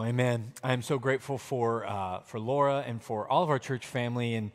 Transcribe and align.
Well, 0.00 0.08
amen. 0.08 0.54
I'm 0.64 0.80
so 0.80 0.98
grateful 0.98 1.36
for, 1.36 1.86
uh, 1.86 2.20
for 2.20 2.40
Laura 2.40 2.82
and 2.86 3.02
for 3.02 3.30
all 3.30 3.42
of 3.42 3.50
our 3.50 3.58
church 3.58 3.84
family 3.84 4.34
and 4.34 4.50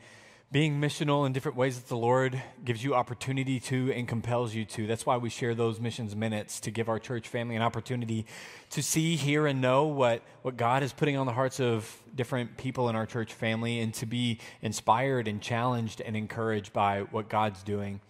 being 0.50 0.80
missional 0.80 1.24
in 1.24 1.32
different 1.32 1.56
ways 1.56 1.78
that 1.78 1.86
the 1.86 1.96
Lord 1.96 2.42
gives 2.64 2.82
you 2.82 2.96
opportunity 2.96 3.60
to 3.60 3.92
and 3.92 4.08
compels 4.08 4.56
you 4.56 4.64
to. 4.64 4.88
That's 4.88 5.06
why 5.06 5.18
we 5.18 5.30
share 5.30 5.54
those 5.54 5.78
missions 5.78 6.16
minutes 6.16 6.58
to 6.58 6.72
give 6.72 6.88
our 6.88 6.98
church 6.98 7.28
family 7.28 7.54
an 7.54 7.62
opportunity 7.62 8.26
to 8.70 8.82
see, 8.82 9.14
hear, 9.14 9.46
and 9.46 9.60
know 9.60 9.84
what, 9.84 10.22
what 10.42 10.56
God 10.56 10.82
is 10.82 10.92
putting 10.92 11.16
on 11.16 11.26
the 11.26 11.32
hearts 11.32 11.60
of 11.60 11.96
different 12.12 12.56
people 12.56 12.88
in 12.88 12.96
our 12.96 13.06
church 13.06 13.32
family 13.32 13.78
and 13.78 13.94
to 13.94 14.04
be 14.04 14.40
inspired 14.62 15.28
and 15.28 15.40
challenged 15.40 16.00
and 16.00 16.16
encouraged 16.16 16.72
by 16.72 17.02
what 17.02 17.28
God's 17.28 17.62
doing. 17.62 18.00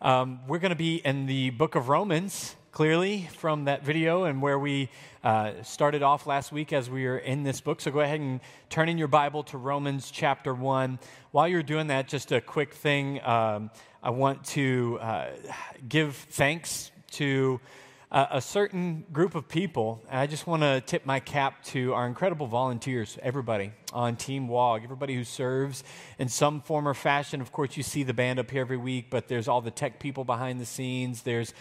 Um, 0.00 0.40
we're 0.48 0.58
going 0.58 0.70
to 0.70 0.74
be 0.74 1.02
in 1.04 1.26
the 1.26 1.50
book 1.50 1.74
of 1.74 1.90
Romans 1.90 2.56
clearly 2.78 3.28
from 3.36 3.64
that 3.64 3.84
video 3.84 4.22
and 4.22 4.40
where 4.40 4.56
we 4.56 4.88
uh, 5.24 5.50
started 5.64 6.00
off 6.00 6.28
last 6.28 6.52
week 6.52 6.72
as 6.72 6.88
we 6.88 7.04
were 7.04 7.18
in 7.18 7.42
this 7.42 7.60
book. 7.60 7.80
So 7.80 7.90
go 7.90 7.98
ahead 7.98 8.20
and 8.20 8.38
turn 8.70 8.88
in 8.88 8.96
your 8.96 9.08
Bible 9.08 9.42
to 9.42 9.58
Romans 9.58 10.12
chapter 10.12 10.54
1. 10.54 11.00
While 11.32 11.48
you're 11.48 11.64
doing 11.64 11.88
that, 11.88 12.06
just 12.06 12.30
a 12.30 12.40
quick 12.40 12.72
thing 12.72 13.20
um, 13.24 13.72
I 14.00 14.10
want 14.10 14.44
to 14.50 14.96
uh, 15.00 15.30
give 15.88 16.14
thanks 16.30 16.92
to 17.14 17.58
uh, 18.12 18.26
a 18.30 18.40
certain 18.40 19.04
group 19.12 19.34
of 19.34 19.48
people. 19.48 20.00
I 20.08 20.28
just 20.28 20.46
want 20.46 20.62
to 20.62 20.80
tip 20.80 21.04
my 21.04 21.18
cap 21.18 21.64
to 21.64 21.94
our 21.94 22.06
incredible 22.06 22.46
volunteers, 22.46 23.18
everybody 23.24 23.72
on 23.92 24.14
Team 24.14 24.46
WOG, 24.46 24.84
everybody 24.84 25.16
who 25.16 25.24
serves 25.24 25.82
in 26.20 26.28
some 26.28 26.60
form 26.60 26.86
or 26.86 26.94
fashion. 26.94 27.40
Of 27.40 27.50
course, 27.50 27.76
you 27.76 27.82
see 27.82 28.04
the 28.04 28.14
band 28.14 28.38
up 28.38 28.52
here 28.52 28.60
every 28.60 28.76
week, 28.76 29.06
but 29.10 29.26
there's 29.26 29.48
all 29.48 29.60
the 29.60 29.72
tech 29.72 29.98
people 29.98 30.24
behind 30.24 30.60
the 30.60 30.64
scenes. 30.64 31.22
There's 31.22 31.52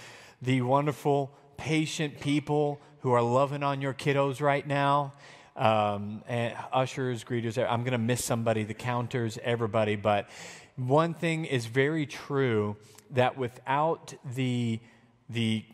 the 0.42 0.62
wonderful, 0.62 1.32
patient 1.58 2.20
people 2.20 2.80
who 3.02 3.12
are 3.12 3.22
loving 3.22 3.64
on 3.64 3.82
your 3.82 3.94
kiddos 3.94 4.42
right 4.42 4.66
now. 4.66 5.14
Um, 5.56 6.24
and 6.28 6.56
ushers, 6.72 7.24
greeters, 7.24 7.58
I'm 7.58 7.82
going 7.82 7.94
to 7.94 7.98
miss 7.98 8.24
somebody, 8.24 8.64
the 8.64 8.76
counters, 8.76 9.40
everybody. 9.44 9.96
But 9.96 10.30
one 10.76 11.16
thing 11.16 11.46
is 11.46 11.66
very 11.66 12.06
true 12.06 12.76
that 13.12 13.38
without 13.38 14.14
the, 14.36 14.80
the 15.30 15.66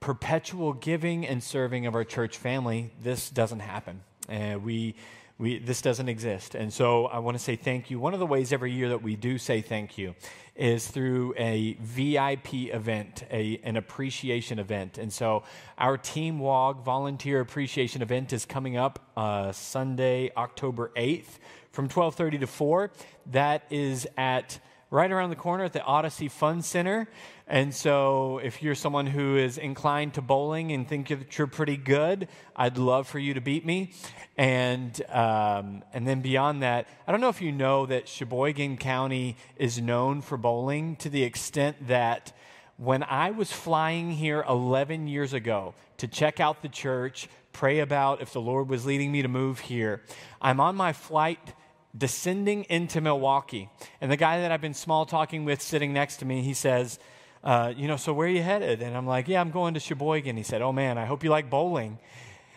perpetual 0.00 0.74
giving 0.74 1.26
and 1.26 1.42
serving 1.42 1.86
of 1.86 1.94
our 1.94 2.04
church 2.04 2.36
family, 2.36 2.90
this 3.02 3.30
doesn't 3.30 3.60
happen. 3.60 4.02
And 4.28 4.62
we 4.62 4.96
we, 5.42 5.58
this 5.58 5.82
doesn't 5.82 6.08
exist. 6.08 6.54
And 6.54 6.72
so 6.72 7.06
I 7.06 7.18
want 7.18 7.36
to 7.36 7.42
say 7.42 7.56
thank 7.56 7.90
you. 7.90 7.98
One 7.98 8.14
of 8.14 8.20
the 8.20 8.26
ways 8.26 8.52
every 8.52 8.70
year 8.70 8.90
that 8.90 9.02
we 9.02 9.16
do 9.16 9.38
say 9.38 9.60
thank 9.60 9.98
you 9.98 10.14
is 10.54 10.86
through 10.86 11.34
a 11.36 11.76
VIP 11.80 12.54
event, 12.72 13.24
a, 13.28 13.58
an 13.64 13.76
appreciation 13.76 14.60
event. 14.60 14.98
And 14.98 15.12
so 15.12 15.42
our 15.78 15.98
Team 15.98 16.38
WOG 16.38 16.84
volunteer 16.84 17.40
appreciation 17.40 18.02
event 18.02 18.32
is 18.32 18.44
coming 18.44 18.76
up 18.76 19.10
uh, 19.16 19.50
Sunday, 19.50 20.30
October 20.36 20.92
8th 20.96 21.40
from 21.72 21.86
1230 21.86 22.38
to 22.38 22.46
4. 22.46 22.92
That 23.32 23.64
is 23.68 24.06
at 24.16 24.60
right 24.92 25.10
around 25.10 25.30
the 25.30 25.36
corner 25.36 25.64
at 25.64 25.72
the 25.72 25.82
Odyssey 25.82 26.28
Fun 26.28 26.60
Center. 26.60 27.08
And 27.48 27.74
so, 27.74 28.38
if 28.44 28.62
you're 28.62 28.74
someone 28.74 29.06
who 29.06 29.38
is 29.38 29.56
inclined 29.56 30.14
to 30.14 30.22
bowling 30.22 30.70
and 30.70 30.86
think 30.86 31.08
that 31.08 31.38
you're 31.38 31.46
pretty 31.46 31.78
good, 31.78 32.28
I'd 32.54 32.76
love 32.76 33.08
for 33.08 33.18
you 33.18 33.32
to 33.32 33.40
beat 33.40 33.64
me. 33.64 33.92
And, 34.36 35.02
um, 35.08 35.82
and 35.94 36.06
then 36.06 36.20
beyond 36.20 36.62
that, 36.62 36.88
I 37.06 37.10
don't 37.10 37.22
know 37.22 37.30
if 37.30 37.40
you 37.40 37.52
know 37.52 37.86
that 37.86 38.06
Sheboygan 38.06 38.76
County 38.76 39.38
is 39.56 39.80
known 39.80 40.20
for 40.20 40.36
bowling 40.36 40.96
to 40.96 41.08
the 41.08 41.22
extent 41.22 41.88
that 41.88 42.32
when 42.76 43.02
I 43.02 43.30
was 43.30 43.50
flying 43.50 44.10
here 44.10 44.44
11 44.46 45.08
years 45.08 45.32
ago 45.32 45.74
to 45.98 46.06
check 46.06 46.38
out 46.38 46.60
the 46.60 46.68
church, 46.68 47.28
pray 47.54 47.78
about 47.78 48.20
if 48.20 48.34
the 48.34 48.40
Lord 48.42 48.68
was 48.68 48.84
leading 48.84 49.10
me 49.10 49.22
to 49.22 49.28
move 49.28 49.60
here, 49.60 50.02
I'm 50.40 50.60
on 50.60 50.76
my 50.76 50.92
flight 50.92 51.54
descending 51.96 52.64
into 52.64 53.00
Milwaukee. 53.00 53.68
And 54.00 54.10
the 54.10 54.16
guy 54.16 54.40
that 54.40 54.50
I've 54.52 54.60
been 54.60 54.74
small 54.74 55.06
talking 55.06 55.44
with 55.44 55.60
sitting 55.60 55.92
next 55.92 56.18
to 56.18 56.24
me, 56.24 56.42
he 56.42 56.54
says, 56.54 56.98
uh, 57.44 57.72
You 57.76 57.88
know, 57.88 57.96
so 57.96 58.12
where 58.12 58.26
are 58.26 58.30
you 58.30 58.42
headed? 58.42 58.82
And 58.82 58.96
I'm 58.96 59.06
like, 59.06 59.28
Yeah, 59.28 59.40
I'm 59.40 59.50
going 59.50 59.74
to 59.74 59.80
Sheboygan. 59.80 60.36
He 60.36 60.42
said, 60.42 60.62
Oh 60.62 60.72
man, 60.72 60.98
I 60.98 61.04
hope 61.04 61.24
you 61.24 61.30
like 61.30 61.50
bowling. 61.50 61.98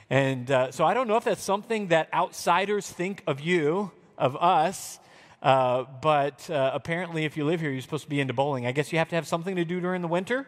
And 0.10 0.50
uh, 0.52 0.72
so 0.72 0.86
I 0.86 0.94
don't 0.94 1.08
know 1.08 1.18
if 1.18 1.24
that's 1.24 1.44
something 1.44 1.88
that 1.88 2.14
outsiders 2.14 2.90
think 2.90 3.24
of 3.26 3.42
you, 3.42 3.92
of 4.18 4.36
us. 4.38 5.00
Uh, 5.42 5.86
but 6.02 6.50
uh, 6.50 6.72
apparently, 6.74 7.26
if 7.26 7.38
you 7.38 7.46
live 7.46 7.60
here, 7.60 7.72
you're 7.72 7.82
supposed 7.82 8.04
to 8.04 8.10
be 8.10 8.20
into 8.20 8.34
bowling. 8.34 8.66
I 8.66 8.72
guess 8.72 8.92
you 8.92 9.00
have 9.00 9.10
to 9.10 9.16
have 9.16 9.28
something 9.28 9.56
to 9.56 9.66
do 9.66 9.80
during 9.80 10.02
the 10.02 10.08
winter. 10.08 10.48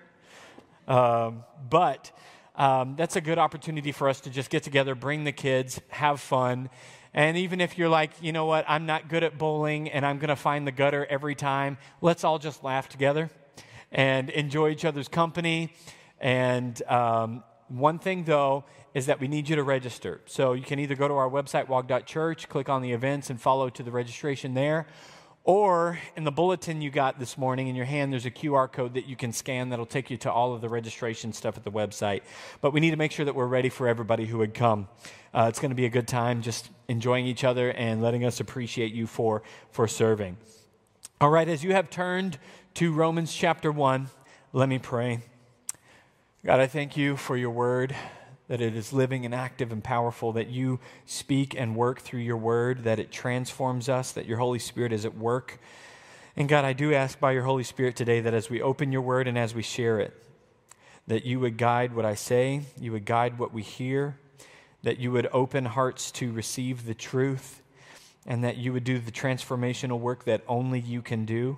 Um, 0.88 1.44
but 1.69 2.12
um, 2.56 2.96
that's 2.96 3.16
a 3.16 3.22
good 3.22 3.38
opportunity 3.38 3.92
for 3.92 4.09
us 4.09 4.22
to 4.22 4.30
just 4.30 4.50
get 4.50 4.64
together, 4.64 4.96
bring 4.96 5.24
the 5.24 5.31
kids, 5.31 5.80
have 5.90 6.19
fun, 6.19 6.69
and 7.18 7.36
even 7.36 7.62
if 7.62 7.80
you're 7.80 7.90
like, 7.90 8.12
you 8.22 8.32
know 8.32 8.46
what, 8.46 8.64
I'm 8.68 8.86
not 8.86 9.10
good 9.10 9.24
at 9.24 9.40
bowling 9.40 9.90
and 9.90 10.06
I'm 10.06 10.20
going 10.20 10.30
to 10.30 10.36
find 10.36 10.68
the 10.68 10.72
gutter 10.72 11.04
every 11.10 11.34
time, 11.34 11.80
let's 12.00 12.24
all 12.24 12.38
just 12.38 12.64
laugh 12.64 12.90
together 12.90 13.32
and 13.92 14.30
enjoy 14.30 14.70
each 14.70 14.86
other's 14.86 15.08
company. 15.08 15.74
And 16.20 16.80
um, 16.84 17.44
one 17.70 17.98
thing, 17.98 18.26
though, 18.26 18.66
is 18.94 19.08
that 19.08 19.20
we 19.20 19.28
need 19.28 19.50
you 19.50 19.56
to 19.56 19.64
register. 19.64 20.22
So 20.28 20.54
you 20.54 20.62
can 20.62 20.78
either 20.78 20.94
go 20.94 21.08
to 21.08 21.16
our 21.16 21.28
website, 21.28 21.68
wog.church, 21.68 22.50
click 22.50 22.70
on 22.70 22.84
the 22.84 22.92
events, 22.92 23.32
and 23.32 23.42
follow 23.42 23.72
to 23.72 23.82
the 23.82 23.90
registration 23.90 24.54
there. 24.54 24.86
Or 25.48 25.98
in 26.18 26.26
the 26.26 26.32
bulletin 26.32 26.82
you 26.82 26.92
got 26.92 27.20
this 27.20 27.38
morning 27.38 27.70
in 27.70 27.76
your 27.76 27.86
hand, 27.86 28.12
there's 28.12 28.26
a 28.26 28.32
QR 28.32 28.70
code 28.70 28.96
that 28.96 29.06
you 29.08 29.16
can 29.16 29.32
scan 29.32 29.70
that'll 29.70 29.86
take 29.86 30.12
you 30.12 30.18
to 30.18 30.32
all 30.32 30.54
of 30.54 30.60
the 30.60 30.68
registration 30.68 31.32
stuff 31.32 31.56
at 31.56 31.64
the 31.64 31.72
website. 31.72 32.22
But 32.60 32.74
we 32.74 32.82
need 32.82 32.92
to 32.92 32.98
make 32.98 33.14
sure 33.14 33.24
that 33.24 33.34
we're 33.34 33.48
ready 33.48 33.70
for 33.70 33.88
everybody 33.88 34.26
who 34.26 34.40
would 34.40 34.54
come. 34.54 34.90
Uh, 35.38 35.46
it's 35.48 35.59
going 35.59 35.70
to 35.70 35.75
be 35.75 35.86
a 35.86 35.90
good 35.90 36.08
time 36.08 36.42
just 36.42 36.72
enjoying 36.88 37.28
each 37.28 37.44
other 37.44 37.70
and 37.74 38.02
letting 38.02 38.25
us 38.25 38.40
appreciate 38.40 38.92
you 38.92 39.06
for, 39.06 39.44
for 39.70 39.88
serving. 39.88 40.36
All 41.22 41.30
right, 41.30 41.48
as 41.48 41.64
you 41.64 41.74
have 41.74 41.92
turned 41.92 42.40
to 42.74 42.92
Romans 42.92 43.31
chapter 43.31 43.72
1, 43.72 44.08
let 44.52 44.68
me 44.68 44.80
pray. 44.80 45.20
God, 46.44 46.59
I 46.59 46.66
thank 46.66 46.98
you 46.98 47.16
for 47.16 47.38
your 47.38 47.52
word 47.52 47.96
that 48.48 48.62
it 48.62 48.75
is 48.75 48.92
living 48.92 49.25
and 49.25 49.36
active 49.36 49.72
and 49.72 49.84
powerful, 49.84 50.31
that 50.31 50.48
you 50.48 50.80
speak 51.06 51.54
and 51.56 51.75
work 51.75 52.00
through 52.00 52.22
your 52.22 52.38
word, 52.38 52.84
that 52.86 52.98
it 52.98 53.12
transforms 53.12 53.88
us, 53.88 54.12
that 54.14 54.25
your 54.25 54.40
Holy 54.40 54.58
Spirit 54.58 54.92
is 54.92 55.06
at 55.06 55.16
work. 55.16 55.59
And 56.36 56.50
God, 56.50 56.66
I 56.66 56.74
do 56.74 56.96
ask 56.96 57.19
by 57.19 57.34
your 57.34 57.44
Holy 57.44 57.64
Spirit 57.64 57.96
today 57.96 58.22
that 58.22 58.34
as 58.34 58.50
we 58.50 58.59
open 58.59 58.92
your 58.92 59.04
word 59.04 59.28
and 59.28 59.38
as 59.38 59.54
we 59.54 59.62
share 59.62 60.00
it, 60.00 60.16
that 61.06 61.25
you 61.25 61.40
would 61.40 61.58
guide 61.58 61.94
what 61.94 62.06
I 62.06 62.16
say, 62.16 62.62
you 62.80 62.92
would 62.92 63.06
guide 63.06 63.38
what 63.38 63.54
we 63.54 63.62
hear, 63.62 64.18
that 64.88 65.00
you 65.00 65.12
would 65.12 65.28
open 65.34 65.66
hearts 65.66 66.12
to 66.12 66.31
receive 66.31 66.86
the 66.86 66.94
truth, 66.96 67.62
and 68.25 68.44
that 68.44 68.58
you 68.58 68.72
would 68.72 68.84
do 68.84 69.00
the 69.00 69.12
transformational 69.12 70.00
work 70.00 70.24
that 70.24 70.42
only 70.48 70.80
you 70.80 71.02
can 71.02 71.25
do. 71.25 71.58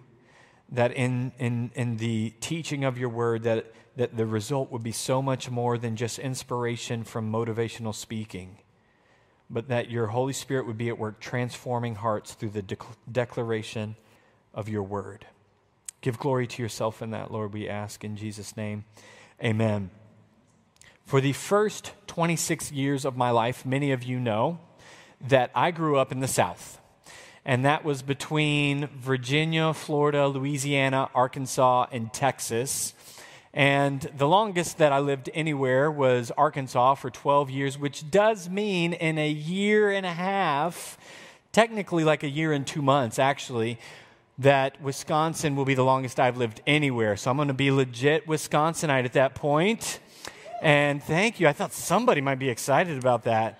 That 0.71 0.91
in, 0.91 1.31
in, 1.37 1.71
in 1.75 1.97
the 1.97 2.33
teaching 2.41 2.83
of 2.83 2.97
your 2.97 3.09
word, 3.09 3.43
that 3.43 3.73
that 3.99 4.15
the 4.15 4.25
result 4.25 4.71
would 4.71 4.81
be 4.81 4.93
so 4.93 5.21
much 5.21 5.49
more 5.49 5.77
than 5.77 5.97
just 5.97 6.19
inspiration 6.19 7.03
from 7.03 7.29
motivational 7.29 7.93
speaking, 7.93 8.59
but 9.49 9.67
that 9.67 9.91
your 9.91 10.07
Holy 10.07 10.31
Spirit 10.31 10.65
would 10.67 10.77
be 10.77 10.87
at 10.87 10.97
work 10.97 11.19
transforming 11.19 11.95
hearts 11.95 12.33
through 12.33 12.51
the 12.51 12.61
de- 12.61 12.77
declaration 13.11 13.97
of 14.53 14.69
your 14.69 14.83
word. 14.83 15.25
Give 15.99 16.17
glory 16.17 16.47
to 16.47 16.63
yourself 16.63 17.01
in 17.01 17.11
that, 17.11 17.29
Lord, 17.29 17.51
we 17.51 17.67
ask 17.67 18.05
in 18.05 18.15
Jesus' 18.15 18.55
name. 18.55 18.85
Amen. 19.43 19.89
For 21.09 21.21
the 21.21 21.33
first 21.33 21.93
26 22.05 22.71
years 22.71 23.03
of 23.03 23.17
my 23.17 23.31
life, 23.31 23.65
many 23.65 23.91
of 23.93 24.03
you 24.03 24.19
know 24.19 24.59
that 25.27 25.49
I 25.55 25.71
grew 25.71 25.97
up 25.97 26.11
in 26.11 26.19
the 26.19 26.27
South. 26.27 26.79
And 27.43 27.65
that 27.65 27.83
was 27.83 28.03
between 28.03 28.85
Virginia, 28.95 29.73
Florida, 29.73 30.27
Louisiana, 30.27 31.09
Arkansas, 31.15 31.87
and 31.91 32.13
Texas. 32.13 32.93
And 33.55 34.01
the 34.15 34.27
longest 34.27 34.77
that 34.77 34.91
I 34.91 34.99
lived 34.99 35.31
anywhere 35.33 35.89
was 35.89 36.29
Arkansas 36.37 36.93
for 36.93 37.09
12 37.09 37.49
years, 37.49 37.75
which 37.75 38.11
does 38.11 38.47
mean 38.47 38.93
in 38.93 39.17
a 39.17 39.31
year 39.31 39.89
and 39.89 40.05
a 40.05 40.13
half, 40.13 40.99
technically 41.51 42.03
like 42.03 42.21
a 42.21 42.29
year 42.29 42.53
and 42.53 42.67
two 42.67 42.83
months, 42.83 43.17
actually, 43.17 43.79
that 44.37 44.79
Wisconsin 44.79 45.55
will 45.55 45.65
be 45.65 45.73
the 45.73 45.83
longest 45.83 46.19
I've 46.19 46.37
lived 46.37 46.61
anywhere. 46.67 47.17
So 47.17 47.31
I'm 47.31 47.37
going 47.37 47.47
to 47.47 47.55
be 47.55 47.71
legit 47.71 48.27
Wisconsinite 48.27 49.05
at 49.05 49.13
that 49.13 49.33
point. 49.33 49.99
And 50.61 51.01
thank 51.01 51.39
you. 51.39 51.47
I 51.47 51.53
thought 51.53 51.73
somebody 51.73 52.21
might 52.21 52.39
be 52.39 52.49
excited 52.49 52.97
about 52.97 53.23
that. 53.23 53.59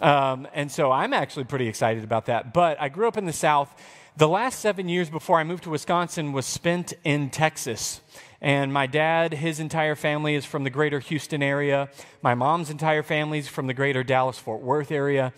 Um, 0.00 0.46
and 0.54 0.70
so 0.70 0.92
I'm 0.92 1.12
actually 1.12 1.44
pretty 1.44 1.66
excited 1.66 2.04
about 2.04 2.26
that. 2.26 2.52
But 2.52 2.80
I 2.80 2.88
grew 2.88 3.08
up 3.08 3.16
in 3.16 3.26
the 3.26 3.32
South. 3.32 3.74
The 4.16 4.28
last 4.28 4.60
seven 4.60 4.88
years 4.88 5.10
before 5.10 5.38
I 5.38 5.44
moved 5.44 5.64
to 5.64 5.70
Wisconsin 5.70 6.32
was 6.32 6.46
spent 6.46 6.92
in 7.04 7.30
Texas. 7.30 8.00
And 8.40 8.72
my 8.72 8.86
dad, 8.86 9.34
his 9.34 9.58
entire 9.58 9.96
family 9.96 10.36
is 10.36 10.44
from 10.44 10.62
the 10.62 10.70
greater 10.70 11.00
Houston 11.00 11.42
area. 11.42 11.88
My 12.22 12.34
mom's 12.34 12.70
entire 12.70 13.02
family 13.02 13.38
is 13.38 13.48
from 13.48 13.66
the 13.66 13.74
greater 13.74 14.04
Dallas 14.04 14.38
Fort 14.38 14.60
Worth 14.60 14.92
area. 14.92 15.32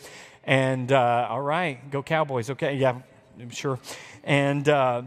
And 0.45 0.93
uh, 0.93 1.29
all 1.31 1.41
right, 1.41 1.91
go 1.91 2.03
Cowboys. 2.03 2.51
Okay, 2.51 2.77
yeah, 2.77 3.01
I'm 3.39 3.51
sure. 3.51 3.79
And 4.23 4.69
uh, 4.69 5.03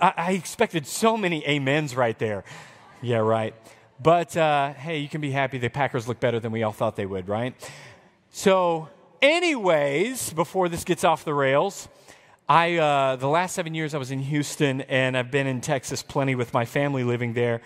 I 0.00 0.32
expected 0.32 0.86
so 0.86 1.16
many 1.16 1.46
amens 1.46 1.96
right 1.96 2.18
there. 2.18 2.44
Yeah, 3.00 3.18
right. 3.18 3.54
But 4.02 4.36
uh, 4.36 4.74
hey, 4.74 4.98
you 4.98 5.08
can 5.08 5.20
be 5.20 5.30
happy 5.30 5.58
the 5.58 5.70
Packers 5.70 6.06
look 6.06 6.20
better 6.20 6.38
than 6.38 6.52
we 6.52 6.62
all 6.62 6.72
thought 6.72 6.96
they 6.96 7.06
would, 7.06 7.28
right? 7.28 7.54
So, 8.30 8.90
anyways, 9.22 10.34
before 10.34 10.68
this 10.68 10.84
gets 10.84 11.02
off 11.02 11.24
the 11.24 11.32
rails, 11.32 11.88
I 12.48 12.76
uh, 12.76 13.16
the 13.16 13.28
last 13.28 13.54
seven 13.54 13.74
years 13.74 13.94
I 13.94 13.98
was 13.98 14.10
in 14.10 14.20
Houston, 14.20 14.82
and 14.82 15.16
I've 15.16 15.30
been 15.30 15.46
in 15.46 15.62
Texas 15.62 16.02
plenty 16.02 16.34
with 16.34 16.52
my 16.52 16.66
family 16.66 17.04
living 17.04 17.32
there. 17.32 17.62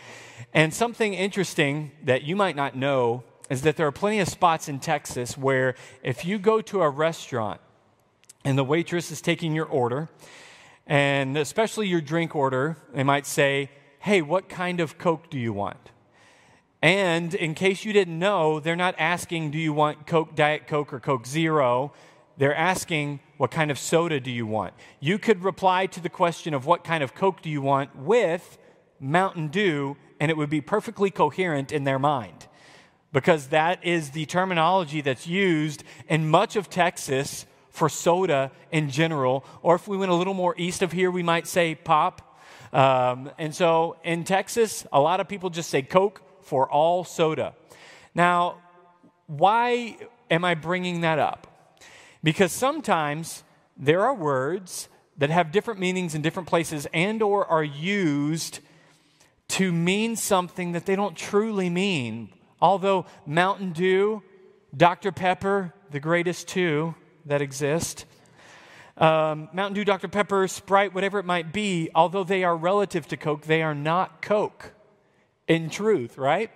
And 0.55 0.73
something 0.73 1.15
interesting 1.15 1.91
that 2.05 2.23
you 2.23 2.37
might 2.37 2.55
not 2.55 2.77
know 2.77 3.25
is 3.51 3.63
that 3.63 3.77
there 3.77 3.87
are 3.89 3.93
plenty 3.93 4.21
of 4.21 4.29
spots 4.29 4.69
in 4.69 4.79
Texas 4.79 5.37
where 5.37 5.75
if 6.03 6.25
you 6.25 6.39
go 6.39 6.61
to 6.61 6.83
a 6.83 6.89
restaurant 6.89 7.61
and 8.45 8.57
the 8.57 8.65
waitress 8.65 9.11
is 9.11 9.21
taking 9.21 9.53
your 9.53 9.67
order, 9.67 10.09
and 10.87 11.37
especially 11.37 11.89
your 11.89 12.01
drink 12.01 12.37
order, 12.37 12.77
they 12.95 13.03
might 13.03 13.27
say, 13.27 13.71
Hey, 13.99 14.23
what 14.23 14.49
kind 14.49 14.81
of 14.81 14.97
Coke 14.97 15.29
do 15.29 15.39
you 15.39 15.53
want? 15.53 15.91
And 16.83 17.35
in 17.35 17.55
case 17.55 17.85
you 17.85 17.93
didn't 17.93 18.19
know, 18.19 18.59
they're 18.59 18.77
not 18.77 18.95
asking, 18.99 19.51
Do 19.51 19.59
you 19.59 19.73
want 19.73 20.07
Coke, 20.07 20.35
Diet 20.35 20.67
Coke, 20.67 20.93
or 20.93 21.01
Coke 21.01 21.27
Zero? 21.27 21.93
They're 22.39 22.55
asking, 22.55 23.21
What 23.37 23.51
kind 23.51 23.71
of 23.71 23.79
soda 23.79 24.19
do 24.19 24.31
you 24.31 24.47
want? 24.47 24.73
You 24.99 25.19
could 25.19 25.45
reply 25.45 25.87
to 25.87 26.01
the 26.01 26.09
question 26.09 26.55
of 26.55 26.65
what 26.65 26.85
kind 26.85 27.05
of 27.05 27.15
Coke 27.15 27.43
do 27.43 27.51
you 27.51 27.61
want 27.61 27.95
with 27.97 28.59
Mountain 28.99 29.49
Dew, 29.49 29.97
and 30.19 30.31
it 30.31 30.37
would 30.37 30.51
be 30.51 30.61
perfectly 30.61 31.11
coherent 31.11 31.71
in 31.71 31.85
their 31.85 31.99
mind 31.99 32.47
because 33.13 33.49
that 33.49 33.85
is 33.85 34.11
the 34.11 34.25
terminology 34.27 35.01
that's 35.01 35.27
used 35.27 35.83
in 36.09 36.29
much 36.29 36.57
of 36.57 36.71
Texas 36.71 37.47
for 37.71 37.89
soda 37.89 38.51
in 38.71 38.91
general. 38.91 39.45
Or 39.63 39.75
if 39.75 39.89
we 39.89 39.97
went 39.97 40.13
a 40.13 40.15
little 40.15 40.35
more 40.35 40.55
east 40.57 40.83
of 40.83 40.93
here, 40.93 41.11
we 41.11 41.23
might 41.23 41.47
say 41.47 41.75
pop. 41.75 42.41
Um, 42.73 43.31
and 43.39 43.55
so 43.55 43.97
in 44.05 44.25
Texas, 44.25 44.87
a 44.93 45.01
lot 45.01 45.21
of 45.21 45.29
people 45.29 45.51
just 45.51 45.71
say 45.71 45.83
Coke 45.83 46.23
for 46.43 46.71
all 46.71 47.05
soda. 47.05 47.55
Now, 48.15 48.57
why 49.27 49.97
am 50.31 50.45
I 50.45 50.55
bringing 50.55 51.03
that 51.03 51.19
up? 51.19 51.47
Because 52.23 52.53
sometimes 52.53 53.43
there 53.77 54.03
are 54.03 54.15
words 54.15 54.89
that 55.19 55.31
have 55.31 55.53
different 55.53 55.81
meanings 55.81 56.15
in 56.15 56.23
different 56.23 56.49
places 56.49 56.87
and 56.93 57.23
or 57.23 57.47
are 57.47 57.65
used 57.65 58.61
to 59.49 59.73
mean 59.73 60.17
something 60.17 60.73
that 60.73 60.87
they 60.87 60.97
don't 60.97 61.17
truly 61.17 61.69
mean 61.71 62.33
Although 62.61 63.07
Mountain 63.27 63.73
Dew, 63.73 64.23
Dr. 64.77 65.13
Pepper, 65.13 65.73
the 65.91 66.01
greatest 66.01 66.47
two 66.47 66.95
that 67.25 67.41
exist, 67.41 68.05
um, 68.99 69.49
Mountain 69.55 69.75
Dew, 69.75 69.85
Dr. 69.85 70.09
Pepper, 70.09 70.47
Sprite, 70.47 70.95
whatever 70.95 71.19
it 71.19 71.25
might 71.25 71.53
be, 71.53 71.89
although 71.95 72.25
they 72.25 72.45
are 72.45 72.57
relative 72.57 73.09
to 73.09 73.17
Coke, 73.17 73.43
they 73.43 73.63
are 73.63 73.75
not 73.75 74.21
Coke 74.21 74.73
in 75.51 75.69
truth, 75.69 76.17
right? 76.17 76.49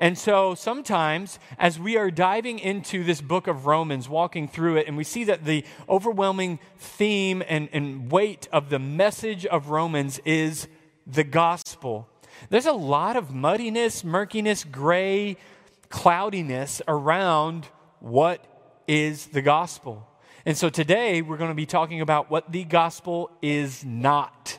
And 0.00 0.16
so 0.16 0.54
sometimes, 0.54 1.38
as 1.58 1.78
we 1.78 1.98
are 1.98 2.10
diving 2.10 2.58
into 2.58 3.04
this 3.04 3.20
book 3.20 3.46
of 3.46 3.66
Romans, 3.66 4.08
walking 4.08 4.48
through 4.48 4.76
it, 4.76 4.88
and 4.88 4.96
we 4.96 5.04
see 5.04 5.24
that 5.24 5.44
the 5.44 5.66
overwhelming 5.86 6.58
theme 6.78 7.42
and, 7.46 7.68
and 7.74 8.10
weight 8.10 8.48
of 8.50 8.70
the 8.70 8.78
message 8.78 9.44
of 9.44 9.68
Romans 9.68 10.18
is 10.24 10.66
the 11.06 11.24
gospel. 11.24 12.08
There's 12.48 12.64
a 12.64 12.72
lot 12.72 13.16
of 13.16 13.34
muddiness, 13.34 14.02
murkiness, 14.02 14.64
gray, 14.64 15.36
cloudiness 15.90 16.80
around 16.88 17.66
what 18.00 18.42
is 18.88 19.26
the 19.26 19.42
gospel. 19.42 20.08
And 20.46 20.56
so 20.56 20.70
today 20.70 21.20
we're 21.20 21.36
going 21.36 21.50
to 21.50 21.54
be 21.54 21.66
talking 21.66 22.00
about 22.00 22.30
what 22.30 22.50
the 22.50 22.64
gospel 22.64 23.30
is 23.42 23.84
not. 23.84 24.58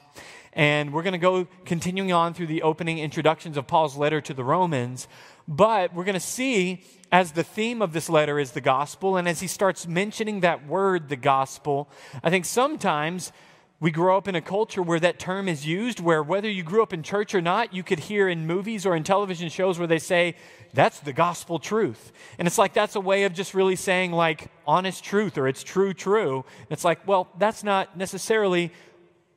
And 0.54 0.94
we're 0.94 1.04
going 1.04 1.14
to 1.14 1.18
go 1.18 1.48
continuing 1.66 2.12
on 2.12 2.34
through 2.34 2.48
the 2.48 2.62
opening 2.62 3.00
introductions 3.00 3.58
of 3.58 3.68
Paul's 3.68 3.98
letter 3.98 4.22
to 4.22 4.34
the 4.34 4.44
Romans. 4.44 5.08
But 5.48 5.94
we're 5.94 6.04
going 6.06 6.14
to 6.14 6.20
see 6.20 6.84
as 7.12 7.34
the 7.34 7.44
theme 7.44 7.82
of 7.82 7.94
this 7.94 8.10
letter 8.10 8.40
is 8.40 8.52
the 8.52 8.62
gospel, 8.62 9.18
and 9.18 9.28
as 9.28 9.40
he 9.40 9.48
starts 9.48 9.86
mentioning 9.86 10.40
that 10.40 10.66
word, 10.66 11.10
the 11.10 11.16
gospel, 11.16 11.88
I 12.24 12.32
think 12.32 12.46
sometimes 12.46 13.32
we 13.80 13.92
grow 13.92 14.18
up 14.18 14.30
in 14.30 14.36
a 14.36 14.42
culture 14.42 14.82
where 14.82 15.00
that 15.02 15.20
term 15.20 15.50
is 15.50 15.68
used, 15.68 16.00
where 16.00 16.24
whether 16.24 16.50
you 16.50 16.64
grew 16.64 16.82
up 16.82 16.94
in 16.94 17.04
church 17.04 17.36
or 17.36 17.42
not, 17.42 17.74
you 17.74 17.84
could 17.84 18.00
hear 18.00 18.30
in 18.30 18.48
movies 18.48 18.86
or 18.86 18.96
in 18.96 19.04
television 19.04 19.50
shows 19.50 19.78
where 19.78 19.88
they 19.88 20.00
say, 20.00 20.36
that's 20.74 21.02
the 21.02 21.12
gospel 21.12 21.60
truth. 21.60 22.14
And 22.40 22.48
it's 22.48 22.58
like 22.58 22.74
that's 22.74 22.96
a 22.96 23.02
way 23.02 23.26
of 23.26 23.34
just 23.34 23.54
really 23.54 23.76
saying, 23.76 24.14
like, 24.14 24.50
honest 24.66 25.04
truth 25.04 25.38
or 25.38 25.50
it's 25.50 25.64
true, 25.64 25.94
true. 25.94 26.46
And 26.60 26.72
it's 26.72 26.86
like, 26.86 27.06
well, 27.06 27.28
that's 27.38 27.64
not 27.64 27.98
necessarily 27.98 28.72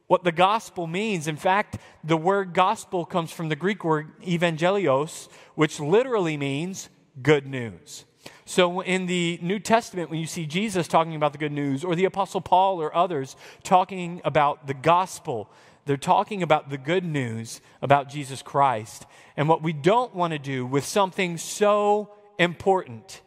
what 0.07 0.25
the 0.25 0.33
gospel 0.33 0.87
means. 0.87 1.27
In 1.27 1.37
fact, 1.37 1.79
the 2.05 2.17
word 2.17 2.55
gospel 2.55 3.05
comes 3.05 3.33
from 3.33 3.49
the 3.49 3.57
Greek 3.57 3.85
word 3.85 4.13
evangelios, 4.23 5.29
which 5.55 5.81
literally 5.81 6.37
means 6.37 6.89
good 7.23 7.47
news. 7.47 8.05
So, 8.45 8.81
in 8.81 9.07
the 9.07 9.39
New 9.43 9.59
Testament, 9.59 10.11
when 10.11 10.21
you 10.21 10.27
see 10.27 10.47
Jesus 10.47 10.87
talking 10.87 11.17
about 11.17 11.33
the 11.33 11.39
good 11.39 11.53
news, 11.53 11.85
or 11.85 11.97
the 11.97 12.05
Apostle 12.05 12.41
Paul 12.41 12.81
or 12.81 12.95
others 12.95 13.37
talking 13.65 14.21
about 14.25 14.67
the 14.67 14.75
gospel, 14.75 15.51
they're 15.85 15.97
talking 15.97 16.43
about 16.43 16.71
the 16.71 16.79
good 16.79 17.05
news 17.05 17.61
about 17.83 18.09
Jesus 18.09 18.43
Christ. 18.43 19.07
And 19.37 19.49
what 19.49 19.63
we 19.63 19.73
don't 19.73 20.15
want 20.15 20.33
to 20.33 20.39
do 20.39 20.67
with 20.67 20.85
something 20.85 21.39
so 21.39 22.11
important 22.39 23.21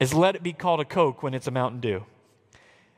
is 0.00 0.12
let 0.12 0.36
it 0.36 0.42
be 0.42 0.52
called 0.52 0.80
a 0.80 0.84
Coke 0.84 1.22
when 1.22 1.34
it's 1.34 1.46
a 1.46 1.50
Mountain 1.50 1.80
Dew. 1.80 2.04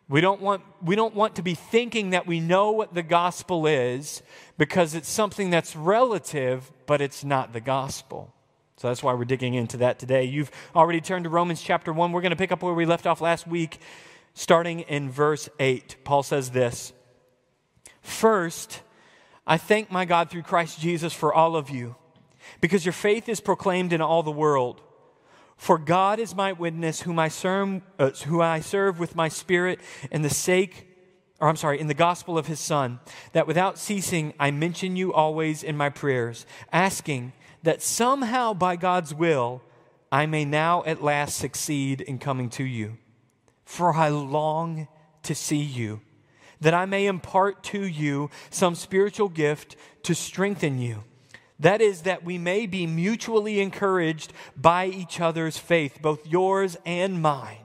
We 0.08 0.20
don't, 0.20 0.41
want, 0.41 0.62
we 0.82 0.94
don't 0.94 1.17
want 1.17 1.35
to 1.37 1.43
be 1.43 1.55
thinking 1.55 2.11
that 2.11 2.26
we 2.29 2.38
know 2.38 2.70
what 2.70 2.94
the 2.94 3.03
gospel 3.03 3.67
is 3.67 4.23
because 4.56 4.94
it's 4.94 5.08
something 5.08 5.50
that's 5.50 5.75
relative, 5.75 6.70
but 6.87 7.00
it's 7.00 7.25
not 7.25 7.53
the 7.53 7.61
gospel. 7.61 8.32
So 8.76 8.88
that's 8.88 9.03
why 9.03 9.14
we're 9.14 9.25
digging 9.25 9.55
into 9.55 9.79
that 9.79 9.99
today. 9.99 10.25
You've 10.25 10.53
already 10.76 11.00
turned 11.00 11.25
to 11.25 11.31
Romans 11.31 11.61
chapter 11.61 11.93
1. 11.93 12.12
We're 12.12 12.20
going 12.20 12.31
to 12.31 12.37
pick 12.37 12.53
up 12.53 12.62
where 12.62 12.75
we 12.75 12.87
left 12.87 13.06
off 13.06 13.20
last 13.20 13.49
week, 13.49 13.81
starting 14.35 14.81
in 14.81 15.11
verse 15.11 15.49
8. 15.58 15.97
Paul 16.05 16.23
says 16.23 16.50
this 16.50 16.93
First, 18.00 18.82
I 19.44 19.56
thank 19.56 19.91
my 19.91 20.05
God 20.05 20.31
through 20.31 20.43
Christ 20.43 20.79
Jesus 20.79 21.12
for 21.12 21.35
all 21.35 21.56
of 21.56 21.69
you, 21.69 21.97
because 22.61 22.85
your 22.85 22.93
faith 22.93 23.29
is 23.29 23.41
proclaimed 23.41 23.93
in 23.93 24.00
all 24.00 24.23
the 24.23 24.31
world. 24.31 24.82
For 25.56 25.79
God 25.79 26.19
is 26.19 26.35
my 26.35 26.53
witness, 26.53 27.03
whom 27.03 27.19
I 27.19 27.29
serve, 27.29 27.81
uh, 27.99 28.11
who 28.11 28.41
I 28.43 28.60
serve 28.60 28.98
with 28.98 29.17
my 29.17 29.29
spirit 29.29 29.81
in 30.10 30.22
the 30.22 30.31
sake, 30.31 30.86
or 31.41 31.48
I'm 31.48 31.56
sorry, 31.56 31.81
in 31.81 31.86
the 31.86 31.94
gospel 31.94 32.39
of 32.39 32.46
his 32.46 32.60
Son, 32.60 33.01
that 33.32 33.46
without 33.46 33.79
ceasing 33.79 34.34
I 34.39 34.51
mention 34.51 34.96
you 34.96 35.13
always 35.13 35.63
in 35.63 35.77
my 35.77 35.89
prayers, 35.89 36.46
asking 36.72 37.32
that 37.63 37.82
somehow 37.82 38.53
by 38.53 38.77
God's 38.77 39.15
will, 39.15 39.63
I 40.13 40.27
may 40.27 40.44
now 40.44 40.84
at 40.84 41.03
last 41.03 41.36
succeed 41.36 42.01
in 42.01 42.19
coming 42.19 42.48
to 42.51 42.65
you. 42.65 42.98
For 43.65 43.94
I 43.94 44.08
long 44.08 44.86
to 45.25 45.34
see 45.34 45.60
you, 45.60 46.01
that 46.60 46.75
I 46.75 46.84
may 46.86 47.06
impart 47.06 47.65
to 47.65 47.84
you 47.84 48.31
some 48.51 48.75
spiritual 48.75 49.29
gift 49.29 49.75
to 50.05 50.15
strengthen 50.15 50.79
you. 50.79 51.03
That 51.58 51.81
is, 51.81 52.03
that 52.03 52.25
we 52.25 52.36
may 52.39 52.67
be 52.67 52.86
mutually 52.86 53.60
encouraged 53.60 54.32
by 54.56 54.86
each 54.86 55.20
other's 55.20 55.56
faith, 55.56 55.98
both 56.03 56.27
yours 56.27 56.77
and 56.84 57.22
mine. 57.22 57.58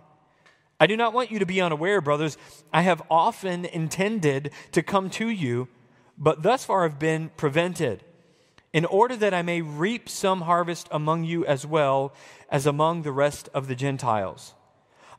I 0.79 0.87
do 0.87 0.97
not 0.97 1.13
want 1.13 1.29
you 1.29 1.39
to 1.39 1.45
be 1.45 1.61
unaware, 1.61 2.01
brothers. 2.01 2.37
I 2.73 2.81
have 2.81 3.03
often 3.09 3.65
intended 3.65 4.51
to 4.71 4.81
come 4.81 5.09
to 5.11 5.29
you, 5.29 5.67
but 6.17 6.41
thus 6.41 6.65
far 6.65 6.83
have 6.83 6.97
been 6.97 7.29
prevented 7.37 8.03
in 8.73 8.85
order 8.85 9.15
that 9.17 9.33
I 9.33 9.41
may 9.41 9.61
reap 9.61 10.07
some 10.07 10.41
harvest 10.41 10.87
among 10.91 11.25
you 11.25 11.45
as 11.45 11.65
well 11.65 12.13
as 12.49 12.65
among 12.65 13.01
the 13.01 13.11
rest 13.11 13.49
of 13.53 13.67
the 13.67 13.75
Gentiles. 13.75 14.53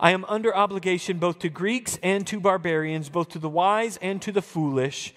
I 0.00 0.10
am 0.10 0.24
under 0.24 0.56
obligation 0.56 1.18
both 1.18 1.38
to 1.40 1.48
Greeks 1.48 1.98
and 2.02 2.26
to 2.26 2.40
barbarians, 2.40 3.08
both 3.08 3.28
to 3.30 3.38
the 3.38 3.48
wise 3.48 3.98
and 3.98 4.20
to 4.22 4.32
the 4.32 4.42
foolish. 4.42 5.14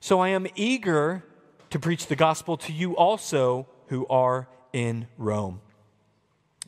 So 0.00 0.20
I 0.20 0.30
am 0.30 0.46
eager 0.56 1.24
to 1.70 1.78
preach 1.78 2.06
the 2.06 2.16
gospel 2.16 2.56
to 2.58 2.72
you 2.72 2.96
also 2.96 3.66
who 3.88 4.06
are 4.08 4.48
in 4.72 5.06
Rome. 5.16 5.60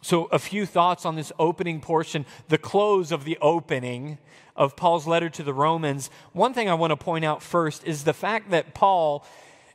So, 0.03 0.25
a 0.27 0.39
few 0.39 0.65
thoughts 0.65 1.05
on 1.05 1.15
this 1.15 1.31
opening 1.39 1.81
portion, 1.81 2.25
the 2.49 2.57
close 2.57 3.13
of 3.13 3.25
the 3.25 3.37
opening 3.43 4.19
of 4.57 4.75
Paul's 4.75 5.07
letter 5.07 5.29
to 5.29 5.43
the 5.43 5.53
Romans. 5.53 6.09
One 6.33 6.55
thing 6.55 6.71
I 6.71 6.75
want 6.75 6.91
to 6.91 6.97
point 6.97 7.25
out 7.25 7.43
first 7.43 7.85
is 7.85 8.05
the 8.05 8.15
fact 8.15 8.51
that 8.51 8.75
Paul 8.75 9.27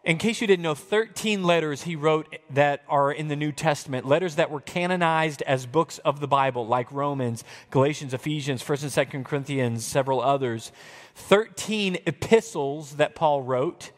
in 0.06 0.20
case 0.20 0.40
you 0.40 0.46
didn't 0.46 0.62
know, 0.62 0.76
13 0.76 1.44
letters 1.44 1.82
he 1.82 1.96
wrote 1.96 2.38
that 2.52 2.84
are 2.88 3.12
in 3.12 3.28
the 3.28 3.36
New 3.36 3.52
Testament, 3.52 4.06
letters 4.06 4.36
that 4.36 4.52
were 4.52 4.62
canonized 4.62 5.42
as 5.42 5.66
books 5.66 5.98
of 6.00 6.20
the 6.20 6.28
Bible, 6.28 6.68
like 6.68 6.92
Romans, 6.92 7.44
Galatians, 7.72 8.14
Ephesians, 8.14 8.62
1st 8.64 8.84
and 8.84 9.10
2nd 9.10 9.26
Corinthians, 9.26 9.84
several 9.84 10.22
others. 10.22 10.72
13 11.16 11.98
epistles 12.06 12.98
that 12.98 13.16
Paul 13.16 13.42
wrote. 13.42 13.92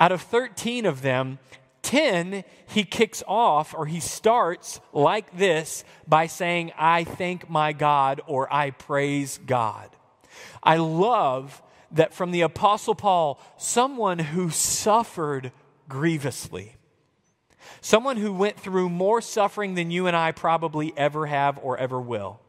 Out 0.00 0.12
of 0.12 0.22
13 0.22 0.86
of 0.86 1.02
them, 1.02 1.38
10 1.82 2.44
he 2.68 2.84
kicks 2.84 3.22
off 3.26 3.74
or 3.74 3.86
he 3.86 4.00
starts 4.00 4.80
like 4.92 5.36
this 5.36 5.84
by 6.08 6.26
saying, 6.26 6.72
I 6.78 7.04
thank 7.04 7.48
my 7.50 7.72
God 7.72 8.20
or 8.26 8.52
I 8.52 8.70
praise 8.70 9.38
God. 9.46 9.90
I 10.62 10.76
love 10.76 11.62
that 11.92 12.14
from 12.14 12.30
the 12.30 12.42
Apostle 12.42 12.94
Paul, 12.94 13.40
someone 13.58 14.18
who 14.18 14.50
suffered 14.50 15.52
grievously, 15.88 16.76
someone 17.80 18.16
who 18.16 18.32
went 18.32 18.58
through 18.58 18.88
more 18.88 19.20
suffering 19.20 19.74
than 19.74 19.90
you 19.90 20.06
and 20.06 20.16
I 20.16 20.32
probably 20.32 20.92
ever 20.96 21.26
have 21.26 21.58
or 21.62 21.76
ever 21.76 22.00
will. 22.00 22.40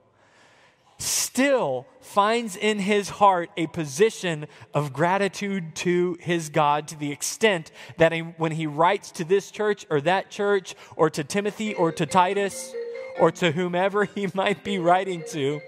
Still 1.01 1.88
finds 2.00 2.55
in 2.55 2.79
his 2.79 3.10
heart 3.10 3.50
a 3.58 3.67
position 3.67 4.48
of 4.74 4.93
gratitude 4.93 5.75
to 5.75 6.17
his 6.20 6.50
God 6.50 6.88
to 6.89 6.98
the 6.98 7.12
extent 7.12 7.72
that 7.98 8.13
when 8.38 8.51
he 8.51 8.67
writes 8.67 9.12
to 9.12 9.24
this 9.24 9.50
church 9.50 9.86
or 9.89 10.01
that 10.01 10.29
church 10.29 10.75
or 10.96 11.10
to 11.10 11.24
Timothy 11.24 11.74
or 11.74 11.91
to 11.93 12.05
Titus 12.05 12.74
or 13.20 13.31
to 13.31 13.51
whomever 13.51 14.05
he 14.05 14.27
might 14.34 14.63
be 14.63 14.77
writing 14.77 15.24
to, 15.29 15.62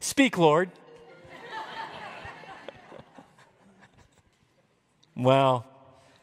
speak, 0.00 0.36
Lord. 0.36 0.70
well, 5.16 5.66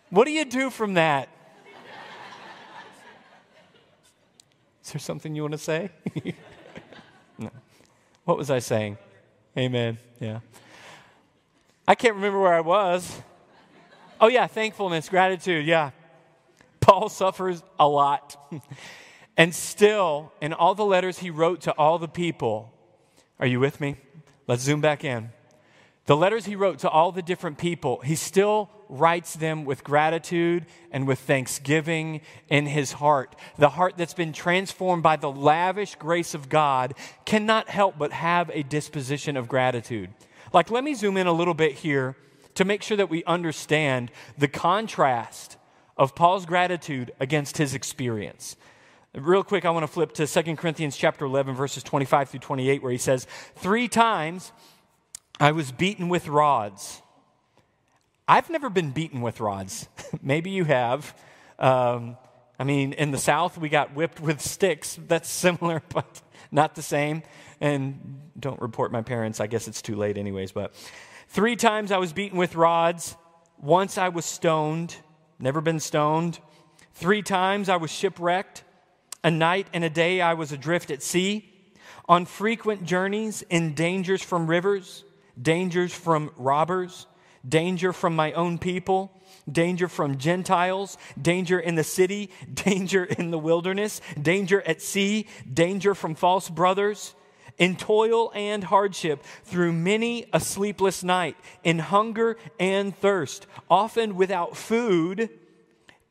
what 0.10 0.26
do 0.26 0.32
you 0.32 0.46
do 0.46 0.70
from 0.70 0.96
that? 0.96 1.30
Is 4.84 4.92
there 4.92 5.00
something 5.00 5.36
you 5.36 5.42
want 5.42 5.54
to 5.54 5.58
say? 5.58 5.90
What 8.28 8.38
was 8.38 8.52
I 8.52 8.60
saying? 8.60 8.98
Amen. 9.58 10.00
Yeah. 10.20 10.42
I 11.88 11.96
can't 11.96 12.16
remember 12.16 12.42
where 12.42 12.54
I 12.54 12.60
was. 12.60 13.22
Oh, 14.20 14.28
yeah, 14.28 14.48
thankfulness, 14.48 15.08
gratitude. 15.08 15.66
Yeah. 15.66 15.92
Paul 16.82 17.08
suffers 17.08 17.64
a 17.80 17.88
lot. 17.88 18.36
and 19.38 19.56
still, 19.56 20.34
in 20.42 20.52
all 20.52 20.76
the 20.76 20.84
letters 20.84 21.20
he 21.20 21.30
wrote 21.30 21.62
to 21.62 21.72
all 21.78 22.00
the 22.00 22.10
people, 22.10 22.74
are 23.40 23.48
you 23.48 23.62
with 23.62 23.80
me? 23.80 23.96
Let's 24.46 24.62
zoom 24.62 24.82
back 24.82 25.06
in. 25.06 25.30
The 26.08 26.16
letters 26.16 26.46
he 26.46 26.56
wrote 26.56 26.80
to 26.80 26.90
all 26.90 27.12
the 27.12 27.22
different 27.22 27.58
people, 27.58 28.00
he 28.00 28.16
still 28.16 28.70
writes 28.88 29.36
them 29.36 29.66
with 29.66 29.84
gratitude 29.84 30.66
and 30.90 31.06
with 31.06 31.20
thanksgiving 31.20 32.22
in 32.48 32.66
his 32.66 32.94
heart. 32.94 33.36
The 33.58 33.68
heart 33.68 33.98
that's 33.98 34.14
been 34.14 34.32
transformed 34.32 35.04
by 35.04 35.18
the 35.18 35.30
lavish 35.30 35.96
grace 35.96 36.34
of 36.34 36.48
God 36.48 36.94
cannot 37.26 37.68
help 37.68 37.98
but 37.98 38.14
have 38.14 38.50
a 38.54 38.64
disposition 38.64 39.36
of 39.36 39.50
gratitude. 39.50 40.10
Like, 40.54 40.72
let 40.72 40.86
me 40.86 40.94
zoom 40.94 41.18
in 41.18 41.28
a 41.28 41.34
little 41.34 41.54
bit 41.54 41.74
here 41.74 42.16
to 42.56 42.64
make 42.64 42.84
sure 42.84 42.96
that 42.96 43.10
we 43.10 43.26
understand 43.26 44.10
the 44.38 44.48
contrast 44.48 45.58
of 45.98 46.16
Paul's 46.16 46.46
gratitude 46.46 47.12
against 47.20 47.58
his 47.58 47.74
experience. 47.74 48.56
Real 49.14 49.44
quick, 49.44 49.66
I 49.66 49.72
want 49.72 49.84
to 49.84 49.92
flip 49.92 50.14
to 50.14 50.26
2 50.26 50.56
Corinthians 50.56 50.96
chapter 50.96 51.26
11, 51.26 51.54
verses 51.54 51.84
25 51.84 52.30
through 52.30 52.40
28, 52.40 52.82
where 52.82 52.94
he 52.94 52.98
says, 52.98 53.28
Three 53.56 53.90
times 53.90 54.54
I 55.40 55.52
was 55.52 55.72
beaten 55.72 56.10
with 56.10 56.28
rods. 56.28 57.02
I've 58.28 58.50
never 58.50 58.70
been 58.70 58.92
beaten 58.92 59.22
with 59.22 59.40
rods. 59.40 59.88
Maybe 60.22 60.50
you 60.50 60.64
have. 60.64 61.16
Um, 61.60 62.18
I 62.60 62.64
mean, 62.64 62.94
in 62.94 63.12
the 63.12 63.20
South, 63.20 63.58
we 63.58 63.70
got 63.70 63.94
whipped 63.94 64.20
with 64.20 64.42
sticks. 64.42 64.98
That's 65.08 65.30
similar, 65.46 65.84
but 65.94 66.22
not 66.52 66.76
the 66.76 66.82
same. 66.82 67.22
And 67.62 68.20
don't 68.40 68.60
report 68.62 68.92
my 68.92 69.02
parents. 69.02 69.40
I 69.40 69.48
guess 69.48 69.68
it's 69.68 69.82
too 69.82 69.96
late, 69.96 70.18
anyways. 70.18 70.52
But 70.52 70.74
three 71.28 71.56
times 71.56 71.92
I 71.92 71.98
was 71.98 72.14
beaten 72.14 72.38
with 72.38 72.56
rods. 72.56 73.16
Once 73.60 73.98
I 73.98 74.10
was 74.10 74.26
stoned. 74.26 74.96
Never 75.40 75.62
been 75.62 75.80
stoned. 75.80 76.40
Three 76.96 77.22
times 77.22 77.70
I 77.70 77.78
was 77.78 77.92
shipwrecked. 77.92 78.64
A 79.24 79.30
night 79.30 79.68
and 79.72 79.84
a 79.84 79.90
day 79.90 80.20
I 80.20 80.34
was 80.34 80.52
adrift 80.52 80.90
at 80.90 81.04
sea. 81.04 81.54
On 82.10 82.26
frequent 82.26 82.86
journeys, 82.86 83.44
in 83.50 83.76
dangers 83.76 84.24
from 84.24 84.48
rivers 84.48 85.04
dangers 85.42 85.94
from 85.94 86.32
robbers, 86.36 87.08
danger 87.48 87.94
from 87.94 88.16
my 88.16 88.32
own 88.34 88.58
people, 88.58 89.12
danger 89.50 89.88
from 89.88 90.18
Gentiles, 90.18 90.98
danger 91.22 91.60
in 91.60 91.76
the 91.76 91.84
city, 91.84 92.30
danger 92.54 93.04
in 93.04 93.32
the 93.32 93.40
wilderness, 93.40 94.02
danger 94.22 94.62
at 94.62 94.82
sea, 94.82 95.28
danger 95.52 95.96
from 95.96 96.16
false 96.16 96.50
brothers. 96.50 97.14
In 97.58 97.76
toil 97.76 98.32
and 98.36 98.64
hardship, 98.64 99.24
through 99.44 99.74
many 99.74 100.28
a 100.32 100.40
sleepless 100.40 101.04
night, 101.04 101.36
in 101.64 101.80
hunger 101.80 102.38
and 102.60 102.96
thirst, 102.96 103.48
often 103.68 104.16
without 104.16 104.56
food, 104.56 105.32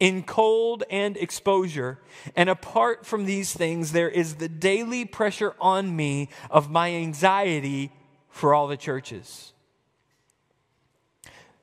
in 0.00 0.24
cold 0.24 0.82
and 0.90 1.16
exposure. 1.16 1.98
And 2.34 2.50
apart 2.50 3.06
from 3.06 3.26
these 3.26 3.52
things, 3.52 3.92
there 3.92 4.08
is 4.08 4.34
the 4.34 4.48
daily 4.48 5.04
pressure 5.04 5.54
on 5.60 5.94
me 5.94 6.30
of 6.50 6.68
my 6.68 6.92
anxiety 6.92 7.92
for 8.36 8.54
all 8.54 8.66
the 8.66 8.76
churches. 8.76 9.54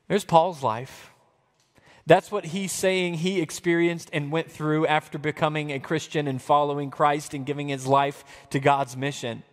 There's 0.07 0.25
Paul's 0.25 0.63
life. 0.63 1.11
That's 2.07 2.31
what 2.31 2.45
he's 2.45 2.71
saying 2.71 3.15
he 3.15 3.41
experienced 3.41 4.09
and 4.11 4.31
went 4.31 4.51
through 4.51 4.87
after 4.87 5.19
becoming 5.19 5.71
a 5.71 5.79
Christian 5.79 6.27
and 6.27 6.41
following 6.41 6.89
Christ 6.89 7.35
and 7.35 7.45
giving 7.45 7.69
his 7.69 7.85
life 7.85 8.25
to 8.49 8.59
God's 8.59 8.97
mission. 8.97 9.43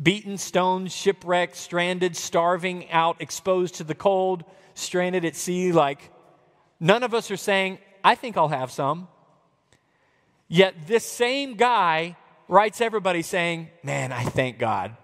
Beaten, 0.00 0.36
stoned, 0.36 0.92
shipwrecked, 0.92 1.56
stranded, 1.56 2.14
starving 2.14 2.90
out, 2.90 3.16
exposed 3.20 3.76
to 3.76 3.84
the 3.84 3.94
cold, 3.94 4.44
stranded 4.74 5.24
at 5.24 5.34
sea. 5.34 5.72
Like, 5.72 6.12
none 6.78 7.02
of 7.02 7.14
us 7.14 7.30
are 7.30 7.38
saying, 7.38 7.78
I 8.04 8.16
think 8.16 8.36
I'll 8.36 8.48
have 8.48 8.70
some. 8.70 9.08
Yet, 10.46 10.86
this 10.86 11.06
same 11.06 11.54
guy 11.54 12.16
writes 12.48 12.82
everybody 12.82 13.22
saying, 13.22 13.70
Man, 13.82 14.12
I 14.12 14.24
thank 14.24 14.58
God. 14.58 14.96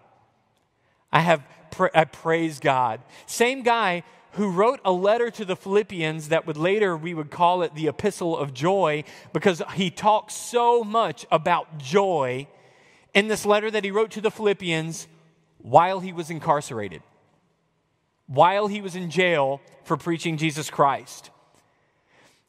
I 1.13 1.21
have 1.21 1.43
pra- 1.71 1.91
I 1.95 2.05
praise 2.05 2.61
God. 2.61 3.01
Same 3.27 3.63
guy 3.63 4.03
who 4.33 4.51
wrote 4.51 4.81
a 4.85 4.93
letter 4.93 5.31
to 5.31 5.45
the 5.45 5.57
Philippians 5.57 6.29
that 6.29 6.47
would 6.47 6.57
later 6.57 6.97
we 6.97 7.15
would 7.15 7.31
call 7.31 7.63
it 7.63 7.75
the 7.75 7.89
epistle 7.89 8.37
of 8.37 8.55
joy 8.55 9.05
because 9.33 9.63
he 9.75 9.91
talks 9.91 10.35
so 10.35 10.85
much 10.85 11.27
about 11.31 11.79
joy 11.79 12.47
in 13.15 13.29
this 13.29 13.47
letter 13.47 13.71
that 13.71 13.85
he 13.85 13.91
wrote 13.91 14.11
to 14.13 14.21
the 14.21 14.31
Philippians 14.31 15.09
while 15.59 16.01
he 16.01 16.13
was 16.13 16.31
incarcerated. 16.31 17.03
While 18.27 18.67
he 18.67 18.81
was 18.81 18.95
in 18.95 19.11
jail 19.11 19.61
for 19.85 19.97
preaching 19.97 20.37
Jesus 20.37 20.71
Christ. 20.71 21.31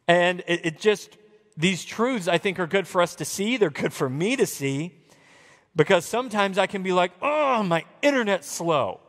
And 0.08 0.42
it, 0.48 0.66
it 0.66 0.80
just 0.80 1.18
these 1.56 1.84
truths 1.84 2.28
I 2.28 2.38
think 2.38 2.60
are 2.60 2.68
good 2.68 2.88
for 2.88 3.02
us 3.02 3.16
to 3.16 3.26
see, 3.26 3.58
they're 3.58 3.70
good 3.70 3.94
for 3.94 4.10
me 4.10 4.36
to 4.36 4.46
see. 4.46 4.99
Because 5.80 6.04
sometimes 6.04 6.58
I 6.58 6.68
can 6.68 6.84
be 6.84 6.92
like, 6.92 7.14
oh, 7.22 7.64
my 7.64 7.86
internet's 8.02 8.52
slow. 8.52 9.00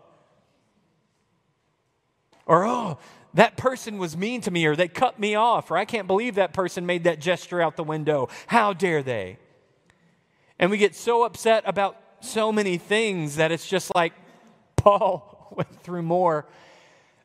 Or, 2.47 2.65
oh, 2.65 2.99
that 3.35 3.57
person 3.57 3.99
was 3.99 4.17
mean 4.17 4.41
to 4.43 4.53
me, 4.53 4.65
or 4.67 4.77
they 4.77 4.87
cut 4.87 5.19
me 5.19 5.35
off, 5.35 5.73
or 5.73 5.77
I 5.77 5.85
can't 5.85 6.07
believe 6.07 6.37
that 6.37 6.53
person 6.53 6.87
made 6.87 7.03
that 7.05 7.21
gesture 7.21 7.61
out 7.61 7.75
the 7.75 7.83
window. 7.83 8.29
How 8.47 8.73
dare 8.73 9.03
they? 9.03 9.39
And 10.61 10.71
we 10.71 10.79
get 10.79 10.95
so 10.95 11.25
upset 11.25 11.65
about 11.67 11.97
so 12.21 12.53
many 12.53 12.79
things 12.79 13.35
that 13.35 13.51
it's 13.51 13.69
just 13.69 13.93
like 13.93 14.13
Paul 14.77 15.53
went 15.57 15.83
through 15.83 16.03
more 16.03 16.47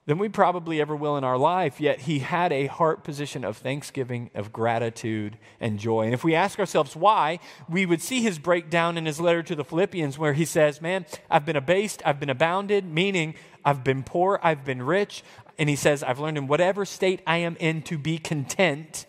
than 0.06 0.20
we 0.20 0.30
probably 0.30 0.80
ever 0.80 0.96
will 0.96 1.18
in 1.18 1.24
our 1.24 1.38
life, 1.38 1.82
yet 1.82 2.02
he 2.02 2.20
had 2.20 2.54
a 2.54 2.68
heart 2.68 3.04
position 3.04 3.44
of 3.44 3.58
thanksgiving, 3.58 4.30
of 4.36 4.54
gratitude, 4.54 5.38
and 5.60 5.80
joy. 5.80 6.06
And 6.06 6.14
if 6.14 6.24
we 6.24 6.36
ask 6.36 6.60
ourselves 6.60 6.96
why, 6.96 7.40
we 7.68 7.86
would 7.86 8.02
see 8.02 8.22
his 8.22 8.38
breakdown 8.38 8.98
in 8.98 9.06
his 9.06 9.20
letter 9.20 9.42
to 9.44 9.56
the 9.56 9.64
Philippians 9.64 10.20
where 10.20 10.34
he 10.34 10.46
says, 10.46 10.82
Man, 10.82 11.06
I've 11.30 11.46
been 11.46 11.56
abased, 11.56 12.04
I've 12.06 12.20
been 12.20 12.30
abounded, 12.30 12.86
meaning 12.86 13.34
I've 13.64 13.84
been 13.84 14.04
poor, 14.04 14.40
I've 14.44 14.64
been 14.64 14.84
rich. 14.84 15.24
And 15.58 15.70
he 15.70 15.76
says, 15.76 16.04
I've 16.04 16.20
learned 16.20 16.38
in 16.38 16.48
whatever 16.48 16.86
state 16.86 17.22
I 17.26 17.38
am 17.38 17.56
in 17.60 17.82
to 17.84 17.98
be 17.98 18.18
content 18.20 19.06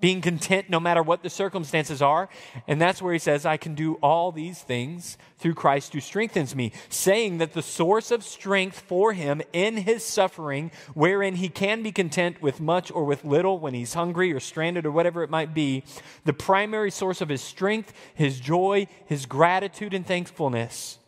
being 0.00 0.20
content 0.20 0.70
no 0.70 0.80
matter 0.80 1.02
what 1.02 1.22
the 1.22 1.30
circumstances 1.30 2.00
are. 2.00 2.28
And 2.66 2.80
that's 2.80 3.02
where 3.02 3.12
he 3.12 3.18
says, 3.18 3.44
I 3.44 3.56
can 3.56 3.74
do 3.74 3.94
all 3.96 4.32
these 4.32 4.60
things 4.60 5.18
through 5.38 5.54
Christ 5.54 5.92
who 5.92 6.00
strengthens 6.00 6.54
me, 6.54 6.72
saying 6.88 7.38
that 7.38 7.52
the 7.52 7.62
source 7.62 8.10
of 8.10 8.24
strength 8.24 8.80
for 8.80 9.12
him 9.12 9.42
in 9.52 9.78
his 9.78 10.04
suffering, 10.04 10.70
wherein 10.94 11.36
he 11.36 11.48
can 11.48 11.82
be 11.82 11.92
content 11.92 12.42
with 12.42 12.60
much 12.60 12.90
or 12.90 13.04
with 13.04 13.24
little 13.24 13.58
when 13.58 13.74
he's 13.74 13.94
hungry 13.94 14.32
or 14.32 14.40
stranded 14.40 14.86
or 14.86 14.90
whatever 14.90 15.22
it 15.22 15.30
might 15.30 15.54
be, 15.54 15.84
the 16.24 16.32
primary 16.32 16.90
source 16.90 17.20
of 17.20 17.28
his 17.28 17.42
strength, 17.42 17.92
his 18.14 18.40
joy, 18.40 18.86
his 19.06 19.26
gratitude, 19.26 19.94
and 19.94 20.06
thankfulness 20.06 20.98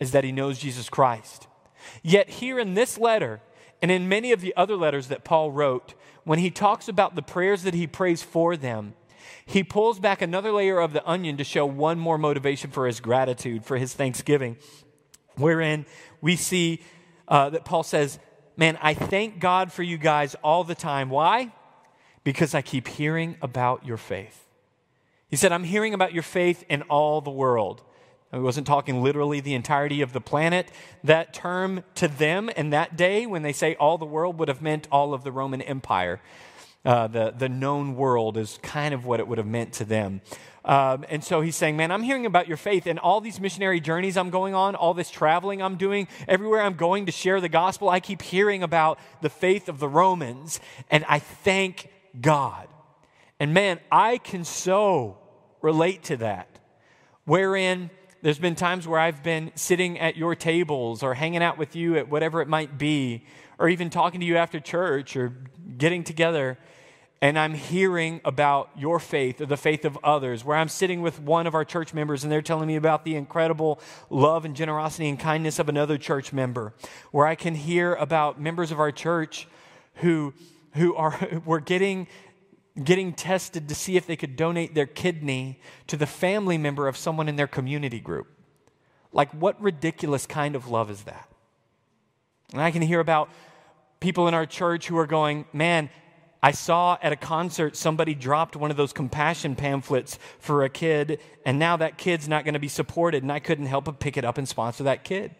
is 0.00 0.10
that 0.10 0.24
he 0.24 0.32
knows 0.32 0.58
Jesus 0.58 0.88
Christ. 0.88 1.46
Yet, 2.02 2.28
here 2.28 2.58
in 2.58 2.74
this 2.74 2.98
letter, 2.98 3.40
and 3.82 3.90
in 3.90 4.08
many 4.08 4.32
of 4.32 4.40
the 4.40 4.54
other 4.56 4.76
letters 4.76 5.08
that 5.08 5.24
Paul 5.24 5.52
wrote, 5.52 5.94
when 6.24 6.38
he 6.38 6.50
talks 6.50 6.88
about 6.88 7.14
the 7.14 7.22
prayers 7.22 7.62
that 7.62 7.74
he 7.74 7.86
prays 7.86 8.22
for 8.22 8.56
them, 8.56 8.94
he 9.46 9.62
pulls 9.62 9.98
back 9.98 10.22
another 10.22 10.52
layer 10.52 10.78
of 10.80 10.92
the 10.92 11.06
onion 11.08 11.36
to 11.36 11.44
show 11.44 11.66
one 11.66 11.98
more 11.98 12.18
motivation 12.18 12.70
for 12.70 12.86
his 12.86 13.00
gratitude, 13.00 13.64
for 13.64 13.76
his 13.76 13.92
thanksgiving, 13.92 14.56
wherein 15.36 15.84
we 16.20 16.36
see 16.36 16.82
uh, 17.28 17.50
that 17.50 17.64
Paul 17.64 17.82
says, 17.82 18.18
Man, 18.56 18.78
I 18.80 18.94
thank 18.94 19.40
God 19.40 19.72
for 19.72 19.82
you 19.82 19.98
guys 19.98 20.36
all 20.36 20.62
the 20.62 20.76
time. 20.76 21.10
Why? 21.10 21.52
Because 22.22 22.54
I 22.54 22.62
keep 22.62 22.86
hearing 22.86 23.36
about 23.42 23.84
your 23.84 23.96
faith. 23.96 24.46
He 25.28 25.36
said, 25.36 25.50
I'm 25.50 25.64
hearing 25.64 25.92
about 25.92 26.14
your 26.14 26.22
faith 26.22 26.64
in 26.68 26.82
all 26.82 27.20
the 27.20 27.30
world. 27.30 27.82
He 28.34 28.40
wasn't 28.40 28.66
talking 28.66 29.02
literally 29.02 29.40
the 29.40 29.54
entirety 29.54 30.02
of 30.02 30.12
the 30.12 30.20
planet. 30.20 30.70
That 31.02 31.32
term 31.32 31.84
to 31.96 32.08
them 32.08 32.48
in 32.50 32.70
that 32.70 32.96
day, 32.96 33.26
when 33.26 33.42
they 33.42 33.52
say 33.52 33.74
all 33.76 33.98
the 33.98 34.04
world, 34.06 34.38
would 34.38 34.48
have 34.48 34.62
meant 34.62 34.88
all 34.90 35.14
of 35.14 35.24
the 35.24 35.32
Roman 35.32 35.62
Empire. 35.62 36.20
uh, 36.84 37.06
the, 37.06 37.34
the 37.36 37.48
known 37.48 37.96
world 37.96 38.36
is 38.36 38.58
kind 38.62 38.92
of 38.92 39.06
what 39.06 39.20
it 39.20 39.26
would 39.26 39.38
have 39.38 39.46
meant 39.46 39.72
to 39.74 39.84
them. 39.84 40.20
Um, 40.64 41.04
and 41.08 41.22
so 41.22 41.40
he's 41.40 41.56
saying, 41.56 41.76
Man, 41.76 41.90
I'm 41.90 42.02
hearing 42.02 42.26
about 42.26 42.48
your 42.48 42.56
faith 42.56 42.86
and 42.86 42.98
all 42.98 43.20
these 43.20 43.40
missionary 43.40 43.80
journeys 43.80 44.16
I'm 44.16 44.30
going 44.30 44.54
on, 44.54 44.74
all 44.74 44.94
this 44.94 45.10
traveling 45.10 45.62
I'm 45.62 45.76
doing, 45.76 46.08
everywhere 46.26 46.62
I'm 46.62 46.74
going 46.74 47.06
to 47.06 47.12
share 47.12 47.40
the 47.40 47.48
gospel, 47.48 47.88
I 47.88 48.00
keep 48.00 48.22
hearing 48.22 48.62
about 48.62 48.98
the 49.20 49.30
faith 49.30 49.68
of 49.68 49.78
the 49.78 49.88
Romans, 49.88 50.60
and 50.90 51.04
I 51.08 51.18
thank 51.18 51.90
God. 52.20 52.68
And 53.40 53.52
man, 53.52 53.80
I 53.90 54.18
can 54.18 54.44
so 54.44 55.18
relate 55.60 56.04
to 56.04 56.16
that, 56.18 56.48
wherein 57.24 57.90
there's 58.24 58.38
been 58.38 58.54
times 58.54 58.88
where 58.88 58.98
I've 58.98 59.22
been 59.22 59.52
sitting 59.54 59.98
at 59.98 60.16
your 60.16 60.34
tables 60.34 61.02
or 61.02 61.12
hanging 61.12 61.42
out 61.42 61.58
with 61.58 61.76
you 61.76 61.98
at 61.98 62.08
whatever 62.08 62.40
it 62.40 62.48
might 62.48 62.78
be, 62.78 63.26
or 63.58 63.68
even 63.68 63.90
talking 63.90 64.18
to 64.20 64.24
you 64.24 64.38
after 64.38 64.58
church 64.60 65.14
or 65.14 65.34
getting 65.76 66.02
together 66.02 66.56
and 67.20 67.38
I'm 67.38 67.52
hearing 67.52 68.22
about 68.24 68.70
your 68.76 68.98
faith 68.98 69.42
or 69.42 69.46
the 69.46 69.58
faith 69.58 69.84
of 69.84 69.98
others, 70.02 70.42
where 70.42 70.56
I'm 70.56 70.70
sitting 70.70 71.02
with 71.02 71.20
one 71.20 71.46
of 71.46 71.54
our 71.54 71.66
church 71.66 71.92
members 71.92 72.22
and 72.22 72.32
they're 72.32 72.42
telling 72.42 72.66
me 72.66 72.76
about 72.76 73.04
the 73.04 73.14
incredible 73.14 73.78
love 74.08 74.46
and 74.46 74.56
generosity 74.56 75.08
and 75.08 75.20
kindness 75.20 75.58
of 75.58 75.68
another 75.68 75.98
church 75.98 76.32
member, 76.32 76.72
where 77.12 77.26
I 77.26 77.34
can 77.34 77.54
hear 77.54 77.94
about 77.94 78.40
members 78.40 78.70
of 78.70 78.80
our 78.80 78.90
church 78.90 79.48
who, 79.96 80.32
who 80.74 80.94
are, 80.96 81.42
were 81.44 81.60
getting, 81.60 82.06
getting 82.82 83.12
tested 83.12 83.68
to 83.68 83.74
see 83.74 83.96
if 83.96 84.06
they 84.06 84.16
could 84.16 84.36
donate 84.36 84.74
their 84.74 84.86
kidney 84.86 85.60
to 85.86 85.96
the 85.96 86.06
family 86.06 86.58
member 86.58 86.88
of 86.88 86.96
someone 86.96 87.28
in 87.28 87.36
their 87.36 87.46
community 87.46 88.00
group. 88.00 88.26
Like, 89.12 89.30
what 89.32 89.60
ridiculous 89.60 90.26
kind 90.26 90.56
of 90.56 90.68
love 90.68 90.90
is 90.90 91.02
that? 91.02 91.28
And 92.52 92.60
I 92.60 92.72
can 92.72 92.82
hear 92.82 92.98
about 92.98 93.30
people 94.00 94.26
in 94.26 94.34
our 94.34 94.46
church 94.46 94.88
who 94.88 94.98
are 94.98 95.06
going, 95.06 95.44
man, 95.52 95.88
I 96.42 96.50
saw 96.50 96.98
at 97.00 97.12
a 97.12 97.16
concert 97.16 97.76
somebody 97.76 98.14
dropped 98.14 98.56
one 98.56 98.70
of 98.70 98.76
those 98.76 98.92
compassion 98.92 99.54
pamphlets 99.54 100.18
for 100.40 100.64
a 100.64 100.68
kid, 100.68 101.20
and 101.46 101.58
now 101.58 101.76
that 101.76 101.96
kid's 101.96 102.28
not 102.28 102.44
going 102.44 102.54
to 102.54 102.60
be 102.60 102.68
supported, 102.68 103.22
and 103.22 103.32
I 103.32 103.38
couldn't 103.38 103.66
help 103.66 103.86
but 103.86 104.00
pick 104.00 104.16
it 104.16 104.24
up 104.24 104.36
and 104.36 104.48
sponsor 104.48 104.84
that 104.84 105.04
kid. 105.04 105.34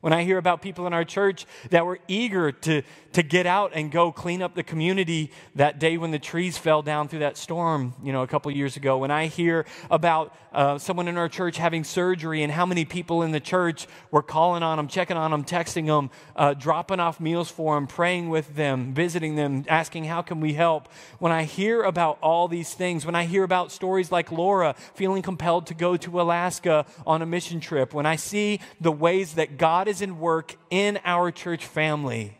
When 0.00 0.14
I 0.14 0.24
hear 0.24 0.38
about 0.38 0.62
people 0.62 0.86
in 0.86 0.94
our 0.94 1.04
church 1.04 1.44
that 1.68 1.84
were 1.84 1.98
eager 2.08 2.52
to, 2.52 2.80
to 3.12 3.22
get 3.22 3.44
out 3.44 3.72
and 3.74 3.92
go 3.92 4.10
clean 4.10 4.40
up 4.40 4.54
the 4.54 4.62
community 4.62 5.30
that 5.56 5.78
day 5.78 5.98
when 5.98 6.10
the 6.10 6.18
trees 6.18 6.56
fell 6.56 6.80
down 6.80 7.08
through 7.08 7.18
that 7.18 7.36
storm, 7.36 7.92
you 8.02 8.10
know, 8.10 8.22
a 8.22 8.26
couple 8.26 8.50
years 8.50 8.78
ago, 8.78 8.96
when 8.96 9.10
I 9.10 9.26
hear 9.26 9.66
about 9.90 10.34
uh, 10.54 10.78
someone 10.78 11.06
in 11.06 11.18
our 11.18 11.28
church 11.28 11.58
having 11.58 11.84
surgery 11.84 12.42
and 12.42 12.50
how 12.50 12.64
many 12.64 12.86
people 12.86 13.22
in 13.22 13.32
the 13.32 13.40
church 13.40 13.86
were 14.10 14.22
calling 14.22 14.62
on 14.62 14.78
them, 14.78 14.88
checking 14.88 15.18
on 15.18 15.32
them, 15.32 15.44
texting 15.44 15.86
them, 15.86 16.10
uh, 16.34 16.54
dropping 16.54 16.98
off 16.98 17.20
meals 17.20 17.50
for 17.50 17.74
them, 17.74 17.86
praying 17.86 18.30
with 18.30 18.56
them, 18.56 18.94
visiting 18.94 19.36
them, 19.36 19.66
asking, 19.68 20.04
how 20.04 20.22
can 20.22 20.40
we 20.40 20.54
help? 20.54 20.88
When 21.18 21.30
I 21.30 21.44
hear 21.44 21.82
about 21.82 22.18
all 22.22 22.48
these 22.48 22.72
things, 22.72 23.04
when 23.04 23.14
I 23.14 23.26
hear 23.26 23.44
about 23.44 23.70
stories 23.70 24.10
like 24.10 24.32
Laura 24.32 24.74
feeling 24.94 25.20
compelled 25.20 25.66
to 25.66 25.74
go 25.74 25.98
to 25.98 26.22
Alaska 26.22 26.86
on 27.06 27.20
a 27.20 27.26
mission 27.26 27.60
trip, 27.60 27.92
when 27.92 28.06
I 28.06 28.16
see 28.16 28.60
the 28.80 28.92
ways 28.92 29.34
that 29.34 29.58
God 29.58 29.89
is 29.90 30.00
in 30.00 30.18
work 30.18 30.56
in 30.70 30.98
our 31.04 31.30
church 31.30 31.66
family, 31.66 32.38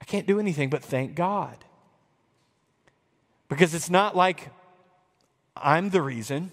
I 0.00 0.04
can't 0.04 0.26
do 0.26 0.40
anything 0.40 0.70
but 0.70 0.82
thank 0.82 1.14
God. 1.14 1.56
Because 3.48 3.74
it's 3.74 3.90
not 3.90 4.16
like 4.16 4.50
I'm 5.54 5.90
the 5.90 6.02
reason 6.02 6.50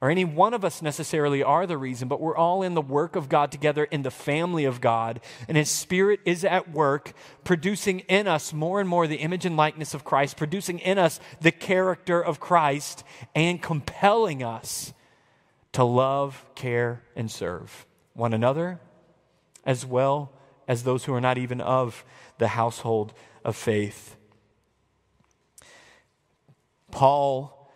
or 0.00 0.10
any 0.10 0.24
one 0.24 0.54
of 0.54 0.64
us 0.64 0.82
necessarily 0.82 1.42
are 1.42 1.66
the 1.66 1.78
reason, 1.78 2.08
but 2.08 2.20
we're 2.20 2.36
all 2.36 2.62
in 2.62 2.74
the 2.74 2.82
work 2.82 3.16
of 3.16 3.28
God 3.28 3.50
together 3.50 3.84
in 3.84 4.02
the 4.02 4.10
family 4.10 4.64
of 4.64 4.80
God. 4.80 5.20
And 5.48 5.56
His 5.56 5.70
Spirit 5.70 6.20
is 6.24 6.44
at 6.44 6.70
work, 6.70 7.14
producing 7.42 8.00
in 8.00 8.28
us 8.28 8.52
more 8.52 8.80
and 8.80 8.88
more 8.88 9.06
the 9.06 9.16
image 9.16 9.46
and 9.46 9.56
likeness 9.56 9.94
of 9.94 10.04
Christ, 10.04 10.36
producing 10.36 10.78
in 10.78 10.98
us 10.98 11.20
the 11.40 11.52
character 11.52 12.22
of 12.22 12.38
Christ, 12.38 13.02
and 13.34 13.62
compelling 13.62 14.42
us 14.42 14.92
to 15.72 15.84
love, 15.84 16.44
care, 16.54 17.02
and 17.16 17.30
serve 17.30 17.86
one 18.14 18.32
another, 18.32 18.80
as 19.64 19.84
well 19.84 20.32
as 20.66 20.82
those 20.82 21.04
who 21.04 21.14
are 21.14 21.20
not 21.20 21.38
even 21.38 21.60
of 21.60 22.04
the 22.38 22.48
household 22.48 23.12
of 23.44 23.56
faith. 23.56 24.16
Paul 26.90 27.70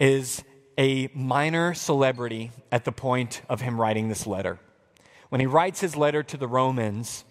is 0.00 0.42
a 0.76 1.08
minor 1.14 1.74
celebrity 1.74 2.50
at 2.72 2.84
the 2.84 2.92
point 2.92 3.40
of 3.48 3.60
him 3.60 3.80
writing 3.80 4.08
this 4.08 4.26
letter. 4.26 4.58
When 5.28 5.40
he 5.40 5.46
writes 5.46 5.80
his 5.80 5.96
letter 5.96 6.22
to 6.24 6.36
the 6.36 6.48
Romans, 6.48 7.24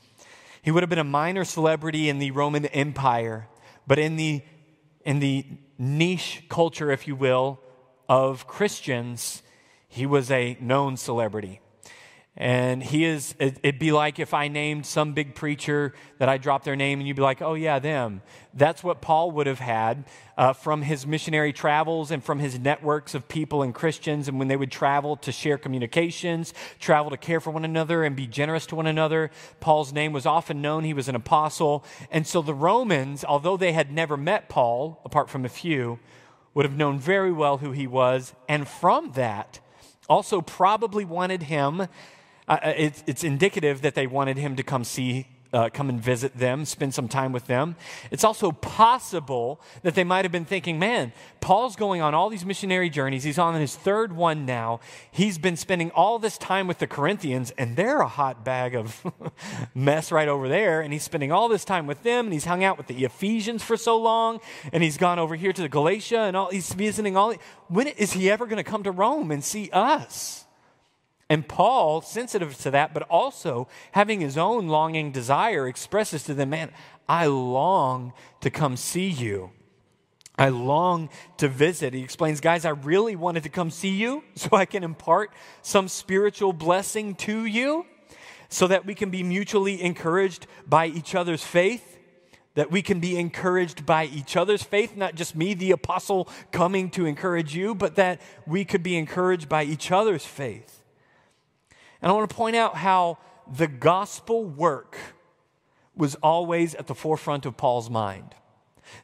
he 0.62 0.72
would 0.72 0.84
have 0.84 0.90
been 0.90 1.00
a 1.00 1.04
minor 1.04 1.44
celebrity 1.44 2.08
in 2.08 2.20
the 2.20 2.32
Roman 2.32 2.66
Empire, 2.68 3.48
but 3.86 4.00
in 4.00 4.16
the, 4.16 4.42
in 5.06 5.20
the 5.20 5.46
niche 5.78 6.44
culture, 6.50 6.92
if 6.92 7.08
you 7.08 7.16
will, 7.16 7.60
of 8.08 8.48
Christians, 8.48 9.44
he 9.88 10.06
was 10.06 10.32
a 10.32 10.58
known 10.62 10.96
celebrity. 10.98 11.60
And 12.36 12.82
he 12.82 13.06
is, 13.06 13.36
it'd 13.38 13.78
be 13.78 13.92
like 13.92 14.18
if 14.18 14.34
I 14.34 14.48
named 14.48 14.88
some 14.88 15.14
big 15.14 15.36
preacher 15.36 15.94
that 16.18 16.30
I 16.30 16.40
dropped 16.40 16.66
their 16.66 16.76
name 16.76 17.00
and 17.00 17.08
you'd 17.08 17.16
be 17.16 17.22
like, 17.22 17.44
oh, 17.44 17.54
yeah, 17.54 17.78
them. 17.78 18.24
That's 18.56 18.84
what 18.84 19.02
Paul 19.02 19.30
would 19.32 19.46
have 19.46 19.60
had 19.60 20.06
uh, 20.36 20.54
from 20.54 20.82
his 20.82 21.06
missionary 21.06 21.54
travels 21.54 22.10
and 22.10 22.24
from 22.24 22.40
his 22.40 22.58
networks 22.58 23.14
of 23.14 23.28
people 23.28 23.62
and 23.62 23.74
Christians. 23.74 24.28
And 24.28 24.40
when 24.40 24.48
they 24.48 24.56
would 24.56 24.72
travel 24.72 25.16
to 25.18 25.32
share 25.32 25.60
communications, 25.60 26.56
travel 26.80 27.12
to 27.12 27.18
care 27.18 27.40
for 27.40 27.52
one 27.52 27.66
another 27.66 28.04
and 28.04 28.16
be 28.16 28.26
generous 28.26 28.66
to 28.68 28.76
one 28.76 28.88
another, 28.88 29.30
Paul's 29.60 29.94
name 29.94 30.12
was 30.12 30.26
often 30.26 30.60
known. 30.60 30.86
He 30.86 30.94
was 30.96 31.08
an 31.08 31.16
apostle. 31.16 31.86
And 32.10 32.26
so 32.26 32.42
the 32.42 32.56
Romans, 32.56 33.24
although 33.24 33.58
they 33.58 33.74
had 33.74 33.92
never 33.92 34.18
met 34.18 34.50
Paul, 34.50 35.00
apart 35.06 35.30
from 35.30 35.46
a 35.46 35.50
few, 35.50 36.00
would 36.56 36.66
have 36.66 36.78
known 36.78 36.98
very 36.98 37.32
well 37.32 37.60
who 37.60 37.74
he 37.74 37.86
was. 37.86 38.34
And 38.50 38.68
from 38.68 39.12
that, 39.12 39.60
also 40.10 40.42
probably 40.42 41.06
wanted 41.06 41.44
him 41.44 41.88
uh, 42.48 42.58
it's, 42.64 43.24
indicative 43.24 43.82
that 43.82 43.96
they 43.96 44.08
wanted 44.08 44.38
him 44.38 44.56
to 44.56 44.64
come 44.64 44.84
see 44.84 45.28
uh, 45.54 45.70
come 45.70 45.88
and 45.88 46.02
visit 46.02 46.36
them, 46.36 46.66
spend 46.66 46.94
some 46.94 47.08
time 47.08 47.32
with 47.32 47.46
them. 47.46 47.76
It's 48.10 48.24
also 48.24 48.52
possible 48.52 49.62
that 49.84 49.94
they 49.94 50.04
might 50.04 50.26
have 50.26 50.32
been 50.32 50.46
thinking, 50.46 50.80
man, 50.80 51.14
Paul's 51.42 51.76
going 51.76 52.02
on 52.02 52.16
all 52.16 52.30
these 52.30 52.44
missionary 52.44 52.90
journeys. 52.90 53.24
He's 53.24 53.38
on 53.38 53.54
his 53.56 53.76
third 53.76 54.14
one 54.16 54.46
now. 54.46 54.80
He's 55.12 55.38
been 55.38 55.56
spending 55.56 55.92
all 55.92 56.18
this 56.18 56.40
time 56.40 56.66
with 56.66 56.80
the 56.80 56.88
Corinthians, 56.88 57.52
and 57.52 57.76
they're 57.76 58.02
a 58.02 58.08
hot 58.08 58.44
bag 58.44 58.74
of 58.76 59.06
mess 59.76 60.12
right 60.12 60.28
over 60.28 60.50
there. 60.50 60.82
And 60.82 60.92
he's 60.92 61.04
spending 61.04 61.32
all 61.32 61.48
this 61.48 61.64
time 61.64 61.86
with 61.86 62.02
them, 62.02 62.26
and 62.26 62.34
he's 62.34 62.46
hung 62.46 62.64
out 62.64 62.78
with 62.78 62.88
the 62.88 63.06
Ephesians 63.06 63.64
for 63.64 63.78
so 63.78 64.00
long, 64.00 64.40
and 64.72 64.82
he's 64.82 64.98
gone 64.98 65.20
over 65.20 65.36
here 65.36 65.54
to 65.54 65.62
the 65.62 65.70
Galatia, 65.70 66.22
and 66.22 66.36
all, 66.36 66.50
he's 66.50 66.74
visiting 66.74 67.16
all. 67.16 67.36
When 67.68 67.88
is 67.88 68.14
he 68.14 68.32
ever 68.32 68.48
going 68.48 68.58
to 68.58 68.70
come 68.70 68.84
to 68.84 68.92
Rome 68.92 69.30
and 69.30 69.44
see 69.44 69.70
us? 69.72 70.43
And 71.34 71.48
Paul, 71.48 72.02
sensitive 72.04 72.56
to 72.60 72.70
that, 72.70 72.94
but 72.94 73.02
also 73.10 73.68
having 73.94 74.22
his 74.22 74.38
own 74.38 74.68
longing 74.68 75.12
desire, 75.12 75.68
expresses 75.68 76.22
to 76.26 76.36
them, 76.36 76.52
Man, 76.52 76.70
I 77.10 77.26
long 77.26 78.14
to 78.42 78.52
come 78.52 78.78
see 78.78 79.08
you. 79.08 79.50
I 80.38 80.50
long 80.50 81.10
to 81.38 81.48
visit. 81.48 81.96
He 81.96 82.04
explains, 82.04 82.40
guys, 82.40 82.66
I 82.66 82.70
really 82.70 83.16
wanted 83.16 83.42
to 83.44 83.50
come 83.50 83.72
see 83.72 83.96
you 83.96 84.24
so 84.36 84.50
I 84.52 84.66
can 84.66 84.84
impart 84.84 85.32
some 85.64 85.88
spiritual 85.88 86.54
blessing 86.54 87.16
to 87.16 87.46
you 87.46 87.88
so 88.50 88.68
that 88.68 88.86
we 88.86 88.94
can 88.94 89.10
be 89.10 89.24
mutually 89.24 89.82
encouraged 89.82 90.46
by 90.68 90.86
each 90.86 91.16
other's 91.16 91.44
faith, 91.44 91.98
that 92.54 92.70
we 92.70 92.84
can 92.84 93.00
be 93.00 93.18
encouraged 93.18 93.88
by 93.88 94.06
each 94.06 94.38
other's 94.38 94.62
faith, 94.62 94.96
not 94.96 95.16
just 95.16 95.36
me, 95.36 95.56
the 95.56 95.72
apostle, 95.72 96.30
coming 96.52 96.92
to 96.92 97.08
encourage 97.08 97.56
you, 97.56 97.74
but 97.74 97.96
that 97.96 98.22
we 98.46 98.64
could 98.64 98.84
be 98.84 98.96
encouraged 98.96 99.50
by 99.50 99.64
each 99.64 99.92
other's 99.92 100.28
faith. 100.28 100.82
And 102.04 102.12
I 102.12 102.16
want 102.16 102.30
to 102.30 102.36
point 102.36 102.58
out 102.58 102.76
how 102.76 103.18
the 103.52 103.66
gospel 103.68 104.44
work 104.44 104.98
was 105.96 106.16
always 106.16 106.76
at 106.76 106.88
the 106.88 106.94
forefront 106.94 107.46
of 107.46 107.56
Paul's 107.56 107.90
mind. 107.90 108.36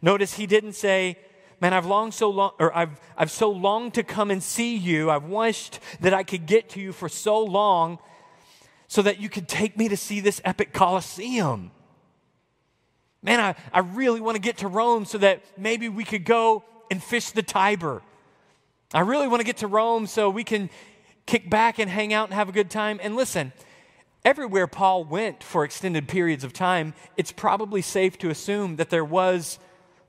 Notice 0.01 0.33
he 0.33 0.45
didn't 0.45 0.73
say, 0.73 1.17
Man, 1.61 1.73
I've 1.73 1.85
longed 1.85 2.13
so 2.13 2.29
long, 2.29 2.51
or 2.57 2.75
I've, 2.75 2.99
I've 3.17 3.31
so 3.31 3.49
longed 3.49 3.93
to 3.95 4.03
come 4.03 4.31
and 4.31 4.41
see 4.41 4.77
you. 4.77 5.09
I've 5.09 5.25
wished 5.25 5.79
that 5.99 6.13
I 6.13 6.23
could 6.23 6.45
get 6.45 6.69
to 6.69 6.79
you 6.79 6.93
for 6.93 7.09
so 7.09 7.43
long 7.43 7.99
so 8.87 9.01
that 9.01 9.19
you 9.19 9.27
could 9.27 9.47
take 9.49 9.77
me 9.77 9.89
to 9.89 9.97
see 9.97 10.21
this 10.21 10.41
epic 10.45 10.71
Colosseum. 10.73 11.71
Man, 13.21 13.41
I, 13.41 13.55
I 13.73 13.79
really 13.79 14.21
want 14.21 14.35
to 14.35 14.41
get 14.41 14.57
to 14.57 14.67
Rome 14.67 15.03
so 15.03 15.17
that 15.17 15.43
maybe 15.57 15.89
we 15.89 16.05
could 16.05 16.23
go 16.23 16.63
and 16.89 17.03
fish 17.03 17.31
the 17.31 17.43
Tiber. 17.43 18.01
I 18.93 19.01
really 19.01 19.27
want 19.27 19.41
to 19.41 19.45
get 19.45 19.57
to 19.57 19.67
Rome 19.67 20.07
so 20.07 20.29
we 20.29 20.45
can 20.45 20.69
kick 21.29 21.47
back 21.47 21.77
and 21.77 21.91
hang 21.91 22.11
out 22.11 22.27
and 22.27 22.33
have 22.33 22.49
a 22.49 22.51
good 22.51 22.71
time. 22.71 22.99
And 23.03 23.15
listen, 23.15 23.53
everywhere 24.25 24.65
Paul 24.65 25.03
went 25.03 25.43
for 25.43 25.63
extended 25.63 26.07
periods 26.07 26.43
of 26.43 26.53
time, 26.53 26.95
it's 27.17 27.31
probably 27.31 27.83
safe 27.83 28.17
to 28.17 28.31
assume 28.31 28.77
that 28.77 28.89
there 28.89 29.05
was 29.05 29.59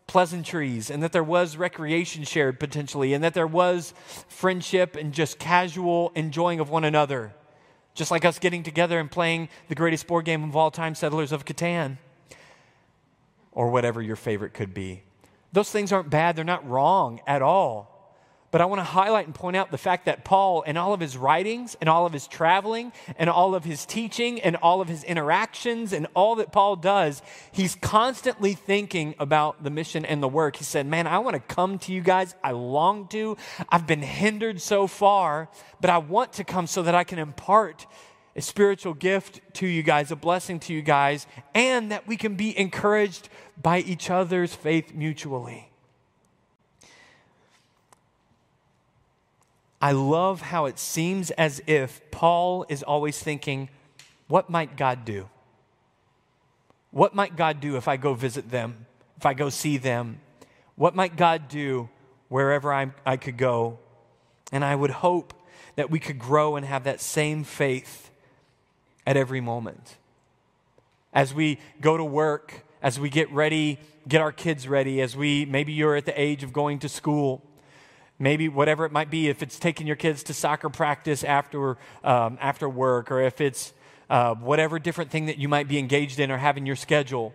pleasantries 0.06 0.88
and 0.88 1.02
that 1.02 1.12
there 1.12 1.22
was 1.22 1.59
recreation 1.59 2.24
shared 2.24 2.59
potentially 2.59 3.12
and 3.12 3.22
that 3.22 3.35
there 3.35 3.46
was 3.46 3.92
friendship 4.28 4.96
and 4.96 5.12
just 5.12 5.38
casual 5.38 6.11
enjoying 6.14 6.59
of 6.59 6.70
one 6.70 6.85
another. 6.85 7.35
Just 7.94 8.11
like 8.11 8.24
us 8.24 8.38
getting 8.38 8.62
together 8.62 8.98
and 8.98 9.11
playing 9.11 9.50
the 9.68 9.74
greatest 9.74 10.06
board 10.06 10.24
game 10.24 10.42
of 10.42 10.56
all 10.56 10.70
time, 10.70 10.94
Settlers 10.94 11.33
of 11.33 11.44
Catan. 11.44 11.98
or 13.52 13.70
whatever 13.70 14.00
your 14.00 14.16
favorite 14.16 14.54
could 14.54 14.72
be. 14.72 15.02
Those 15.52 15.70
things 15.70 15.92
aren't 15.92 16.09
bad, 16.09 16.35
they're 16.35 16.44
not 16.44 16.66
wrong 16.66 17.20
at 17.26 17.42
all. 17.42 17.89
But 18.50 18.60
I 18.60 18.64
want 18.64 18.80
to 18.80 18.84
highlight 18.84 19.26
and 19.26 19.34
point 19.34 19.56
out 19.56 19.70
the 19.70 19.78
fact 19.78 20.06
that 20.06 20.24
Paul, 20.24 20.62
in 20.62 20.76
all 20.76 20.92
of 20.92 20.98
his 20.98 21.16
writings, 21.16 21.76
and 21.80 21.88
all 21.88 22.04
of 22.04 22.12
his 22.12 22.26
traveling, 22.26 22.92
and 23.16 23.30
all 23.30 23.54
of 23.54 23.64
his 23.64 23.86
teaching, 23.86 24.40
and 24.40 24.56
all 24.56 24.80
of 24.80 24.88
his 24.88 25.04
interactions, 25.04 25.92
and 25.92 26.08
all 26.14 26.34
that 26.36 26.50
Paul 26.50 26.74
does, 26.74 27.22
he's 27.52 27.76
constantly 27.76 28.54
thinking 28.54 29.14
about 29.20 29.62
the 29.62 29.70
mission 29.70 30.04
and 30.04 30.20
the 30.20 30.28
work. 30.28 30.56
He 30.56 30.64
said, 30.64 30.86
Man, 30.86 31.06
I 31.06 31.18
want 31.20 31.34
to 31.34 31.54
come 31.54 31.78
to 31.80 31.92
you 31.92 32.00
guys. 32.00 32.34
I 32.42 32.50
long 32.50 33.06
to. 33.08 33.36
I've 33.68 33.86
been 33.86 34.02
hindered 34.02 34.60
so 34.60 34.88
far, 34.88 35.48
but 35.80 35.90
I 35.90 35.98
want 35.98 36.32
to 36.34 36.44
come 36.44 36.66
so 36.66 36.82
that 36.82 36.94
I 36.94 37.04
can 37.04 37.20
impart 37.20 37.86
a 38.34 38.42
spiritual 38.42 38.94
gift 38.94 39.40
to 39.54 39.66
you 39.66 39.82
guys, 39.82 40.10
a 40.10 40.16
blessing 40.16 40.58
to 40.60 40.72
you 40.72 40.82
guys, 40.82 41.26
and 41.54 41.92
that 41.92 42.06
we 42.08 42.16
can 42.16 42.34
be 42.34 42.56
encouraged 42.58 43.28
by 43.60 43.78
each 43.78 44.10
other's 44.10 44.54
faith 44.54 44.92
mutually. 44.92 45.69
I 49.80 49.92
love 49.92 50.42
how 50.42 50.66
it 50.66 50.78
seems 50.78 51.30
as 51.32 51.62
if 51.66 52.02
Paul 52.10 52.66
is 52.68 52.82
always 52.82 53.18
thinking, 53.18 53.70
what 54.28 54.50
might 54.50 54.76
God 54.76 55.04
do? 55.04 55.28
What 56.90 57.14
might 57.14 57.36
God 57.36 57.60
do 57.60 57.76
if 57.76 57.88
I 57.88 57.96
go 57.96 58.14
visit 58.14 58.50
them, 58.50 58.86
if 59.16 59.24
I 59.24 59.32
go 59.32 59.48
see 59.48 59.78
them? 59.78 60.20
What 60.76 60.94
might 60.94 61.16
God 61.16 61.48
do 61.48 61.88
wherever 62.28 62.72
i 62.72 62.90
I 63.06 63.16
could 63.16 63.36
go? 63.36 63.78
And 64.52 64.64
I 64.64 64.74
would 64.74 64.90
hope 64.90 65.34
that 65.76 65.90
we 65.90 65.98
could 65.98 66.18
grow 66.18 66.56
and 66.56 66.66
have 66.66 66.84
that 66.84 67.00
same 67.00 67.44
faith 67.44 68.10
at 69.06 69.16
every 69.16 69.40
moment. 69.40 69.96
As 71.12 71.32
we 71.32 71.58
go 71.80 71.96
to 71.96 72.04
work, 72.04 72.64
as 72.82 73.00
we 73.00 73.08
get 73.08 73.30
ready, 73.32 73.78
get 74.06 74.20
our 74.20 74.32
kids 74.32 74.68
ready, 74.68 75.00
as 75.00 75.16
we 75.16 75.44
maybe 75.44 75.72
you're 75.72 75.96
at 75.96 76.06
the 76.06 76.20
age 76.20 76.42
of 76.42 76.52
going 76.52 76.78
to 76.80 76.88
school 76.88 77.42
maybe 78.20 78.48
whatever 78.48 78.85
it 78.85 78.92
might 78.92 79.11
be, 79.11 79.28
if 79.28 79.42
it's 79.42 79.59
taking 79.59 79.88
your 79.88 79.96
kids 79.96 80.22
to 80.24 80.35
soccer 80.35 80.68
practice 80.68 81.24
after, 81.24 81.78
um, 82.04 82.38
after 82.40 82.68
work, 82.68 83.11
or 83.11 83.20
if 83.20 83.40
it's 83.40 83.72
uh, 84.09 84.35
whatever 84.35 84.78
different 84.78 85.11
thing 85.11 85.26
that 85.26 85.38
you 85.38 85.48
might 85.48 85.66
be 85.66 85.78
engaged 85.78 86.20
in 86.20 86.30
or 86.30 86.37
having 86.37 86.66
your 86.66 86.76
schedule. 86.76 87.33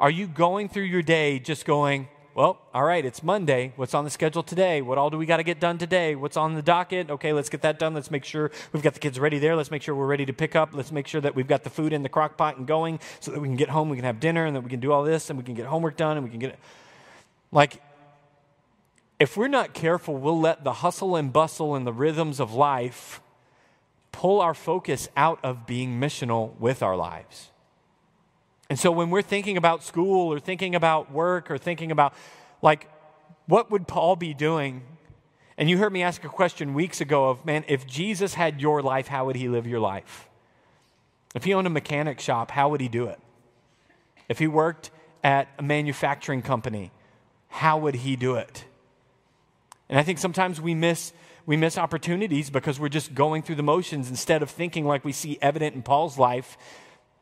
Are 0.00 0.10
you 0.10 0.26
going 0.26 0.68
through 0.68 0.84
your 0.84 1.02
day 1.02 1.38
just 1.38 1.64
going, 1.64 2.08
well, 2.34 2.58
all 2.74 2.84
right, 2.84 3.02
it's 3.02 3.22
Monday. 3.22 3.72
What's 3.76 3.94
on 3.94 4.04
the 4.04 4.10
schedule 4.10 4.42
today? 4.42 4.82
What 4.82 4.98
all 4.98 5.08
do 5.08 5.16
we 5.16 5.24
got 5.24 5.38
to 5.38 5.42
get 5.42 5.58
done 5.58 5.78
today? 5.78 6.14
What's 6.16 6.36
on 6.36 6.54
the 6.54 6.60
docket? 6.60 7.10
Okay, 7.10 7.32
let's 7.32 7.48
get 7.48 7.62
that 7.62 7.78
done. 7.78 7.94
Let's 7.94 8.10
make 8.10 8.24
sure 8.24 8.50
we've 8.72 8.82
got 8.82 8.92
the 8.92 9.00
kids 9.00 9.18
ready 9.18 9.38
there. 9.38 9.56
Let's 9.56 9.70
make 9.70 9.80
sure 9.80 9.94
we're 9.94 10.06
ready 10.06 10.26
to 10.26 10.34
pick 10.34 10.54
up. 10.54 10.74
Let's 10.74 10.92
make 10.92 11.06
sure 11.06 11.22
that 11.22 11.34
we've 11.34 11.46
got 11.46 11.64
the 11.64 11.70
food 11.70 11.94
in 11.94 12.02
the 12.02 12.10
crock 12.10 12.36
pot 12.36 12.58
and 12.58 12.66
going 12.66 13.00
so 13.20 13.30
that 13.30 13.40
we 13.40 13.48
can 13.48 13.56
get 13.56 13.70
home, 13.70 13.88
we 13.88 13.96
can 13.96 14.04
have 14.04 14.20
dinner, 14.20 14.44
and 14.44 14.54
that 14.54 14.60
we 14.60 14.68
can 14.68 14.80
do 14.80 14.92
all 14.92 15.02
this, 15.02 15.30
and 15.30 15.38
we 15.38 15.44
can 15.44 15.54
get 15.54 15.64
homework 15.64 15.96
done, 15.96 16.18
and 16.18 16.24
we 16.24 16.30
can 16.30 16.40
get 16.40 16.50
it. 16.50 16.58
Like, 17.52 17.80
if 19.18 19.36
we're 19.36 19.48
not 19.48 19.72
careful, 19.72 20.16
we'll 20.16 20.40
let 20.40 20.64
the 20.64 20.74
hustle 20.74 21.16
and 21.16 21.32
bustle 21.32 21.74
and 21.74 21.86
the 21.86 21.92
rhythms 21.92 22.38
of 22.38 22.52
life 22.52 23.20
pull 24.12 24.40
our 24.40 24.54
focus 24.54 25.08
out 25.16 25.38
of 25.42 25.66
being 25.66 26.00
missional 26.00 26.58
with 26.58 26.82
our 26.82 26.96
lives. 26.96 27.50
And 28.68 28.78
so 28.78 28.90
when 28.90 29.10
we're 29.10 29.22
thinking 29.22 29.56
about 29.56 29.82
school 29.82 30.32
or 30.32 30.40
thinking 30.40 30.74
about 30.74 31.12
work 31.12 31.50
or 31.50 31.58
thinking 31.58 31.90
about, 31.90 32.14
like, 32.62 32.90
what 33.46 33.70
would 33.70 33.86
Paul 33.86 34.16
be 34.16 34.34
doing? 34.34 34.82
And 35.56 35.70
you 35.70 35.78
heard 35.78 35.92
me 35.92 36.02
ask 36.02 36.24
a 36.24 36.28
question 36.28 36.74
weeks 36.74 37.00
ago 37.00 37.28
of, 37.28 37.44
man, 37.46 37.64
if 37.68 37.86
Jesus 37.86 38.34
had 38.34 38.60
your 38.60 38.82
life, 38.82 39.06
how 39.06 39.26
would 39.26 39.36
he 39.36 39.48
live 39.48 39.66
your 39.66 39.80
life? 39.80 40.28
If 41.34 41.44
he 41.44 41.54
owned 41.54 41.66
a 41.66 41.70
mechanic 41.70 42.20
shop, 42.20 42.50
how 42.50 42.68
would 42.70 42.80
he 42.80 42.88
do 42.88 43.06
it? 43.06 43.20
If 44.28 44.38
he 44.38 44.46
worked 44.46 44.90
at 45.22 45.48
a 45.58 45.62
manufacturing 45.62 46.42
company, 46.42 46.90
how 47.48 47.78
would 47.78 47.96
he 47.96 48.16
do 48.16 48.34
it? 48.34 48.64
And 49.88 49.98
I 49.98 50.02
think 50.02 50.18
sometimes 50.18 50.60
we 50.60 50.74
miss 50.74 51.12
we 51.46 51.56
miss 51.56 51.78
opportunities 51.78 52.50
because 52.50 52.80
we're 52.80 52.88
just 52.88 53.14
going 53.14 53.42
through 53.42 53.54
the 53.54 53.62
motions 53.62 54.10
instead 54.10 54.42
of 54.42 54.50
thinking 54.50 54.84
like 54.84 55.04
we 55.04 55.12
see 55.12 55.38
evident 55.40 55.76
in 55.76 55.82
Paul's 55.82 56.18
life. 56.18 56.58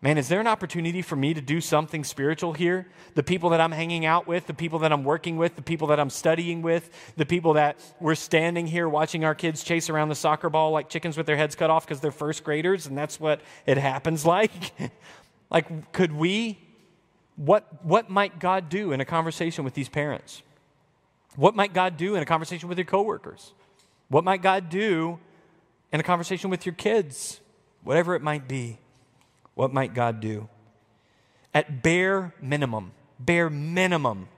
Man, 0.01 0.19
is 0.19 0.29
there 0.29 0.41
an 0.41 0.47
opportunity 0.47 1.03
for 1.03 1.17
me 1.17 1.33
to 1.33 1.41
do 1.41 1.61
something 1.61 2.05
spiritual 2.05 2.53
here? 2.53 2.87
The 3.15 3.23
people 3.23 3.51
that 3.51 3.61
I'm 3.61 3.73
hanging 3.73 4.05
out 4.05 4.27
with, 4.27 4.47
the 4.47 4.55
people 4.55 4.81
that 4.81 4.93
I'm 4.93 5.05
working 5.05 5.37
with, 5.37 5.57
the 5.57 5.63
people 5.63 5.89
that 5.89 6.01
I'm 6.01 6.11
studying 6.11 6.63
with, 6.63 6.91
the 7.17 7.25
people 7.25 7.55
that 7.55 7.79
we're 8.01 8.15
standing 8.15 8.67
here 8.67 8.89
watching 8.89 9.25
our 9.25 9.35
kids 9.35 9.63
chase 9.63 9.89
around 9.89 10.09
the 10.09 10.15
soccer 10.15 10.51
ball 10.51 10.73
like 10.73 10.89
chickens 10.89 11.17
with 11.17 11.27
their 11.27 11.37
heads 11.37 11.55
cut 11.55 11.71
off 11.71 11.87
because 11.87 12.01
they're 12.01 12.11
first 12.11 12.45
graders 12.45 12.87
and 12.87 12.97
that's 12.97 13.21
what 13.21 13.41
it 13.67 13.79
happens 13.79 14.27
like. 14.27 14.53
like, 15.51 15.93
could 15.93 16.13
we? 16.13 16.59
What, 17.37 17.85
what 17.85 18.09
might 18.09 18.39
God 18.39 18.69
do 18.69 18.93
in 18.93 19.01
a 19.01 19.05
conversation 19.05 19.65
with 19.65 19.75
these 19.75 19.89
parents? 19.89 20.43
What 21.37 21.57
might 21.57 21.73
God 21.73 21.97
do 21.97 22.15
in 22.15 22.23
a 22.23 22.27
conversation 22.27 22.69
with 22.69 22.79
your 22.79 22.85
coworkers? 22.85 23.53
What 24.09 24.25
might 24.25 24.43
God 24.43 24.69
do 24.69 25.19
in 25.93 26.01
a 26.01 26.03
conversation 26.03 26.51
with 26.51 26.65
your 26.67 26.75
kids? 26.75 27.41
Whatever 27.83 28.15
it 28.15 28.23
might 28.23 28.49
be, 28.49 28.79
what 29.55 29.73
might 29.73 29.95
God 29.95 30.21
do? 30.21 30.49
At 31.53 31.83
bare 31.83 32.35
minimum, 32.41 32.93
bare 33.19 33.51
minimum, 33.51 34.29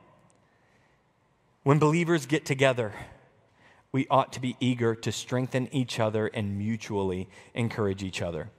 when 1.63 1.79
believers 1.79 2.27
get 2.27 2.45
together, 2.45 2.93
we 3.91 4.07
ought 4.09 4.33
to 4.35 4.41
be 4.41 4.57
eager 4.61 4.95
to 4.95 5.11
strengthen 5.11 5.69
each 5.75 5.99
other 5.99 6.29
and 6.29 6.59
mutually 6.59 7.29
encourage 7.55 8.03
each 8.03 8.23
other. 8.23 8.51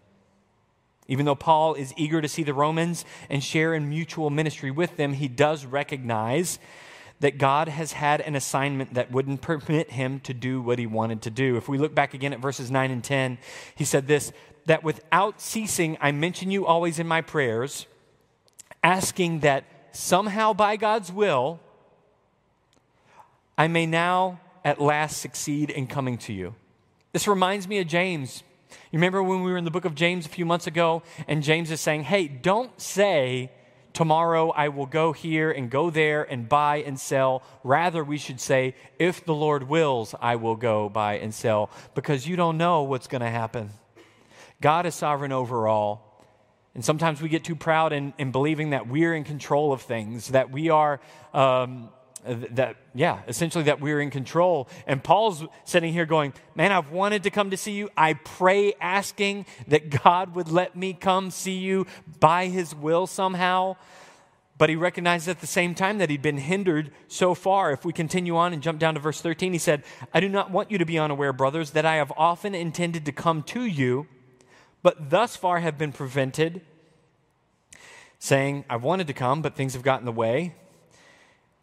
Even 1.08 1.26
though 1.26 1.36
Paul 1.36 1.74
is 1.74 1.94
eager 1.96 2.22
to 2.22 2.28
see 2.28 2.44
the 2.44 2.54
Romans 2.54 3.06
and 3.30 3.44
share 3.44 3.74
in 3.74 3.88
mutual 3.88 4.30
ministry 4.30 4.72
with 4.72 4.98
them, 4.98 5.14
he 5.14 5.28
does 5.28 5.66
recognize 5.66 6.60
that 7.20 7.38
God 7.38 7.68
has 7.68 7.94
had 7.94 8.22
an 8.22 8.36
assignment 8.36 8.94
that 8.94 9.12
wouldn't 9.12 9.42
permit 9.42 9.92
him 9.92 10.20
to 10.22 10.34
do 10.34 10.62
what 10.62 10.80
he 10.80 10.86
wanted 10.86 11.22
to 11.24 11.30
do. 11.30 11.58
If 11.58 11.68
we 11.68 11.78
look 11.78 11.96
back 11.96 12.14
again 12.14 12.34
at 12.34 12.40
verses 12.40 12.70
9 12.70 12.92
and 12.92 13.04
10, 13.04 13.38
he 13.76 13.86
said 13.86 14.08
this 14.08 14.32
that 14.66 14.84
without 14.84 15.40
ceasing, 15.40 15.98
I 16.02 16.12
mention 16.12 16.52
you 16.52 16.66
always 16.66 17.00
in 17.00 17.08
my 17.08 17.22
prayers, 17.22 17.88
asking 18.84 19.40
that 19.40 19.64
somehow 19.94 20.52
by 20.52 20.76
God's 20.76 21.10
will, 21.10 21.62
I 23.58 23.68
may 23.70 23.86
now 23.86 24.42
at 24.66 24.82
last 24.82 25.22
succeed 25.22 25.70
in 25.70 25.88
coming 25.88 26.18
to 26.20 26.34
you. 26.34 26.54
This 27.14 27.30
reminds 27.30 27.68
me 27.68 27.80
of 27.80 27.88
James. 27.88 28.44
You 28.92 28.98
remember 28.98 29.24
when 29.24 29.42
we 29.42 29.52
were 29.52 29.58
in 29.58 29.64
the 29.64 29.72
book 29.72 29.86
of 29.86 29.96
James 29.96 30.26
a 30.26 30.30
few 30.30 30.46
months 30.46 30.68
ago, 30.68 31.02
and 31.28 31.42
James 31.42 31.72
is 31.72 31.80
saying, 31.80 32.04
Hey, 32.04 32.28
don't 32.28 32.80
say 32.80 33.50
tomorrow 33.98 34.52
I 34.52 34.68
will 34.68 34.86
go 34.86 35.12
here 35.12 35.50
and 35.50 35.72
go 35.72 35.90
there 35.90 36.22
and 36.22 36.48
buy 36.48 36.84
and 36.86 37.00
sell. 37.00 37.42
Rather, 37.64 38.04
we 38.04 38.20
should 38.20 38.40
say, 38.40 38.76
if 39.00 39.26
the 39.26 39.34
Lord 39.34 39.64
wills, 39.64 40.14
I 40.22 40.36
will 40.36 40.56
go 40.56 40.88
buy 40.88 41.18
and 41.18 41.34
sell, 41.34 41.72
because 41.96 42.28
you 42.28 42.36
don't 42.36 42.60
know 42.60 42.84
what's 42.84 43.08
going 43.08 43.22
to 43.22 43.30
happen. 43.30 43.72
God 44.62 44.86
is 44.86 44.94
sovereign 44.94 45.32
over 45.32 45.68
all. 45.68 46.24
And 46.76 46.86
sometimes 46.86 47.24
we 47.24 47.28
get 47.28 47.44
too 47.44 47.56
proud 47.56 47.92
in, 47.92 48.14
in 48.20 48.32
believing 48.32 48.70
that 48.70 48.88
we're 48.88 49.16
in 49.16 49.24
control 49.24 49.74
of 49.74 49.82
things, 49.82 50.28
that 50.28 50.52
we 50.52 50.70
are. 50.70 51.00
Um, 51.34 51.90
that 52.26 52.76
yeah 52.94 53.22
essentially 53.28 53.66
that 53.66 53.80
we're 53.80 54.02
in 54.02 54.10
control. 54.10 54.68
And 54.86 55.04
paul's 55.04 55.46
sitting 55.66 55.94
here 55.94 56.06
going 56.06 56.34
man 56.56 56.72
i've 56.72 56.92
wanted 56.92 57.24
to 57.24 57.30
come 57.30 57.52
to 57.52 57.58
see 57.58 57.74
you. 57.74 57.90
I 57.96 58.14
pray 58.14 58.74
asking 58.82 59.46
that 59.68 59.90
god 59.90 60.36
would 60.36 60.50
let 60.50 60.76
me 60.76 60.94
come 60.94 61.32
see 61.32 61.58
you 61.58 61.86
by 62.20 62.48
his 62.48 62.74
will 62.76 63.08
somehow. 63.08 63.76
But 64.58 64.72
he 64.72 64.76
recognized 64.76 65.28
at 65.28 65.40
the 65.40 65.48
same 65.48 65.76
time 65.76 66.00
that 66.00 66.10
he'd 66.10 66.24
been 66.24 66.40
hindered 66.40 66.90
so 67.08 67.36
far. 67.36 67.72
If 67.72 67.86
we 67.86 67.94
continue 67.94 68.36
on 68.36 68.54
and 68.54 68.64
jump 68.64 68.80
down 68.80 68.96
to 68.96 69.00
verse 69.00 69.22
13 69.22 69.54
he 69.54 69.60
said 69.60 69.84
i 70.14 70.20
do 70.20 70.30
not 70.30 70.52
want 70.52 70.72
you 70.72 70.78
to 70.78 70.86
be 70.86 70.98
unaware 70.98 71.34
brothers 71.34 71.72
that 71.72 71.86
i 71.86 71.96
have 71.96 72.12
often 72.18 72.56
intended 72.56 73.06
to 73.06 73.12
come 73.12 73.44
to 73.44 73.66
you 73.66 74.08
but 74.82 75.10
thus 75.10 75.36
far 75.36 75.60
have 75.60 75.78
been 75.78 75.92
prevented 75.92 76.62
saying 78.20 78.66
i've 78.70 78.84
wanted 78.84 79.08
to 79.08 79.14
come 79.14 79.42
but 79.42 79.56
things 79.56 79.74
have 79.74 79.84
gotten 79.84 80.02
in 80.02 80.14
the 80.14 80.20
way 80.20 80.56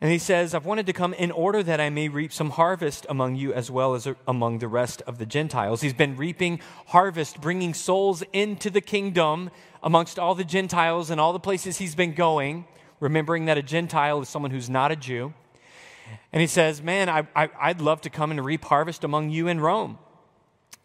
and 0.00 0.10
he 0.10 0.18
says, 0.18 0.54
I've 0.54 0.66
wanted 0.66 0.86
to 0.86 0.92
come 0.92 1.14
in 1.14 1.30
order 1.30 1.62
that 1.62 1.80
I 1.80 1.88
may 1.88 2.08
reap 2.08 2.32
some 2.32 2.50
harvest 2.50 3.06
among 3.08 3.36
you 3.36 3.54
as 3.54 3.70
well 3.70 3.94
as 3.94 4.08
among 4.26 4.58
the 4.58 4.68
rest 4.68 5.02
of 5.02 5.18
the 5.18 5.26
Gentiles. 5.26 5.80
He's 5.80 5.94
been 5.94 6.16
reaping 6.16 6.60
harvest, 6.88 7.40
bringing 7.40 7.72
souls 7.72 8.22
into 8.32 8.70
the 8.70 8.80
kingdom 8.80 9.50
amongst 9.82 10.18
all 10.18 10.34
the 10.34 10.44
Gentiles 10.44 11.10
and 11.10 11.20
all 11.20 11.32
the 11.32 11.40
places 11.40 11.78
he's 11.78 11.94
been 11.94 12.12
going, 12.12 12.66
remembering 13.00 13.46
that 13.46 13.56
a 13.56 13.62
Gentile 13.62 14.20
is 14.20 14.28
someone 14.28 14.50
who's 14.50 14.68
not 14.68 14.92
a 14.92 14.96
Jew. 14.96 15.32
And 16.32 16.40
he 16.40 16.46
says, 16.46 16.82
Man, 16.82 17.08
I, 17.08 17.48
would 17.68 17.80
love 17.80 18.00
to 18.02 18.10
come 18.10 18.30
and 18.30 18.44
reap 18.44 18.64
harvest 18.64 19.04
among 19.04 19.30
you 19.30 19.48
in 19.48 19.60
Rome. 19.60 19.98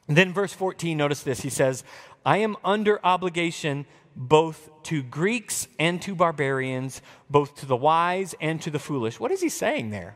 And 0.08 0.18
then, 0.18 0.34
verse 0.34 0.54
14, 0.54 0.98
notice 0.98 1.24
this. 1.24 1.42
He 1.42 1.50
says, 1.50 1.84
I 2.26 2.38
am 2.38 2.58
under 2.64 3.04
obligation 3.06 3.86
both 4.16 4.70
to 4.84 5.02
Greeks 5.04 5.68
and 5.80 6.02
to 6.02 6.16
barbarians, 6.16 7.02
both 7.30 7.56
to 7.58 7.66
the 7.66 7.76
wise 7.76 8.36
and 8.42 8.62
to 8.62 8.70
the 8.70 8.80
foolish. 8.80 9.20
What 9.20 9.32
is 9.32 9.42
he 9.42 9.50
saying 9.50 9.92
there? 9.92 10.16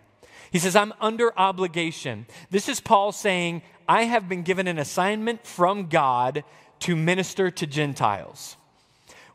He 0.51 0.59
says, 0.59 0.75
I'm 0.75 0.93
under 1.01 1.37
obligation. 1.37 2.27
This 2.51 2.69
is 2.69 2.79
Paul 2.79 3.11
saying, 3.11 3.63
I 3.87 4.03
have 4.03 4.29
been 4.29 4.43
given 4.43 4.67
an 4.67 4.77
assignment 4.77 5.45
from 5.45 5.87
God 5.87 6.43
to 6.79 6.95
minister 6.95 7.49
to 7.49 7.65
Gentiles. 7.65 8.55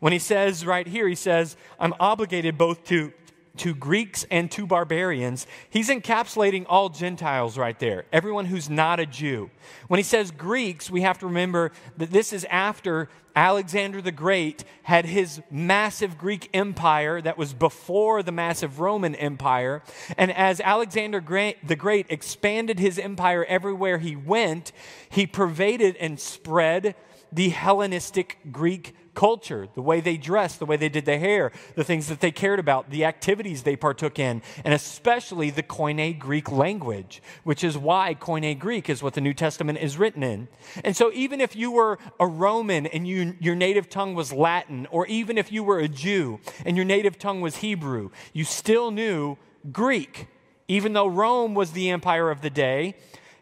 When 0.01 0.13
he 0.13 0.19
says 0.19 0.65
right 0.65 0.87
here, 0.87 1.09
he 1.09 1.15
says, 1.15 1.57
I'm 1.81 1.95
obligated 1.99 2.57
both 2.57 2.85
to 2.85 3.13
to 3.59 3.75
Greeks 3.75 4.27
and 4.31 4.51
to 4.53 4.67
barbarians, 4.67 5.47
he's 5.71 5.89
encapsulating 5.89 6.65
all 6.69 6.89
Gentiles 6.89 7.59
right 7.59 7.79
there, 7.79 8.05
everyone 8.13 8.47
who's 8.47 8.71
not 8.71 9.01
a 9.01 9.07
Jew. 9.07 9.51
When 9.89 9.99
he 9.99 10.05
says 10.05 10.31
Greeks, 10.31 10.91
we 10.91 11.03
have 11.03 11.19
to 11.19 11.27
remember 11.27 11.73
that 11.97 12.11
this 12.11 12.33
is 12.33 12.47
after 12.51 13.09
Alexander 13.37 14.03
the 14.03 14.11
Great 14.11 14.65
had 14.83 15.05
his 15.05 15.41
massive 15.49 16.19
Greek 16.19 16.51
empire 16.53 17.21
that 17.21 17.39
was 17.39 17.55
before 17.55 18.23
the 18.23 18.33
massive 18.33 18.81
Roman 18.81 19.15
Empire. 19.15 19.83
And 20.17 20.33
as 20.33 20.61
Alexander 20.61 21.21
the 21.65 21.77
Great 21.77 22.07
expanded 22.09 22.81
his 22.81 22.99
empire 22.99 23.45
everywhere 23.45 23.99
he 23.99 24.17
went, 24.17 24.73
he 25.09 25.25
pervaded 25.25 25.95
and 25.97 26.19
spread 26.19 26.97
the 27.31 27.51
Hellenistic 27.51 28.39
Greek 28.51 28.95
culture, 29.19 29.67
the 29.75 29.83
way 29.83 29.99
they 30.01 30.17
dressed, 30.17 30.61
the 30.61 30.65
way 30.65 30.77
they 30.77 30.89
did 30.89 31.05
their 31.05 31.19
hair, 31.19 31.51
the 31.75 31.83
things 31.83 32.07
that 32.07 32.21
they 32.21 32.31
cared 32.31 32.61
about, 32.61 32.89
the 32.89 33.05
activities 33.05 33.65
they 33.65 33.75
partook 33.75 34.17
in, 34.17 34.41
and 34.65 34.73
especially 34.73 35.51
the 35.51 35.63
Koine 35.65 36.17
Greek 36.17 36.53
language, 36.53 37.21
which 37.43 37.65
is 37.65 37.77
why 37.77 38.15
Koine 38.15 38.57
Greek 38.57 38.89
is 38.89 39.03
what 39.03 39.15
the 39.15 39.21
New 39.21 39.35
Testament 39.35 39.81
is 39.81 39.99
written 39.99 40.23
in. 40.23 40.47
And 40.85 40.97
so, 40.97 41.11
even 41.13 41.41
if 41.41 41.57
you 41.57 41.73
were 41.73 41.99
a 42.21 42.29
Roman 42.29 42.87
and 42.87 43.09
you, 43.09 43.35
your 43.41 43.57
native 43.57 43.91
tongue 43.91 44.15
was 44.15 44.33
Latin, 44.33 44.87
or 44.93 45.05
even 45.09 45.37
if 45.37 45.51
you 45.51 45.65
were 45.65 45.81
a 45.81 45.89
Jew 45.89 46.39
and 46.65 46.77
your 46.77 46.87
native 46.87 47.19
tongue 47.19 47.41
was 47.41 47.57
Hebrew, 47.57 48.11
you 48.33 48.45
still 48.45 48.93
knew 48.93 49.37
Greek. 49.73 50.29
Even 50.69 50.93
though 50.93 51.09
Rome 51.09 51.55
was 51.55 51.73
the 51.73 51.91
empire 51.91 52.31
of 52.31 52.41
the 52.41 52.51
day, 52.51 52.95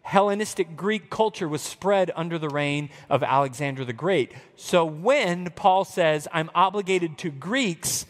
Hellenistic 0.07 0.77
Greek 0.77 1.11
culture 1.11 1.49
was 1.49 1.61
spread 1.61 2.13
under 2.15 2.39
the 2.39 2.49
reign 2.49 2.91
of 3.11 3.25
Alexander 3.25 3.85
the 3.85 3.93
Great. 3.93 4.31
So 4.55 4.85
when 4.85 5.51
Paul 5.51 5.85
says, 5.85 6.29
I'm 6.33 6.49
obligated 6.55 7.19
to 7.19 7.31
Greeks, 7.31 8.07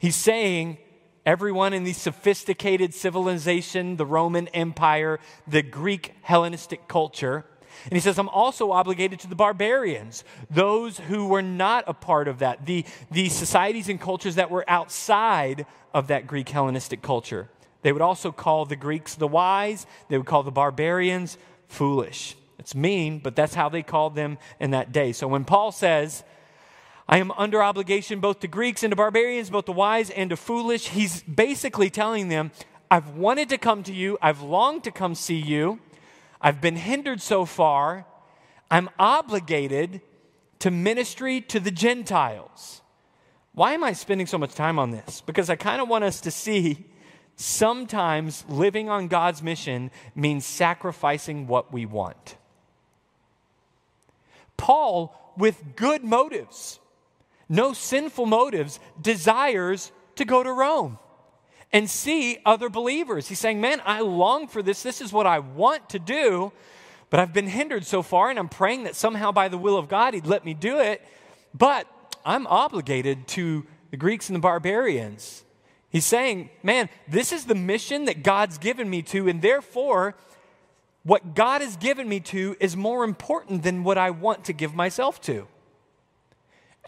he's 0.00 0.16
saying, 0.16 0.78
everyone 1.24 1.72
in 1.72 1.84
the 1.84 1.92
sophisticated 1.92 2.92
civilization, 2.92 3.98
the 3.98 4.04
Roman 4.04 4.48
Empire, 4.48 5.20
the 5.46 5.62
Greek 5.62 6.12
Hellenistic 6.22 6.88
culture. 6.88 7.44
And 7.84 7.92
he 7.92 8.00
says, 8.00 8.18
I'm 8.18 8.28
also 8.30 8.72
obligated 8.72 9.20
to 9.20 9.28
the 9.28 9.36
barbarians, 9.36 10.24
those 10.50 10.98
who 10.98 11.28
were 11.28 11.40
not 11.40 11.84
a 11.86 11.94
part 11.94 12.26
of 12.26 12.40
that, 12.40 12.66
the, 12.66 12.84
the 13.12 13.28
societies 13.28 13.88
and 13.88 14.00
cultures 14.00 14.34
that 14.34 14.50
were 14.50 14.64
outside 14.66 15.66
of 15.94 16.08
that 16.08 16.26
Greek 16.26 16.48
Hellenistic 16.48 17.00
culture. 17.00 17.48
They 17.82 17.92
would 17.92 18.02
also 18.02 18.32
call 18.32 18.64
the 18.64 18.76
Greeks 18.76 19.14
the 19.14 19.28
wise, 19.28 19.86
they 20.08 20.18
would 20.18 20.26
call 20.26 20.42
the 20.42 20.50
barbarians 20.50 21.38
foolish. 21.68 22.36
It's 22.58 22.74
mean, 22.74 23.20
but 23.20 23.36
that's 23.36 23.54
how 23.54 23.68
they 23.68 23.82
called 23.82 24.14
them 24.14 24.38
in 24.58 24.72
that 24.72 24.92
day. 24.92 25.12
So 25.12 25.28
when 25.28 25.44
Paul 25.44 25.70
says, 25.70 26.24
I 27.08 27.18
am 27.18 27.30
under 27.32 27.62
obligation 27.62 28.20
both 28.20 28.40
to 28.40 28.48
Greeks 28.48 28.82
and 28.82 28.90
to 28.90 28.96
barbarians, 28.96 29.48
both 29.48 29.66
to 29.66 29.72
wise 29.72 30.10
and 30.10 30.30
to 30.30 30.36
foolish, 30.36 30.88
he's 30.88 31.22
basically 31.22 31.88
telling 31.88 32.28
them, 32.28 32.50
I've 32.90 33.10
wanted 33.10 33.48
to 33.50 33.58
come 33.58 33.82
to 33.84 33.92
you, 33.92 34.18
I've 34.20 34.42
longed 34.42 34.84
to 34.84 34.90
come 34.90 35.14
see 35.14 35.38
you, 35.38 35.78
I've 36.40 36.60
been 36.60 36.76
hindered 36.76 37.22
so 37.22 37.44
far, 37.44 38.06
I'm 38.70 38.90
obligated 38.98 40.00
to 40.58 40.70
ministry 40.70 41.40
to 41.42 41.60
the 41.60 41.70
Gentiles. 41.70 42.82
Why 43.52 43.72
am 43.72 43.84
I 43.84 43.92
spending 43.92 44.26
so 44.26 44.38
much 44.38 44.54
time 44.54 44.78
on 44.78 44.90
this? 44.90 45.22
Because 45.24 45.48
I 45.48 45.56
kind 45.56 45.80
of 45.80 45.88
want 45.88 46.04
us 46.04 46.20
to 46.22 46.30
see 46.30 46.84
Sometimes 47.40 48.44
living 48.48 48.90
on 48.90 49.06
God's 49.06 49.44
mission 49.44 49.92
means 50.16 50.44
sacrificing 50.44 51.46
what 51.46 51.72
we 51.72 51.86
want. 51.86 52.36
Paul, 54.56 55.14
with 55.36 55.76
good 55.76 56.02
motives, 56.02 56.80
no 57.48 57.72
sinful 57.72 58.26
motives, 58.26 58.80
desires 59.00 59.92
to 60.16 60.24
go 60.24 60.42
to 60.42 60.50
Rome 60.50 60.98
and 61.72 61.88
see 61.88 62.38
other 62.44 62.68
believers. 62.68 63.28
He's 63.28 63.38
saying, 63.38 63.60
Man, 63.60 63.80
I 63.84 64.00
long 64.00 64.48
for 64.48 64.60
this. 64.60 64.82
This 64.82 65.00
is 65.00 65.12
what 65.12 65.28
I 65.28 65.38
want 65.38 65.90
to 65.90 66.00
do, 66.00 66.50
but 67.08 67.20
I've 67.20 67.32
been 67.32 67.46
hindered 67.46 67.86
so 67.86 68.02
far, 68.02 68.30
and 68.30 68.38
I'm 68.40 68.48
praying 68.48 68.82
that 68.82 68.96
somehow 68.96 69.30
by 69.30 69.46
the 69.46 69.58
will 69.58 69.76
of 69.76 69.88
God, 69.88 70.12
He'd 70.12 70.26
let 70.26 70.44
me 70.44 70.54
do 70.54 70.80
it. 70.80 71.06
But 71.54 71.86
I'm 72.24 72.48
obligated 72.48 73.28
to 73.28 73.64
the 73.92 73.96
Greeks 73.96 74.28
and 74.28 74.34
the 74.34 74.40
barbarians. 74.40 75.44
He's 75.98 76.04
saying, 76.04 76.50
man, 76.62 76.88
this 77.08 77.32
is 77.32 77.46
the 77.46 77.56
mission 77.56 78.04
that 78.04 78.22
God's 78.22 78.56
given 78.56 78.88
me 78.88 79.02
to, 79.02 79.28
and 79.28 79.42
therefore, 79.42 80.14
what 81.02 81.34
God 81.34 81.60
has 81.60 81.76
given 81.76 82.08
me 82.08 82.20
to 82.20 82.54
is 82.60 82.76
more 82.76 83.02
important 83.02 83.64
than 83.64 83.82
what 83.82 83.98
I 83.98 84.10
want 84.10 84.44
to 84.44 84.52
give 84.52 84.76
myself 84.76 85.20
to. 85.22 85.48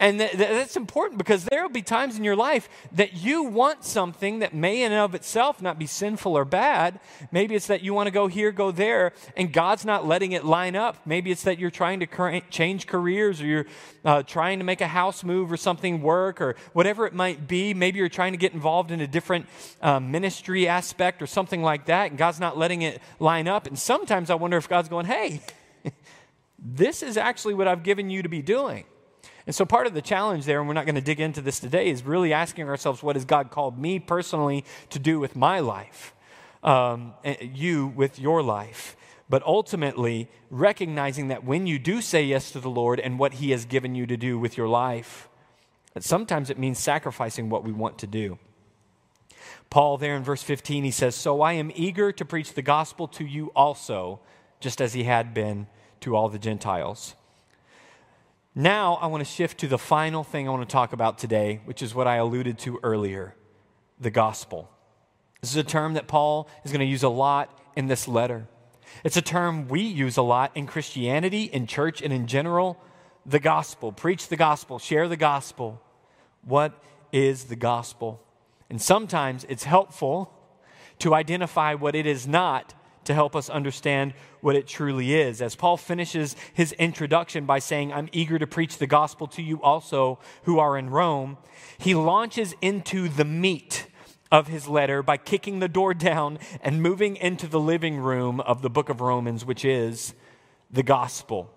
And 0.01 0.17
th- 0.17 0.31
that's 0.33 0.75
important 0.75 1.19
because 1.19 1.45
there 1.45 1.61
will 1.61 1.69
be 1.69 1.83
times 1.83 2.17
in 2.17 2.23
your 2.23 2.35
life 2.35 2.67
that 2.91 3.13
you 3.13 3.43
want 3.43 3.85
something 3.85 4.39
that 4.39 4.51
may 4.51 4.81
in 4.81 4.91
and 4.91 4.99
of 4.99 5.13
itself 5.13 5.61
not 5.61 5.77
be 5.77 5.85
sinful 5.85 6.35
or 6.35 6.43
bad. 6.43 6.99
Maybe 7.31 7.53
it's 7.53 7.67
that 7.67 7.83
you 7.83 7.93
want 7.93 8.07
to 8.07 8.11
go 8.11 8.25
here, 8.25 8.51
go 8.51 8.71
there, 8.71 9.13
and 9.37 9.53
God's 9.53 9.85
not 9.85 10.07
letting 10.07 10.31
it 10.31 10.43
line 10.43 10.75
up. 10.75 10.97
Maybe 11.05 11.29
it's 11.29 11.43
that 11.43 11.59
you're 11.59 11.69
trying 11.69 11.99
to 11.99 12.07
cur- 12.07 12.41
change 12.49 12.87
careers 12.87 13.41
or 13.41 13.45
you're 13.45 13.65
uh, 14.03 14.23
trying 14.23 14.57
to 14.57 14.65
make 14.65 14.81
a 14.81 14.87
house 14.87 15.23
move 15.23 15.51
or 15.51 15.57
something 15.57 16.01
work 16.01 16.41
or 16.41 16.55
whatever 16.73 17.05
it 17.05 17.13
might 17.13 17.47
be. 17.47 17.75
Maybe 17.75 17.99
you're 17.99 18.09
trying 18.09 18.33
to 18.33 18.39
get 18.39 18.53
involved 18.53 18.89
in 18.89 19.01
a 19.01 19.07
different 19.07 19.45
uh, 19.83 19.99
ministry 19.99 20.67
aspect 20.67 21.21
or 21.21 21.27
something 21.27 21.61
like 21.61 21.85
that, 21.85 22.09
and 22.09 22.17
God's 22.17 22.39
not 22.39 22.57
letting 22.57 22.81
it 22.81 22.99
line 23.19 23.47
up. 23.47 23.67
And 23.67 23.77
sometimes 23.77 24.31
I 24.31 24.35
wonder 24.35 24.57
if 24.57 24.67
God's 24.67 24.89
going, 24.89 25.05
hey, 25.05 25.41
this 26.57 27.03
is 27.03 27.17
actually 27.17 27.53
what 27.53 27.67
I've 27.67 27.83
given 27.83 28.09
you 28.09 28.23
to 28.23 28.29
be 28.29 28.41
doing. 28.41 28.85
And 29.45 29.55
so, 29.55 29.65
part 29.65 29.87
of 29.87 29.93
the 29.93 30.01
challenge 30.01 30.45
there, 30.45 30.59
and 30.59 30.67
we're 30.67 30.73
not 30.73 30.85
going 30.85 30.95
to 30.95 31.01
dig 31.01 31.19
into 31.19 31.41
this 31.41 31.59
today, 31.59 31.89
is 31.89 32.03
really 32.03 32.31
asking 32.31 32.67
ourselves 32.67 33.01
what 33.01 33.15
has 33.15 33.25
God 33.25 33.49
called 33.49 33.79
me 33.79 33.99
personally 33.99 34.63
to 34.89 34.99
do 34.99 35.19
with 35.19 35.35
my 35.35 35.59
life, 35.59 36.13
um, 36.63 37.13
you 37.41 37.87
with 37.87 38.19
your 38.19 38.43
life. 38.43 38.95
But 39.29 39.43
ultimately, 39.43 40.27
recognizing 40.49 41.29
that 41.29 41.43
when 41.43 41.65
you 41.65 41.79
do 41.79 42.01
say 42.01 42.23
yes 42.23 42.51
to 42.51 42.59
the 42.59 42.69
Lord 42.69 42.99
and 42.99 43.17
what 43.17 43.35
He 43.35 43.51
has 43.51 43.65
given 43.65 43.95
you 43.95 44.05
to 44.05 44.17
do 44.17 44.37
with 44.37 44.57
your 44.57 44.67
life, 44.67 45.29
that 45.93 46.03
sometimes 46.03 46.49
it 46.49 46.59
means 46.59 46.79
sacrificing 46.79 47.49
what 47.49 47.63
we 47.63 47.71
want 47.71 47.97
to 47.99 48.07
do. 48.07 48.37
Paul, 49.69 49.97
there 49.97 50.17
in 50.17 50.23
verse 50.23 50.43
15, 50.43 50.83
he 50.83 50.91
says, 50.91 51.15
So 51.15 51.41
I 51.41 51.53
am 51.53 51.71
eager 51.73 52.11
to 52.11 52.25
preach 52.25 52.53
the 52.53 52.61
gospel 52.61 53.07
to 53.07 53.25
you 53.25 53.47
also, 53.55 54.19
just 54.59 54.81
as 54.81 54.93
he 54.93 55.05
had 55.05 55.33
been 55.33 55.67
to 56.01 56.15
all 56.15 56.27
the 56.27 56.37
Gentiles. 56.37 57.15
Now, 58.53 58.95
I 58.95 59.07
want 59.07 59.21
to 59.21 59.29
shift 59.31 59.59
to 59.59 59.67
the 59.67 59.77
final 59.77 60.25
thing 60.25 60.47
I 60.47 60.51
want 60.51 60.67
to 60.67 60.71
talk 60.71 60.91
about 60.91 61.17
today, 61.17 61.61
which 61.63 61.81
is 61.81 61.95
what 61.95 62.05
I 62.05 62.17
alluded 62.17 62.59
to 62.59 62.79
earlier 62.83 63.35
the 63.97 64.11
gospel. 64.11 64.69
This 65.39 65.51
is 65.51 65.57
a 65.57 65.63
term 65.63 65.93
that 65.93 66.07
Paul 66.07 66.49
is 66.65 66.71
going 66.71 66.81
to 66.81 66.85
use 66.85 67.03
a 67.03 67.09
lot 67.09 67.57
in 67.75 67.87
this 67.87 68.07
letter. 68.07 68.47
It's 69.05 69.15
a 69.15 69.21
term 69.21 69.69
we 69.69 69.81
use 69.81 70.17
a 70.17 70.21
lot 70.21 70.51
in 70.53 70.67
Christianity, 70.67 71.43
in 71.43 71.65
church, 71.65 72.01
and 72.01 72.11
in 72.11 72.27
general 72.27 72.77
the 73.25 73.39
gospel. 73.39 73.91
Preach 73.91 74.27
the 74.27 74.35
gospel, 74.35 74.79
share 74.79 75.07
the 75.07 75.15
gospel. 75.15 75.81
What 76.43 76.73
is 77.13 77.45
the 77.45 77.55
gospel? 77.55 78.21
And 78.69 78.81
sometimes 78.81 79.45
it's 79.47 79.63
helpful 79.63 80.33
to 80.99 81.13
identify 81.13 81.73
what 81.73 81.95
it 81.95 82.05
is 82.05 82.27
not 82.27 82.73
to 83.05 83.13
help 83.13 83.35
us 83.35 83.49
understand 83.49 84.13
what 84.41 84.55
it 84.55 84.67
truly 84.67 85.13
is. 85.13 85.41
As 85.41 85.55
Paul 85.55 85.77
finishes 85.77 86.35
his 86.53 86.71
introduction 86.73 87.45
by 87.45 87.59
saying, 87.59 87.91
I'm 87.91 88.09
eager 88.11 88.37
to 88.39 88.47
preach 88.47 88.77
the 88.77 88.87
gospel 88.87 89.27
to 89.27 89.41
you 89.41 89.61
also 89.61 90.19
who 90.43 90.59
are 90.59 90.77
in 90.77 90.89
Rome, 90.89 91.37
he 91.77 91.95
launches 91.95 92.53
into 92.61 93.09
the 93.09 93.25
meat 93.25 93.87
of 94.31 94.47
his 94.47 94.67
letter 94.67 95.03
by 95.03 95.17
kicking 95.17 95.59
the 95.59 95.67
door 95.67 95.93
down 95.93 96.39
and 96.61 96.81
moving 96.81 97.17
into 97.17 97.47
the 97.47 97.59
living 97.59 97.97
room 97.97 98.39
of 98.39 98.61
the 98.61 98.69
book 98.69 98.89
of 98.89 99.01
Romans, 99.01 99.43
which 99.43 99.65
is 99.65 100.13
the 100.71 100.83
gospel. 100.83 101.51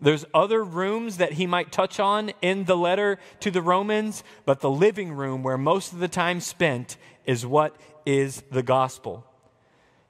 There's 0.00 0.24
other 0.34 0.64
rooms 0.64 1.18
that 1.18 1.34
he 1.34 1.46
might 1.46 1.70
touch 1.70 2.00
on 2.00 2.32
in 2.42 2.64
the 2.64 2.76
letter 2.76 3.18
to 3.40 3.50
the 3.50 3.62
Romans, 3.62 4.24
but 4.44 4.60
the 4.60 4.70
living 4.70 5.12
room 5.12 5.42
where 5.42 5.58
most 5.58 5.92
of 5.92 5.98
the 5.98 6.08
time 6.08 6.40
spent 6.40 6.96
is 7.26 7.46
what 7.46 7.76
is 8.04 8.42
the 8.50 8.62
gospel. 8.62 9.26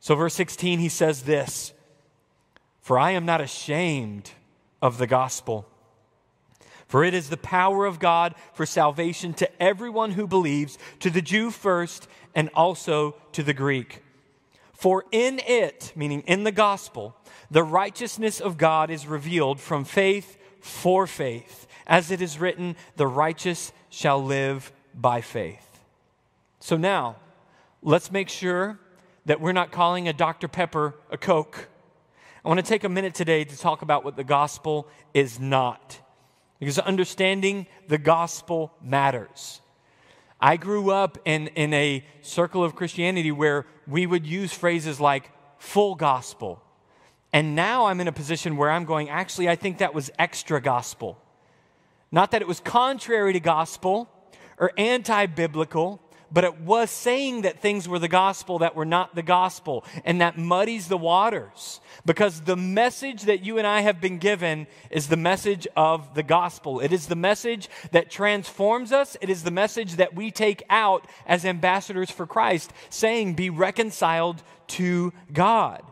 So, 0.05 0.15
verse 0.15 0.35
16, 0.35 0.81
he 0.81 0.91
says 0.91 1.23
this 1.23 1.73
For 2.83 2.99
I 2.99 3.13
am 3.13 3.25
not 3.25 3.41
ashamed 3.41 4.33
of 4.83 4.99
the 4.99 5.07
gospel, 5.07 5.67
for 6.87 7.05
it 7.05 7.15
is 7.15 7.31
the 7.31 7.39
power 7.39 7.87
of 7.87 8.01
God 8.01 8.35
for 8.53 8.67
salvation 8.67 9.33
to 9.33 9.63
everyone 9.63 10.11
who 10.11 10.27
believes, 10.27 10.77
to 11.01 11.09
the 11.09 11.23
Jew 11.23 11.51
first, 11.51 12.07
and 12.35 12.51
also 12.53 13.17
to 13.33 13.43
the 13.43 13.55
Greek. 13.55 14.03
For 14.75 15.07
in 15.11 15.41
it, 15.47 15.95
meaning 15.97 16.21
in 16.27 16.45
the 16.45 16.53
gospel, 16.53 17.17
the 17.51 17.63
righteousness 17.63 18.43
of 18.43 18.59
God 18.59 18.91
is 18.91 19.07
revealed 19.07 19.59
from 19.59 19.85
faith 19.85 20.37
for 20.61 21.07
faith. 21.07 21.67
As 21.87 22.11
it 22.11 22.21
is 22.21 22.39
written, 22.39 22.77
the 22.97 23.07
righteous 23.07 23.73
shall 23.89 24.23
live 24.23 24.71
by 24.95 25.23
faith. 25.23 25.81
So 26.61 26.77
now, 26.77 27.17
let's 27.81 28.13
make 28.13 28.29
sure 28.29 28.79
that 29.27 29.41
we're 29.41 29.53
not 29.53 29.73
calling 29.73 30.09
a 30.09 30.13
Dr. 30.13 30.49
Pepper 30.49 30.95
a 31.11 31.17
Coke. 31.17 31.69
I 32.45 32.49
want 32.49 32.61
to 32.61 32.67
take 32.67 32.85
a 32.85 32.89
minute 32.89 33.15
today 33.15 33.45
to 33.45 33.59
talk 33.59 33.83
about 33.83 34.05
what 34.05 34.17
the 34.17 34.25
gospel 34.25 34.87
is 35.15 35.41
not. 35.41 36.01
Because 36.61 36.79
understanding 36.79 37.67
the 37.89 37.99
gospel 37.99 38.73
matters. 38.83 39.61
I 40.41 40.57
grew 40.57 40.91
up 40.91 41.19
in, 41.25 41.49
in 41.49 41.73
a 41.73 42.05
circle 42.21 42.63
of 42.63 42.75
Christianity 42.75 43.33
where 43.33 43.67
we 43.87 44.07
would 44.07 44.27
use 44.27 44.53
phrases 44.53 45.01
like 45.01 45.31
full 45.59 45.95
gospel. 45.95 46.63
And 47.33 47.55
now 47.55 47.87
I'm 47.87 48.01
in 48.01 48.09
a 48.09 48.13
position 48.13 48.57
where 48.57 48.71
I'm 48.71 48.85
going, 48.85 49.09
actually, 49.09 49.49
I 49.49 49.57
think 49.57 49.79
that 49.79 49.95
was 49.95 50.11
extra 50.19 50.61
gospel. 50.61 51.19
Not 52.13 52.31
that 52.31 52.43
it 52.43 52.49
was 52.49 52.61
contrary 52.61 53.33
to 53.33 53.41
gospel 53.41 54.09
or 54.59 54.71
anti 54.77 55.27
biblical, 55.27 56.01
but 56.33 56.45
it 56.45 56.61
was 56.61 56.91
saying 56.91 57.43
that 57.43 57.61
things 57.61 57.89
were 57.89 57.99
the 57.99 58.09
gospel 58.09 58.59
that 58.59 58.75
were 58.75 58.85
not 58.85 59.15
the 59.15 59.23
gospel. 59.23 59.85
And 60.05 60.21
that 60.21 60.39
muddies 60.39 60.89
the 60.89 60.97
waters 60.97 61.81
because 62.05 62.43
the 62.43 62.57
message 62.57 63.23
that 63.23 63.45
you 63.45 63.59
and 63.59 63.67
I 63.67 63.81
have 63.83 64.01
been 64.01 64.19
given 64.19 64.67
is 64.91 65.09
the 65.09 65.17
message 65.17 65.67
of 65.77 66.15
the 66.15 66.23
gospel. 66.23 66.81
It 66.81 66.93
is 66.93 67.07
the 67.07 67.17
message 67.17 67.69
that 67.93 68.11
transforms 68.11 68.93
us, 68.93 69.17
it 69.21 69.31
is 69.31 69.43
the 69.43 69.51
message 69.51 69.97
that 69.97 70.15
we 70.15 70.31
take 70.31 70.63
out 70.69 71.07
as 71.27 71.45
ambassadors 71.45 72.11
for 72.11 72.27
Christ, 72.27 72.73
saying, 72.91 73.35
Be 73.35 73.51
reconciled 73.51 74.43
to 74.69 75.13
God. 75.33 75.83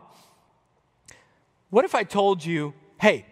What 1.69 1.85
if 1.85 1.95
I 1.95 2.03
told 2.03 2.45
you, 2.45 2.73
hey, 2.99 3.25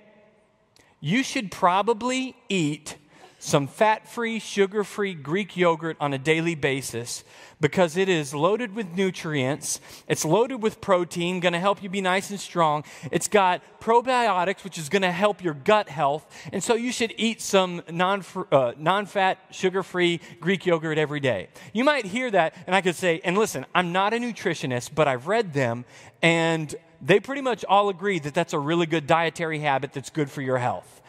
you 1.00 1.24
should 1.24 1.52
probably 1.52 2.36
eat 2.50 2.96
some 3.44 3.66
fat 3.66 4.08
free, 4.08 4.38
sugar 4.38 4.84
free 4.84 5.16
Greek 5.16 5.58
yogurt 5.58 5.98
on 6.00 6.14
a 6.14 6.20
daily 6.20 6.54
basis 6.54 7.24
because 7.60 7.98
it 7.98 8.08
is 8.08 8.36
loaded 8.36 8.76
with 8.76 8.96
nutrients. 8.96 9.82
It's 10.08 10.24
loaded 10.24 10.62
with 10.62 10.80
protein, 10.80 11.40
going 11.40 11.54
to 11.54 11.60
help 11.60 11.82
you 11.82 11.90
be 11.90 12.02
nice 12.02 12.30
and 12.30 12.40
strong. 12.40 12.84
It's 13.12 13.28
got 13.28 13.64
probiotics, 13.80 14.64
which 14.64 14.78
is 14.78 14.90
going 14.90 15.02
to 15.02 15.12
help 15.12 15.44
your 15.44 15.56
gut 15.56 15.90
health. 15.90 16.26
And 16.54 16.64
so 16.64 16.76
you 16.76 16.92
should 16.92 17.16
eat 17.18 17.42
some 17.42 17.82
non 17.90 18.24
uh, 18.52 19.06
fat, 19.06 19.40
sugar 19.50 19.82
free 19.82 20.20
Greek 20.40 20.68
yogurt 20.68 21.00
every 21.00 21.20
day. 21.20 21.48
You 21.74 21.84
might 21.84 22.06
hear 22.06 22.30
that, 22.30 22.54
and 22.68 22.76
I 22.76 22.82
could 22.82 22.96
say, 22.96 23.22
and 23.24 23.36
listen, 23.36 23.66
I'm 23.74 23.92
not 23.92 24.14
a 24.14 24.18
nutritionist, 24.18 24.94
but 24.94 25.08
I've 25.08 25.26
read 25.26 25.54
them, 25.54 25.86
and 26.22 26.76
they 27.02 27.20
pretty 27.20 27.42
much 27.42 27.66
all 27.66 27.90
agree 27.90 28.20
that 28.20 28.36
that's 28.36 28.54
a 28.54 28.60
really 28.60 28.86
good 28.86 29.08
dietary 29.08 29.60
habit 29.60 29.94
that's 29.94 30.12
good 30.12 30.30
for 30.30 30.44
your 30.44 30.60
health. 30.60 31.02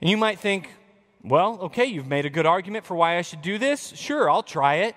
And 0.00 0.10
you 0.10 0.16
might 0.16 0.40
think, 0.40 0.70
well, 1.22 1.58
okay, 1.62 1.86
you've 1.86 2.06
made 2.06 2.26
a 2.26 2.30
good 2.30 2.46
argument 2.46 2.84
for 2.84 2.94
why 2.94 3.18
I 3.18 3.22
should 3.22 3.42
do 3.42 3.58
this. 3.58 3.92
Sure, 3.96 4.30
I'll 4.30 4.42
try 4.42 4.76
it. 4.76 4.96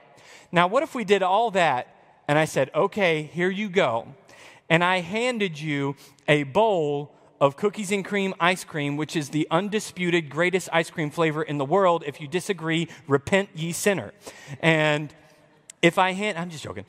Now, 0.52 0.68
what 0.68 0.84
if 0.84 0.94
we 0.94 1.04
did 1.04 1.24
all 1.24 1.52
that 1.52 1.96
and 2.28 2.38
I 2.38 2.46
said, 2.46 2.70
okay, 2.74 3.24
here 3.24 3.50
you 3.50 3.70
go. 3.70 4.08
And 4.70 4.84
I 4.84 5.00
handed 5.00 5.60
you 5.60 5.96
a 6.28 6.44
bowl 6.44 7.14
of 7.42 7.58
cookies 7.58 7.92
and 7.92 8.06
cream 8.06 8.34
ice 8.40 8.64
cream, 8.64 8.96
which 8.96 9.16
is 9.16 9.30
the 9.30 9.48
undisputed 9.50 10.30
greatest 10.30 10.70
ice 10.72 10.90
cream 10.90 11.10
flavor 11.10 11.44
in 11.44 11.58
the 11.58 11.66
world. 11.66 12.04
If 12.06 12.22
you 12.22 12.28
disagree, 12.28 12.88
repent 13.08 13.50
ye 13.56 13.72
sinner. 13.72 14.14
And 14.62 15.14
if 15.82 15.98
I 15.98 16.12
hand, 16.12 16.38
I'm 16.38 16.50
just 16.50 16.64
joking. 16.64 16.86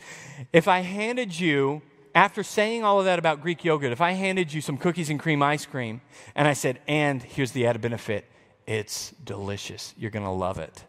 If 0.53 0.69
I 0.69 0.81
handed 0.81 1.41
you, 1.41 1.83
after 2.15 2.43
saying 2.43 2.85
all 2.85 2.99
of 2.99 3.07
that 3.07 3.19
about 3.19 3.41
Greek 3.41 3.65
yogurt, 3.65 3.91
if 3.91 4.01
I 4.03 4.13
handed 4.13 4.53
you 4.53 4.61
some 4.61 4.77
cookies 4.77 5.09
and 5.09 5.19
cream 5.19 5.43
ice 5.43 5.65
cream 5.65 6.03
and 6.35 6.47
I 6.47 6.53
said, 6.53 6.79
and 6.87 7.23
here's 7.23 7.53
the 7.53 7.67
added 7.67 7.81
benefit, 7.81 8.31
it's 8.67 9.11
delicious. 9.25 9.95
You're 9.97 10.11
going 10.11 10.25
to 10.25 10.31
love 10.31 10.59
it. 10.59 10.85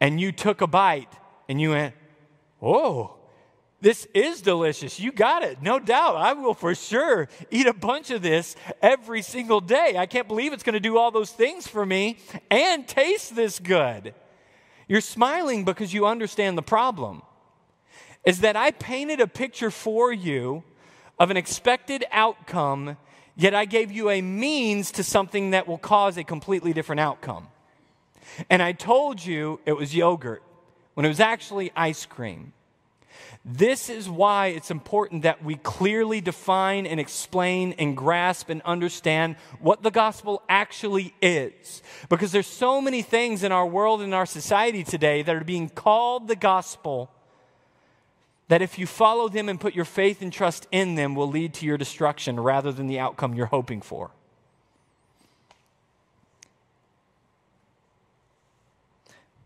And 0.00 0.20
you 0.20 0.32
took 0.32 0.60
a 0.60 0.66
bite 0.66 1.12
and 1.48 1.60
you 1.60 1.70
went, 1.70 1.94
Oh, 2.60 3.16
this 3.80 4.06
is 4.14 4.40
delicious. 4.40 5.00
You 5.00 5.10
got 5.10 5.42
it. 5.42 5.60
No 5.60 5.80
doubt. 5.80 6.14
I 6.14 6.32
will 6.34 6.54
for 6.54 6.72
sure 6.72 7.28
eat 7.50 7.66
a 7.66 7.74
bunch 7.74 8.12
of 8.12 8.22
this 8.22 8.54
every 8.80 9.22
single 9.22 9.60
day. 9.60 9.96
I 9.98 10.06
can't 10.06 10.28
believe 10.28 10.52
it's 10.52 10.62
going 10.62 10.74
to 10.74 10.80
do 10.80 10.96
all 10.96 11.10
those 11.10 11.32
things 11.32 11.66
for 11.66 11.84
me 11.84 12.18
and 12.48 12.86
taste 12.86 13.34
this 13.34 13.58
good. 13.58 14.14
You're 14.86 15.00
smiling 15.00 15.64
because 15.64 15.92
you 15.92 16.06
understand 16.06 16.56
the 16.56 16.62
problem. 16.62 17.22
Is 18.24 18.40
that 18.40 18.54
I 18.54 18.70
painted 18.70 19.20
a 19.20 19.26
picture 19.26 19.72
for 19.72 20.12
you 20.12 20.62
of 21.18 21.32
an 21.32 21.36
expected 21.36 22.04
outcome 22.12 22.96
Yet 23.34 23.54
I 23.54 23.64
gave 23.64 23.90
you 23.90 24.10
a 24.10 24.20
means 24.20 24.92
to 24.92 25.04
something 25.04 25.50
that 25.50 25.66
will 25.66 25.78
cause 25.78 26.16
a 26.16 26.24
completely 26.24 26.72
different 26.72 27.00
outcome. 27.00 27.48
And 28.50 28.62
I 28.62 28.72
told 28.72 29.24
you 29.24 29.60
it 29.64 29.72
was 29.72 29.94
yogurt 29.94 30.42
when 30.94 31.06
it 31.06 31.08
was 31.08 31.20
actually 31.20 31.72
ice 31.74 32.06
cream. 32.06 32.52
This 33.44 33.90
is 33.90 34.08
why 34.08 34.48
it's 34.48 34.70
important 34.70 35.22
that 35.22 35.44
we 35.44 35.56
clearly 35.56 36.20
define 36.20 36.86
and 36.86 37.00
explain 37.00 37.72
and 37.72 37.96
grasp 37.96 38.48
and 38.50 38.62
understand 38.62 39.36
what 39.58 39.82
the 39.82 39.90
gospel 39.90 40.42
actually 40.48 41.12
is. 41.20 41.82
Because 42.08 42.30
there's 42.30 42.46
so 42.46 42.80
many 42.80 43.02
things 43.02 43.42
in 43.42 43.50
our 43.50 43.66
world 43.66 44.00
and 44.00 44.14
our 44.14 44.26
society 44.26 44.84
today 44.84 45.22
that 45.22 45.34
are 45.34 45.44
being 45.44 45.68
called 45.68 46.28
the 46.28 46.36
gospel 46.36 47.10
that 48.52 48.60
if 48.60 48.78
you 48.78 48.86
follow 48.86 49.30
them 49.30 49.48
and 49.48 49.58
put 49.58 49.74
your 49.74 49.86
faith 49.86 50.20
and 50.20 50.30
trust 50.30 50.68
in 50.70 50.94
them 50.94 51.14
will 51.14 51.26
lead 51.26 51.54
to 51.54 51.64
your 51.64 51.78
destruction 51.78 52.38
rather 52.38 52.70
than 52.70 52.86
the 52.86 52.98
outcome 52.98 53.32
you're 53.32 53.46
hoping 53.46 53.80
for. 53.80 54.10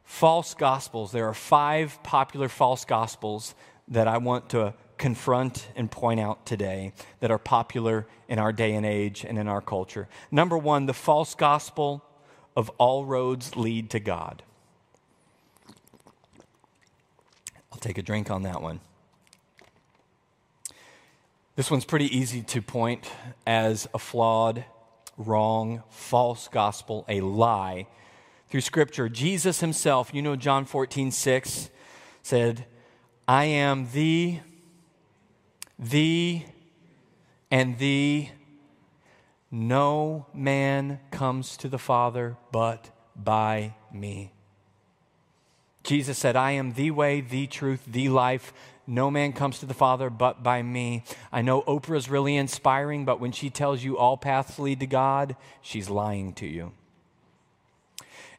False 0.02 0.54
gospels. 0.54 1.12
There 1.12 1.28
are 1.28 1.34
five 1.34 2.02
popular 2.02 2.48
false 2.48 2.84
gospels 2.84 3.54
that 3.86 4.08
I 4.08 4.18
want 4.18 4.48
to 4.48 4.74
confront 4.98 5.68
and 5.76 5.88
point 5.88 6.18
out 6.18 6.44
today 6.44 6.92
that 7.20 7.30
are 7.30 7.38
popular 7.38 8.08
in 8.26 8.40
our 8.40 8.52
day 8.52 8.74
and 8.74 8.84
age 8.84 9.24
and 9.24 9.38
in 9.38 9.46
our 9.46 9.60
culture. 9.60 10.08
Number 10.32 10.58
one, 10.58 10.86
the 10.86 10.94
false 10.94 11.36
gospel 11.36 12.04
of 12.56 12.70
all 12.70 13.04
roads 13.04 13.54
lead 13.54 13.88
to 13.90 14.00
God. 14.00 14.42
I'll 17.72 17.78
take 17.78 17.98
a 17.98 18.02
drink 18.02 18.32
on 18.32 18.42
that 18.42 18.60
one. 18.60 18.80
This 21.56 21.70
one's 21.70 21.86
pretty 21.86 22.14
easy 22.14 22.42
to 22.42 22.60
point 22.60 23.10
as 23.46 23.88
a 23.94 23.98
flawed, 23.98 24.66
wrong, 25.16 25.82
false 25.88 26.48
gospel, 26.48 27.06
a 27.08 27.22
lie 27.22 27.86
through 28.50 28.60
Scripture. 28.60 29.08
Jesus 29.08 29.60
himself, 29.60 30.12
you 30.12 30.20
know, 30.20 30.36
John 30.36 30.66
14, 30.66 31.10
6 31.10 31.70
said, 32.22 32.66
I 33.26 33.46
am 33.46 33.88
the, 33.94 34.40
the, 35.78 36.42
and 37.50 37.78
the. 37.78 38.28
No 39.50 40.26
man 40.34 41.00
comes 41.10 41.56
to 41.56 41.68
the 41.68 41.78
Father 41.78 42.36
but 42.52 42.90
by 43.16 43.74
me. 43.90 44.32
Jesus 45.84 46.18
said, 46.18 46.36
I 46.36 46.50
am 46.50 46.74
the 46.74 46.90
way, 46.90 47.22
the 47.22 47.46
truth, 47.46 47.82
the 47.86 48.10
life. 48.10 48.52
No 48.86 49.10
man 49.10 49.32
comes 49.32 49.58
to 49.58 49.66
the 49.66 49.74
Father 49.74 50.10
but 50.10 50.42
by 50.42 50.62
me. 50.62 51.02
I 51.32 51.42
know 51.42 51.62
Oprah's 51.62 52.08
really 52.08 52.36
inspiring, 52.36 53.04
but 53.04 53.20
when 53.20 53.32
she 53.32 53.50
tells 53.50 53.82
you 53.82 53.98
all 53.98 54.16
paths 54.16 54.58
lead 54.58 54.80
to 54.80 54.86
God, 54.86 55.36
she's 55.60 55.90
lying 55.90 56.32
to 56.34 56.46
you. 56.46 56.72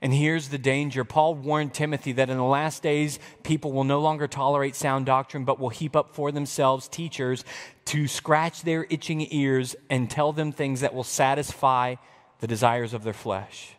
And 0.02 0.14
here's 0.14 0.50
the 0.50 0.58
danger. 0.58 1.04
Paul 1.04 1.36
warned 1.36 1.74
Timothy 1.74 2.12
that 2.14 2.30
in 2.30 2.38
the 2.38 2.44
last 2.44 2.84
days, 2.84 3.20
people 3.44 3.72
will 3.72 3.84
no 3.84 4.00
longer 4.00 4.28
tolerate 4.28 4.76
sound 4.76 5.06
doctrine, 5.06 5.44
but 5.44 5.60
will 5.60 5.70
heap 5.70 5.96
up 5.96 6.14
for 6.14 6.32
themselves 6.32 6.88
teachers 6.88 7.44
to 7.86 8.08
scratch 8.08 8.62
their 8.62 8.86
itching 8.90 9.28
ears 9.32 9.76
and 9.90 10.10
tell 10.10 10.32
them 10.32 10.52
things 10.52 10.82
that 10.82 10.94
will 10.94 11.04
satisfy 11.04 11.96
the 12.40 12.48
desires 12.48 12.94
of 12.94 13.04
their 13.04 13.14
flesh. 13.14 13.77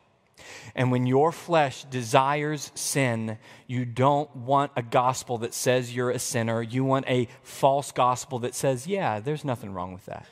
And 0.74 0.90
when 0.90 1.06
your 1.06 1.32
flesh 1.32 1.84
desires 1.84 2.70
sin, 2.74 3.38
you 3.66 3.84
don't 3.84 4.34
want 4.34 4.72
a 4.76 4.82
gospel 4.82 5.38
that 5.38 5.54
says 5.54 5.94
you're 5.94 6.10
a 6.10 6.18
sinner. 6.18 6.62
You 6.62 6.84
want 6.84 7.06
a 7.08 7.28
false 7.42 7.92
gospel 7.92 8.38
that 8.40 8.54
says, 8.54 8.86
yeah, 8.86 9.20
there's 9.20 9.44
nothing 9.44 9.72
wrong 9.72 9.92
with 9.92 10.06
that. 10.06 10.26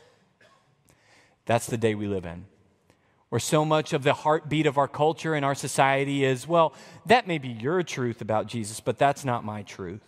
That's 1.46 1.66
the 1.66 1.78
day 1.78 1.94
we 1.94 2.06
live 2.06 2.26
in. 2.26 2.46
Where 3.28 3.40
so 3.40 3.64
much 3.64 3.92
of 3.92 4.02
the 4.02 4.12
heartbeat 4.12 4.66
of 4.66 4.78
our 4.78 4.88
culture 4.88 5.34
and 5.34 5.44
our 5.44 5.54
society 5.54 6.24
is, 6.24 6.46
well, 6.46 6.74
that 7.06 7.26
may 7.26 7.38
be 7.38 7.48
your 7.48 7.82
truth 7.82 8.20
about 8.20 8.46
Jesus, 8.46 8.80
but 8.80 8.98
that's 8.98 9.24
not 9.24 9.44
my 9.44 9.62
truth. 9.62 10.00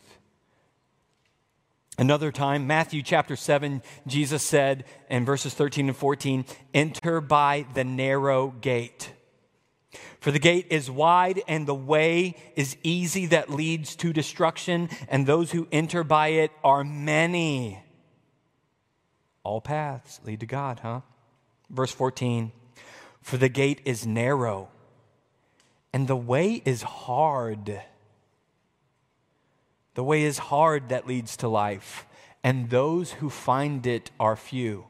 Another 1.99 2.31
time, 2.31 2.69
Matthew 2.69 3.03
chapter 3.03 3.35
7, 3.35 3.83
Jesus 4.07 4.45
said 4.45 4.85
in 5.11 5.25
verses 5.25 5.53
13 5.53 5.89
and 5.89 5.97
14, 5.97 6.45
Enter 6.73 7.21
by 7.21 7.67
the 7.75 7.83
narrow 7.83 8.51
gate. 8.61 9.13
For 10.21 10.31
the 10.31 10.39
gate 10.39 10.67
is 10.71 10.91
wide 10.91 11.43
and 11.47 11.67
the 11.67 11.75
way 11.75 12.35
is 12.57 12.77
easy 12.83 13.27
that 13.27 13.51
leads 13.51 13.97
to 13.97 14.13
destruction, 14.13 14.89
and 15.09 15.27
those 15.27 15.53
who 15.53 15.69
enter 15.71 16.05
by 16.05 16.29
it 16.29 16.51
are 16.65 16.85
many. 16.85 17.83
All 19.43 19.61
paths 19.61 20.21
lead 20.25 20.41
to 20.41 20.47
God, 20.47 20.81
huh? 20.81 21.01
Verse 21.71 21.93
14 21.93 22.53
For 23.23 23.37
the 23.37 23.49
gate 23.49 23.81
is 23.85 24.07
narrow 24.07 24.69
and 25.93 26.07
the 26.07 26.17
way 26.17 26.63
is 26.65 26.83
hard. 26.83 27.81
The 29.95 30.05
way 30.05 30.23
is 30.23 30.39
hard 30.39 30.91
that 30.91 31.07
leads 31.07 31.37
to 31.39 31.49
life, 31.49 32.07
and 32.45 32.71
those 32.71 33.13
who 33.13 33.31
find 33.31 33.87
it 33.87 34.11
are 34.21 34.37
few. 34.37 34.87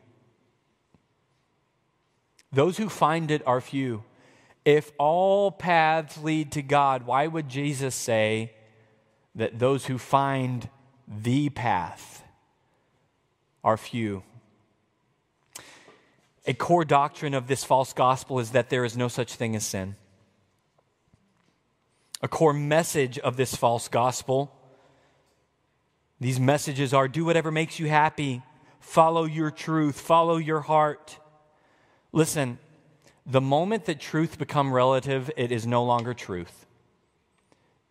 Those 2.52 2.78
who 2.78 2.88
find 2.88 3.30
it 3.30 3.42
are 3.46 3.60
few. 3.60 4.04
If 4.68 4.92
all 4.98 5.50
paths 5.50 6.18
lead 6.18 6.52
to 6.52 6.60
God, 6.60 7.06
why 7.06 7.26
would 7.26 7.48
Jesus 7.48 7.94
say, 7.94 8.52
that 9.34 9.58
those 9.58 9.86
who 9.86 9.96
find 9.96 10.68
the 11.06 11.48
path 11.48 12.22
are 13.64 13.78
few. 13.78 14.24
A 16.46 16.52
core 16.52 16.84
doctrine 16.84 17.32
of 17.32 17.46
this 17.46 17.64
false 17.64 17.94
gospel 17.94 18.40
is 18.40 18.50
that 18.50 18.68
there 18.68 18.84
is 18.84 18.94
no 18.94 19.08
such 19.08 19.36
thing 19.36 19.56
as 19.56 19.64
sin. 19.64 19.96
A 22.20 22.28
core 22.28 22.52
message 22.52 23.18
of 23.20 23.38
this 23.38 23.54
false 23.54 23.88
gospel, 23.88 24.52
these 26.20 26.38
messages 26.38 26.92
are 26.92 27.08
do 27.08 27.24
whatever 27.24 27.50
makes 27.50 27.78
you 27.78 27.88
happy, 27.88 28.42
follow 28.80 29.24
your 29.24 29.50
truth, 29.50 29.98
follow 29.98 30.36
your 30.36 30.60
heart. 30.60 31.18
Listen, 32.12 32.58
the 33.28 33.40
moment 33.40 33.84
that 33.84 34.00
truth 34.00 34.38
become 34.38 34.72
relative, 34.72 35.30
it 35.36 35.52
is 35.52 35.66
no 35.66 35.84
longer 35.84 36.14
truth. 36.14 36.66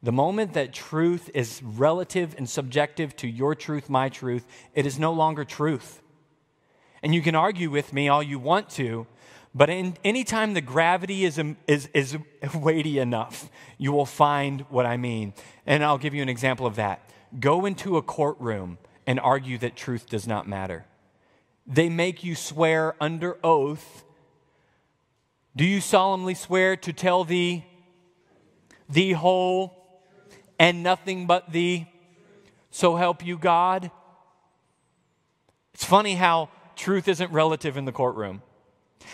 The 0.02 0.12
moment 0.12 0.54
that 0.54 0.74
truth 0.74 1.30
is 1.34 1.62
relative 1.64 2.36
and 2.38 2.50
subjective 2.50 3.16
to 3.18 3.28
your 3.28 3.54
truth, 3.56 3.90
my 3.90 4.10
truth, 4.10 4.46
it 4.74 4.86
is 4.86 4.98
no 4.98 5.14
longer 5.14 5.46
truth. 5.46 6.02
And 7.04 7.14
you 7.14 7.22
can 7.22 7.36
argue 7.36 7.70
with 7.70 7.94
me 7.94 8.08
all 8.10 8.24
you 8.24 8.40
want 8.40 8.70
to, 8.72 9.06
but 9.54 9.70
in, 9.70 9.98
anytime 10.04 10.54
the 10.54 10.62
gravity 10.62 11.24
is, 11.24 11.40
is, 11.68 11.90
is 11.94 12.18
weighty 12.56 13.00
enough, 13.00 13.50
you 13.78 13.92
will 13.92 14.06
find 14.06 14.62
what 14.70 14.86
I 14.86 14.98
mean. 14.98 15.34
And 15.66 15.84
I'll 15.84 15.98
give 15.98 16.14
you 16.14 16.22
an 16.22 16.30
example 16.30 16.66
of 16.66 16.76
that. 16.76 17.10
Go 17.40 17.66
into 17.66 17.98
a 17.98 18.02
courtroom 18.02 18.78
and 19.06 19.20
argue 19.20 19.58
that 19.60 19.76
truth 19.76 20.10
does 20.10 20.28
not 20.28 20.48
matter. 20.48 20.86
They 21.66 21.90
make 21.90 22.24
you 22.24 22.36
swear 22.36 22.96
under 23.00 23.38
oath. 23.44 24.04
Do 25.58 25.66
you 25.66 25.82
solemnly 25.82 26.36
swear 26.36 26.76
to 26.78 26.94
tell 26.94 27.24
the, 27.24 27.64
the 28.88 29.14
whole 29.14 29.74
and 30.60 30.84
nothing 30.84 31.26
but 31.26 31.52
the 31.52 31.86
so 32.70 32.96
help 32.96 33.26
you 33.26 33.40
God? 33.40 33.90
It's 35.74 35.84
funny 35.84 36.14
how 36.14 36.50
truth 36.76 37.08
isn't 37.08 37.32
relative 37.32 37.76
in 37.76 37.86
the 37.86 37.92
courtroom. 37.92 38.44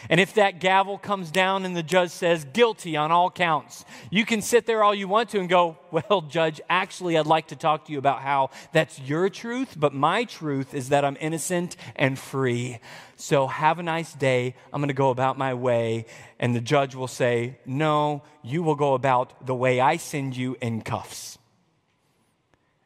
And 0.10 0.20
if 0.20 0.34
that 0.34 0.60
gavel 0.60 0.98
comes 0.98 1.32
down 1.32 1.66
and 1.66 1.76
the 1.76 1.84
judge 1.84 2.10
says 2.12 2.46
guilty 2.46 2.98
on 2.98 3.12
all 3.12 3.30
counts, 3.30 3.86
you 4.10 4.26
can 4.26 4.42
sit 4.42 4.66
there 4.66 4.84
all 4.84 4.94
you 4.94 5.08
want 5.08 5.30
to 5.30 5.40
and 5.40 5.48
go, 5.48 5.78
Well, 5.92 6.22
judge, 6.22 6.60
actually, 6.70 7.18
I'd 7.18 7.28
like 7.28 7.48
to 7.50 7.56
talk 7.56 7.86
to 7.86 7.92
you 7.92 8.00
about 8.00 8.22
how 8.22 8.50
that's 8.72 9.00
your 9.00 9.30
truth, 9.30 9.76
but 9.78 9.94
my 9.94 10.24
truth 10.24 10.74
is 10.74 10.90
that 10.90 11.06
I'm 11.06 11.18
innocent 11.20 11.76
and 11.96 12.18
free. 12.18 12.80
So 13.16 13.48
have 13.48 13.80
a 13.80 13.84
nice 13.84 14.14
day. 14.14 14.56
I'm 14.72 14.82
going 14.82 14.88
to 14.88 14.94
go 14.94 15.12
about 15.12 15.38
my 15.38 15.54
way. 15.54 16.06
And 16.40 16.56
the 16.56 16.62
judge 16.62 16.96
will 16.96 17.08
say, 17.08 17.60
No, 17.66 18.24
you 18.42 18.64
will 18.64 18.76
go 18.76 18.96
about 18.96 19.46
the 19.46 19.56
way 19.56 19.80
I 19.80 19.98
send 19.98 20.36
you 20.36 20.58
in 20.62 20.82
cuffs. 20.82 21.38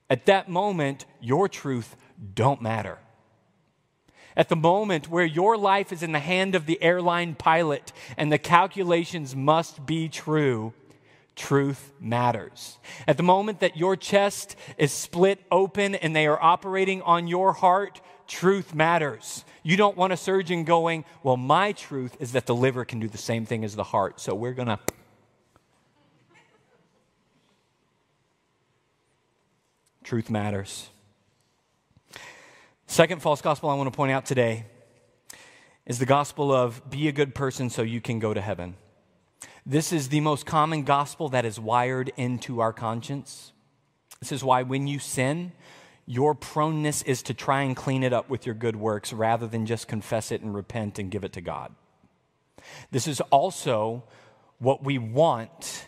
At 0.10 0.26
that 0.28 0.50
moment, 0.50 1.06
your 1.22 1.50
truth 1.50 1.95
don't 2.34 2.62
matter. 2.62 3.00
At 4.38 4.50
the 4.50 4.56
moment 4.56 5.10
where 5.10 5.26
your 5.26 5.58
life 5.58 5.92
is 5.92 6.04
in 6.04 6.12
the 6.12 6.20
hand 6.20 6.54
of 6.54 6.68
the 6.68 6.82
airline 6.82 7.34
pilot 7.34 7.92
and 8.16 8.32
the 8.32 8.38
calculations 8.38 9.36
must 9.36 9.84
be 9.88 10.08
true, 10.08 10.74
truth 11.36 11.92
matters. 12.00 12.78
At 13.08 13.18
the 13.18 13.24
moment 13.24 13.62
that 13.62 13.78
your 13.78 13.96
chest 13.96 14.56
is 14.78 14.92
split 14.92 15.44
open 15.52 15.96
and 15.96 16.16
they 16.16 16.28
are 16.28 16.42
operating 16.42 17.02
on 17.02 17.28
your 17.28 17.52
heart, 17.52 18.00
truth 18.28 18.76
matters. 18.76 19.44
You 19.64 19.76
don't 19.76 19.98
want 19.98 20.14
a 20.14 20.18
surgeon 20.18 20.66
going, 20.66 21.04
Well, 21.24 21.38
my 21.38 21.72
truth 21.72 22.16
is 22.20 22.34
that 22.34 22.46
the 22.46 22.56
liver 22.56 22.86
can 22.86 23.00
do 23.00 23.08
the 23.08 23.18
same 23.18 23.48
thing 23.48 23.66
as 23.66 23.76
the 23.76 23.84
heart, 23.84 24.20
so 24.22 24.36
we're 24.36 24.54
going 24.54 24.68
to 24.68 24.80
Truth 30.04 30.30
matters. 30.30 30.88
Second 32.90 33.22
false 33.22 33.42
gospel 33.42 33.70
I 33.70 33.76
want 33.76 33.92
to 33.92 33.96
point 33.96 34.14
out 34.14 34.26
today 34.26 34.66
is 35.86 36.00
the 36.00 36.06
gospel 36.06 36.54
of 36.54 36.90
be 36.90 37.10
a 37.10 37.12
good 37.12 37.36
person 37.36 37.70
so 37.70 37.82
you 37.82 38.00
can 38.00 38.18
go 38.18 38.34
to 38.34 38.40
heaven. 38.40 38.76
This 39.66 39.92
is 39.92 40.08
the 40.08 40.22
most 40.22 40.46
common 40.46 40.84
gospel 40.84 41.28
that 41.30 41.44
is 41.44 41.60
wired 41.60 42.14
into 42.16 42.62
our 42.62 42.72
conscience. 42.72 43.52
This 44.22 44.32
is 44.32 44.42
why 44.42 44.64
when 44.64 44.88
you 44.88 45.00
sin, 45.00 45.52
your 46.06 46.34
proneness 46.34 47.02
is 47.04 47.22
to 47.24 47.34
try 47.34 47.64
and 47.64 47.76
clean 47.76 48.04
it 48.04 48.14
up 48.14 48.30
with 48.30 48.46
your 48.46 48.56
good 48.56 48.78
works 48.78 49.12
rather 49.12 49.48
than 49.48 49.66
just 49.66 49.90
confess 49.90 50.32
it 50.32 50.42
and 50.42 50.56
repent 50.56 50.98
and 50.98 51.12
give 51.12 51.26
it 51.26 51.34
to 51.34 51.42
God. 51.42 51.76
This 52.92 53.06
is 53.06 53.20
also 53.20 54.06
what 54.60 54.82
we 54.82 54.98
want 54.98 55.88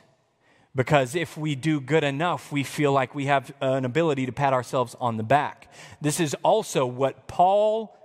because 0.75 1.15
if 1.15 1.37
we 1.37 1.55
do 1.55 1.81
good 1.81 2.03
enough, 2.03 2.51
we 2.51 2.63
feel 2.63 2.91
like 2.91 3.15
we 3.15 3.25
have 3.25 3.51
an 3.61 3.85
ability 3.85 4.25
to 4.25 4.31
pat 4.31 4.53
ourselves 4.53 4.95
on 4.99 5.17
the 5.17 5.23
back. 5.23 5.71
This 6.01 6.19
is 6.19 6.35
also 6.43 6.85
what 6.85 7.27
Paul 7.27 7.95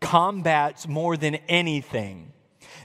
combats 0.00 0.86
more 0.86 1.16
than 1.16 1.36
anything 1.48 2.32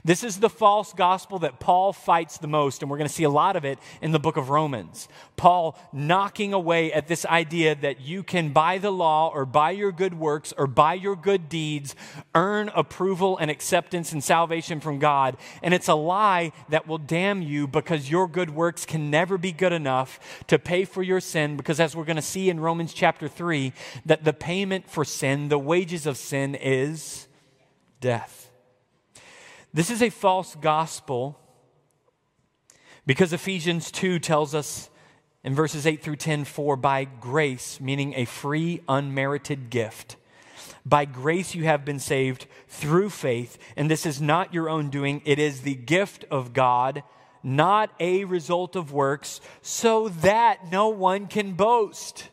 this 0.04 0.22
is 0.22 0.38
the 0.38 0.50
false 0.50 0.92
gospel 0.92 1.38
that 1.38 1.60
Paul 1.60 1.94
fights 1.94 2.36
the 2.36 2.46
most, 2.46 2.82
and 2.82 2.90
we're 2.90 2.98
going 2.98 3.08
to 3.08 3.14
see 3.14 3.24
a 3.24 3.30
lot 3.30 3.56
of 3.56 3.64
it 3.64 3.78
in 4.02 4.12
the 4.12 4.18
book 4.18 4.36
of 4.36 4.50
Romans. 4.50 5.08
Paul 5.36 5.78
knocking 5.94 6.52
away 6.52 6.92
at 6.92 7.08
this 7.08 7.24
idea 7.24 7.74
that 7.76 8.02
you 8.02 8.22
can, 8.22 8.52
by 8.52 8.76
the 8.76 8.90
law 8.90 9.30
or 9.32 9.46
by 9.46 9.70
your 9.70 9.92
good 9.92 10.12
works 10.12 10.52
or 10.58 10.66
by 10.66 10.92
your 10.92 11.16
good 11.16 11.48
deeds, 11.48 11.96
earn 12.34 12.70
approval 12.74 13.38
and 13.38 13.50
acceptance 13.50 14.12
and 14.12 14.22
salvation 14.22 14.78
from 14.78 14.98
God. 14.98 15.38
And 15.62 15.72
it's 15.72 15.88
a 15.88 15.94
lie 15.94 16.52
that 16.68 16.86
will 16.86 16.98
damn 16.98 17.40
you 17.40 17.66
because 17.66 18.10
your 18.10 18.28
good 18.28 18.50
works 18.50 18.84
can 18.84 19.10
never 19.10 19.38
be 19.38 19.52
good 19.52 19.72
enough 19.72 20.44
to 20.48 20.58
pay 20.58 20.84
for 20.84 21.02
your 21.02 21.20
sin, 21.20 21.56
because 21.56 21.80
as 21.80 21.96
we're 21.96 22.04
going 22.04 22.16
to 22.16 22.22
see 22.22 22.50
in 22.50 22.60
Romans 22.60 22.92
chapter 22.92 23.26
3, 23.26 23.72
that 24.04 24.24
the 24.24 24.34
payment 24.34 24.90
for 24.90 25.04
sin, 25.04 25.48
the 25.48 25.58
wages 25.58 26.06
of 26.06 26.18
sin, 26.18 26.54
is 26.54 27.26
death. 28.02 28.43
This 29.74 29.90
is 29.90 30.02
a 30.02 30.10
false 30.10 30.54
gospel 30.54 31.36
because 33.04 33.32
Ephesians 33.32 33.90
2 33.90 34.20
tells 34.20 34.54
us 34.54 34.88
in 35.42 35.52
verses 35.52 35.84
8 35.84 36.00
through 36.00 36.14
10 36.14 36.44
for 36.44 36.76
by 36.76 37.02
grace, 37.04 37.80
meaning 37.80 38.14
a 38.14 38.24
free, 38.24 38.82
unmerited 38.88 39.70
gift. 39.70 40.14
By 40.86 41.06
grace 41.06 41.56
you 41.56 41.64
have 41.64 41.84
been 41.84 41.98
saved 41.98 42.46
through 42.68 43.10
faith, 43.10 43.58
and 43.76 43.90
this 43.90 44.06
is 44.06 44.22
not 44.22 44.54
your 44.54 44.70
own 44.70 44.90
doing, 44.90 45.22
it 45.24 45.40
is 45.40 45.62
the 45.62 45.74
gift 45.74 46.24
of 46.30 46.52
God, 46.52 47.02
not 47.42 47.90
a 47.98 48.24
result 48.26 48.76
of 48.76 48.92
works, 48.92 49.40
so 49.60 50.08
that 50.08 50.70
no 50.70 50.88
one 50.88 51.26
can 51.26 51.54
boast. 51.54 52.28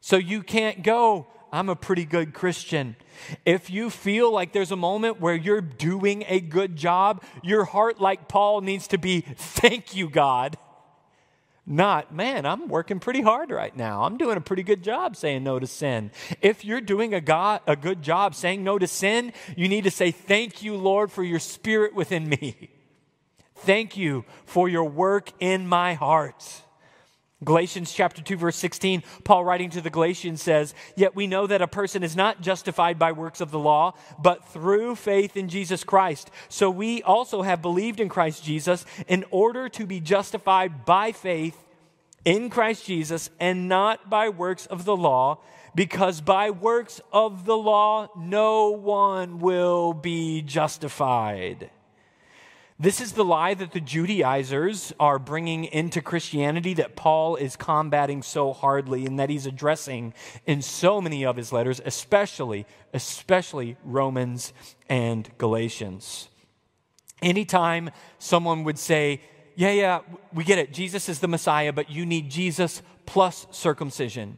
So 0.00 0.16
you 0.16 0.42
can't 0.42 0.82
go, 0.82 1.28
I'm 1.52 1.68
a 1.68 1.76
pretty 1.76 2.04
good 2.04 2.34
Christian. 2.34 2.96
If 3.44 3.70
you 3.70 3.90
feel 3.90 4.32
like 4.32 4.52
there's 4.52 4.72
a 4.72 4.76
moment 4.76 5.20
where 5.20 5.34
you're 5.34 5.60
doing 5.60 6.24
a 6.28 6.40
good 6.40 6.76
job, 6.76 7.22
your 7.42 7.64
heart, 7.64 8.00
like 8.00 8.28
Paul, 8.28 8.60
needs 8.60 8.88
to 8.88 8.98
be, 8.98 9.20
Thank 9.20 9.94
you, 9.94 10.08
God. 10.08 10.56
Not, 11.66 12.14
man, 12.14 12.44
I'm 12.44 12.68
working 12.68 13.00
pretty 13.00 13.22
hard 13.22 13.50
right 13.50 13.74
now. 13.74 14.02
I'm 14.02 14.18
doing 14.18 14.36
a 14.36 14.40
pretty 14.40 14.62
good 14.62 14.82
job 14.84 15.16
saying 15.16 15.44
no 15.44 15.58
to 15.58 15.66
sin. 15.66 16.10
If 16.42 16.62
you're 16.62 16.82
doing 16.82 17.14
a, 17.14 17.22
God, 17.22 17.62
a 17.66 17.74
good 17.74 18.02
job 18.02 18.34
saying 18.34 18.62
no 18.62 18.78
to 18.78 18.86
sin, 18.86 19.32
you 19.56 19.68
need 19.68 19.84
to 19.84 19.90
say, 19.90 20.10
Thank 20.10 20.62
you, 20.62 20.76
Lord, 20.76 21.10
for 21.10 21.22
your 21.22 21.38
spirit 21.38 21.94
within 21.94 22.28
me. 22.28 22.70
Thank 23.56 23.96
you 23.96 24.26
for 24.44 24.68
your 24.68 24.84
work 24.84 25.30
in 25.40 25.66
my 25.66 25.94
heart. 25.94 26.63
Galatians 27.42 27.92
chapter 27.92 28.22
2 28.22 28.36
verse 28.36 28.56
16, 28.56 29.02
Paul 29.24 29.44
writing 29.44 29.70
to 29.70 29.80
the 29.80 29.90
Galatians 29.90 30.40
says, 30.40 30.72
"Yet 30.96 31.16
we 31.16 31.26
know 31.26 31.46
that 31.46 31.60
a 31.60 31.66
person 31.66 32.02
is 32.02 32.14
not 32.14 32.40
justified 32.40 32.98
by 32.98 33.12
works 33.12 33.40
of 33.40 33.50
the 33.50 33.58
law, 33.58 33.94
but 34.18 34.46
through 34.48 34.96
faith 34.96 35.36
in 35.36 35.48
Jesus 35.48 35.84
Christ. 35.84 36.30
So 36.48 36.70
we 36.70 37.02
also 37.02 37.42
have 37.42 37.60
believed 37.60 38.00
in 38.00 38.08
Christ 38.08 38.44
Jesus 38.44 38.86
in 39.08 39.24
order 39.30 39.68
to 39.70 39.84
be 39.84 40.00
justified 40.00 40.84
by 40.84 41.12
faith 41.12 41.58
in 42.24 42.48
Christ 42.48 42.86
Jesus 42.86 43.28
and 43.38 43.68
not 43.68 44.08
by 44.08 44.28
works 44.28 44.64
of 44.66 44.84
the 44.84 44.96
law, 44.96 45.40
because 45.74 46.20
by 46.20 46.50
works 46.50 47.00
of 47.12 47.44
the 47.44 47.56
law 47.56 48.08
no 48.16 48.68
one 48.70 49.40
will 49.40 49.92
be 49.92 50.40
justified." 50.40 51.70
This 52.84 53.00
is 53.00 53.12
the 53.12 53.24
lie 53.24 53.54
that 53.54 53.72
the 53.72 53.80
Judaizers 53.80 54.92
are 55.00 55.18
bringing 55.18 55.64
into 55.64 56.02
Christianity 56.02 56.74
that 56.74 56.96
Paul 56.96 57.34
is 57.34 57.56
combating 57.56 58.22
so 58.22 58.52
hardly 58.52 59.06
and 59.06 59.18
that 59.18 59.30
he's 59.30 59.46
addressing 59.46 60.12
in 60.44 60.60
so 60.60 61.00
many 61.00 61.24
of 61.24 61.36
his 61.36 61.50
letters, 61.50 61.80
especially, 61.82 62.66
especially 62.92 63.78
Romans 63.84 64.52
and 64.86 65.30
Galatians. 65.38 66.28
Anytime 67.22 67.88
someone 68.18 68.64
would 68.64 68.78
say, 68.78 69.22
Yeah, 69.54 69.70
yeah, 69.70 70.00
we 70.34 70.44
get 70.44 70.58
it, 70.58 70.70
Jesus 70.70 71.08
is 71.08 71.20
the 71.20 71.28
Messiah, 71.28 71.72
but 71.72 71.88
you 71.88 72.04
need 72.04 72.30
Jesus 72.30 72.82
plus 73.06 73.46
circumcision, 73.50 74.36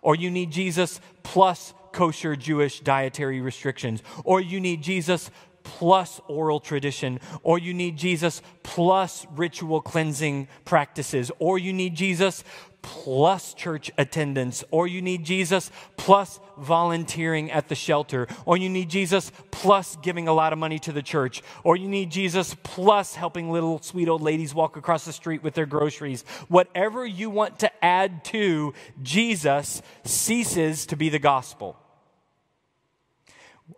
or 0.00 0.16
you 0.16 0.30
need 0.30 0.52
Jesus 0.52 1.02
plus 1.22 1.74
kosher 1.92 2.34
Jewish 2.34 2.80
dietary 2.80 3.42
restrictions, 3.42 4.02
or 4.24 4.40
you 4.40 4.58
need 4.58 4.80
Jesus 4.80 5.30
plus 5.64 6.20
oral 6.28 6.60
tradition, 6.60 7.18
or 7.42 7.58
you 7.58 7.74
need 7.74 7.96
Jesus 7.96 8.40
plus 8.62 9.26
ritual 9.34 9.80
cleansing 9.80 10.46
practices, 10.64 11.32
or 11.40 11.58
you 11.58 11.72
need 11.72 11.96
Jesus 11.96 12.44
plus 12.82 13.54
church 13.54 13.90
attendance, 13.96 14.62
or 14.70 14.86
you 14.86 15.00
need 15.00 15.24
Jesus 15.24 15.70
plus 15.96 16.38
volunteering 16.58 17.50
at 17.50 17.68
the 17.68 17.74
shelter, 17.74 18.28
or 18.44 18.58
you 18.58 18.68
need 18.68 18.90
Jesus 18.90 19.32
plus 19.50 19.96
giving 19.96 20.28
a 20.28 20.34
lot 20.34 20.52
of 20.52 20.58
money 20.58 20.78
to 20.80 20.92
the 20.92 21.02
church, 21.02 21.42
or 21.64 21.76
you 21.76 21.88
need 21.88 22.10
Jesus 22.10 22.54
plus 22.62 23.14
helping 23.14 23.50
little 23.50 23.80
sweet 23.80 24.06
old 24.06 24.20
ladies 24.20 24.54
walk 24.54 24.76
across 24.76 25.06
the 25.06 25.14
street 25.14 25.42
with 25.42 25.54
their 25.54 25.66
groceries. 25.66 26.24
Whatever 26.48 27.06
you 27.06 27.30
want 27.30 27.60
to 27.60 27.84
add 27.84 28.22
to 28.26 28.74
Jesus 29.02 29.80
ceases 30.04 30.84
to 30.86 30.96
be 30.96 31.08
the 31.08 31.18
gospel. 31.18 31.78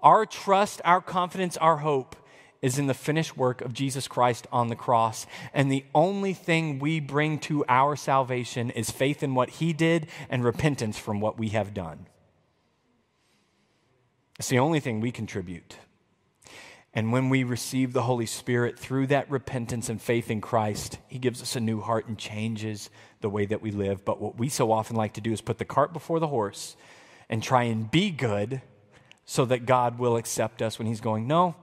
Our 0.02 0.26
trust, 0.26 0.80
our 0.84 1.00
confidence, 1.00 1.56
our 1.56 1.78
hope 1.78 2.16
is 2.62 2.78
in 2.78 2.86
the 2.86 2.94
finished 2.94 3.36
work 3.36 3.60
of 3.60 3.72
Jesus 3.72 4.08
Christ 4.08 4.46
on 4.50 4.68
the 4.68 4.76
cross. 4.76 5.26
And 5.54 5.70
the 5.70 5.84
only 5.94 6.32
thing 6.32 6.78
we 6.78 7.00
bring 7.00 7.38
to 7.40 7.64
our 7.68 7.96
salvation 7.96 8.70
is 8.70 8.90
faith 8.90 9.22
in 9.22 9.34
what 9.34 9.50
he 9.50 9.72
did 9.72 10.08
and 10.28 10.44
repentance 10.44 10.98
from 10.98 11.20
what 11.20 11.38
we 11.38 11.50
have 11.50 11.74
done. 11.74 12.06
It's 14.38 14.48
the 14.48 14.58
only 14.58 14.80
thing 14.80 15.00
we 15.00 15.12
contribute. 15.12 15.76
And 16.92 17.12
when 17.12 17.28
we 17.28 17.44
receive 17.44 17.92
the 17.92 18.02
Holy 18.02 18.24
Spirit 18.24 18.78
through 18.78 19.08
that 19.08 19.30
repentance 19.30 19.90
and 19.90 20.00
faith 20.00 20.30
in 20.30 20.40
Christ, 20.40 20.98
He 21.08 21.18
gives 21.18 21.42
us 21.42 21.54
a 21.54 21.60
new 21.60 21.80
heart 21.80 22.08
and 22.08 22.18
changes 22.18 22.88
the 23.20 23.28
way 23.28 23.44
that 23.44 23.60
we 23.60 23.70
live. 23.70 24.02
But 24.02 24.18
what 24.18 24.38
we 24.38 24.48
so 24.48 24.72
often 24.72 24.96
like 24.96 25.12
to 25.14 25.20
do 25.20 25.30
is 25.30 25.42
put 25.42 25.58
the 25.58 25.66
cart 25.66 25.92
before 25.92 26.20
the 26.20 26.26
horse 26.26 26.74
and 27.28 27.42
try 27.42 27.64
and 27.64 27.90
be 27.90 28.10
good 28.10 28.62
so 29.26 29.44
that 29.44 29.66
God 29.66 29.98
will 29.98 30.16
accept 30.16 30.62
us 30.62 30.78
when 30.78 30.86
He's 30.86 31.00
going, 31.00 31.26
No, 31.26 31.56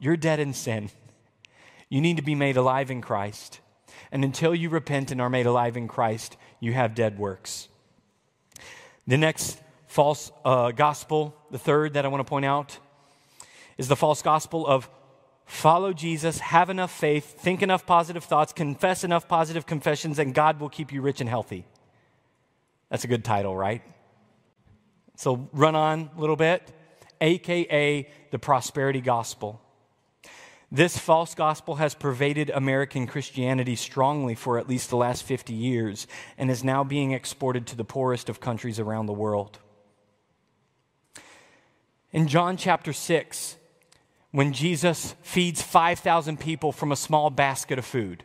you're 0.00 0.16
dead 0.16 0.40
in 0.40 0.52
sin. 0.52 0.90
You 1.88 2.00
need 2.00 2.16
to 2.16 2.22
be 2.22 2.34
made 2.34 2.56
alive 2.56 2.90
in 2.90 3.00
Christ. 3.00 3.60
And 4.10 4.24
until 4.24 4.54
you 4.54 4.70
repent 4.70 5.10
and 5.10 5.20
are 5.20 5.30
made 5.30 5.46
alive 5.46 5.76
in 5.76 5.86
Christ, 5.86 6.36
you 6.58 6.72
have 6.72 6.94
dead 6.94 7.18
works. 7.18 7.68
The 9.06 9.18
next 9.18 9.60
false 9.86 10.30
uh, 10.44 10.70
gospel, 10.70 11.36
the 11.50 11.58
third 11.58 11.94
that 11.94 12.04
I 12.04 12.08
want 12.08 12.20
to 12.20 12.28
point 12.28 12.44
out, 12.44 12.78
is 13.76 13.88
the 13.88 13.96
false 13.96 14.22
gospel 14.22 14.66
of 14.66 14.88
follow 15.46 15.92
Jesus, 15.92 16.38
have 16.38 16.70
enough 16.70 16.92
faith, 16.92 17.40
think 17.40 17.60
enough 17.60 17.84
positive 17.84 18.22
thoughts, 18.22 18.52
confess 18.52 19.02
enough 19.02 19.26
positive 19.26 19.66
confessions, 19.66 20.18
and 20.20 20.32
God 20.32 20.60
will 20.60 20.68
keep 20.68 20.92
you 20.92 21.02
rich 21.02 21.20
and 21.20 21.28
healthy. 21.28 21.64
That's 22.88 23.02
a 23.04 23.08
good 23.08 23.24
title, 23.24 23.56
right? 23.56 23.82
So 25.16 25.48
run 25.52 25.74
on 25.74 26.10
a 26.16 26.20
little 26.20 26.36
bit, 26.36 26.62
aka 27.20 28.08
the 28.30 28.38
prosperity 28.38 29.00
gospel. 29.00 29.60
This 30.72 30.96
false 30.96 31.34
gospel 31.34 31.76
has 31.76 31.94
pervaded 31.94 32.48
American 32.50 33.08
Christianity 33.08 33.74
strongly 33.74 34.36
for 34.36 34.56
at 34.56 34.68
least 34.68 34.90
the 34.90 34.96
last 34.96 35.24
50 35.24 35.52
years 35.52 36.06
and 36.38 36.48
is 36.48 36.62
now 36.62 36.84
being 36.84 37.10
exported 37.10 37.66
to 37.68 37.76
the 37.76 37.84
poorest 37.84 38.28
of 38.28 38.40
countries 38.40 38.78
around 38.78 39.06
the 39.06 39.12
world. 39.12 39.58
In 42.12 42.28
John 42.28 42.56
chapter 42.56 42.92
6, 42.92 43.56
when 44.30 44.52
Jesus 44.52 45.16
feeds 45.22 45.60
5,000 45.60 46.38
people 46.38 46.70
from 46.70 46.92
a 46.92 46.96
small 46.96 47.30
basket 47.30 47.78
of 47.78 47.84
food, 47.84 48.22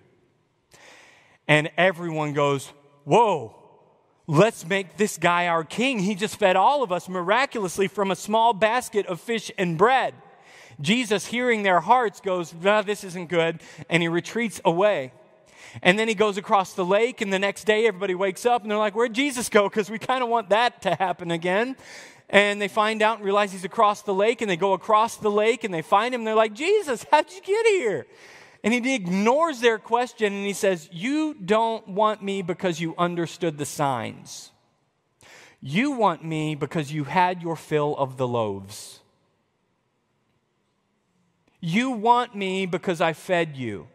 and 1.48 1.72
everyone 1.78 2.34
goes, 2.34 2.72
Whoa, 3.06 3.56
let's 4.28 4.66
make 4.66 4.98
this 4.98 5.18
guy 5.18 5.48
our 5.48 5.64
king. 5.64 6.00
He 6.00 6.16
just 6.16 6.38
fed 6.38 6.56
all 6.56 6.84
of 6.84 6.92
us 6.92 7.08
miraculously 7.08 7.88
from 7.88 8.12
a 8.12 8.16
small 8.16 8.54
basket 8.54 9.06
of 9.08 9.20
fish 9.20 9.52
and 9.58 9.78
bread. 9.78 10.14
Jesus, 10.82 11.28
hearing 11.28 11.64
their 11.64 11.80
hearts, 11.80 12.20
goes, 12.20 12.54
no, 12.54 12.82
This 12.82 13.04
isn't 13.04 13.30
good, 13.30 13.62
and 13.90 14.04
he 14.04 14.10
retreats 14.10 14.60
away. 14.66 15.14
And 15.82 16.00
then 16.00 16.08
he 16.08 16.16
goes 16.16 16.38
across 16.38 16.74
the 16.74 16.86
lake, 16.86 17.22
and 17.22 17.32
the 17.32 17.40
next 17.40 17.66
day 17.66 17.88
everybody 17.88 18.16
wakes 18.16 18.46
up 18.46 18.62
and 18.62 18.72
they're 18.72 18.78
like, 18.78 18.96
Where'd 18.96 19.14
Jesus 19.14 19.50
go? 19.50 19.70
Because 19.70 19.90
we 19.90 20.00
kind 20.00 20.24
of 20.24 20.30
want 20.30 20.50
that 20.50 20.82
to 20.84 20.96
happen 20.96 21.32
again. 21.32 21.76
And 22.30 22.60
they 22.62 22.68
find 22.68 23.02
out 23.02 23.18
and 23.18 23.26
realize 23.26 23.52
he's 23.52 23.66
across 23.66 24.02
the 24.02 24.14
lake, 24.14 24.42
and 24.42 24.50
they 24.50 24.58
go 24.58 24.74
across 24.74 25.18
the 25.18 25.32
lake 25.32 25.64
and 25.64 25.74
they 25.74 25.82
find 25.82 26.14
him. 26.14 26.22
And 26.22 26.28
they're 26.28 26.36
like, 26.36 26.54
Jesus, 26.54 27.06
how'd 27.12 27.32
you 27.32 27.42
get 27.42 27.66
here? 27.68 28.08
And 28.66 28.74
he 28.74 28.96
ignores 28.96 29.62
their 29.62 29.78
question 29.78 30.34
and 30.34 30.44
he 30.44 30.54
says, 30.54 30.90
You 30.92 31.36
don't 31.36 31.88
want 31.88 32.24
me 32.24 32.42
because 32.42 32.82
you 32.82 32.96
understood 32.98 33.60
the 33.60 33.66
signs. 33.66 34.52
You 35.62 35.92
want 35.92 36.26
me 36.26 36.56
because 36.56 36.92
you 36.92 37.04
had 37.04 37.44
your 37.44 37.56
fill 37.56 37.96
of 37.96 38.18
the 38.18 38.28
loaves. 38.28 39.02
You 41.62 41.92
want 41.92 42.36
me 42.36 42.66
because 42.66 43.02
I 43.02 43.14
fed 43.14 43.56
you. 43.56 43.88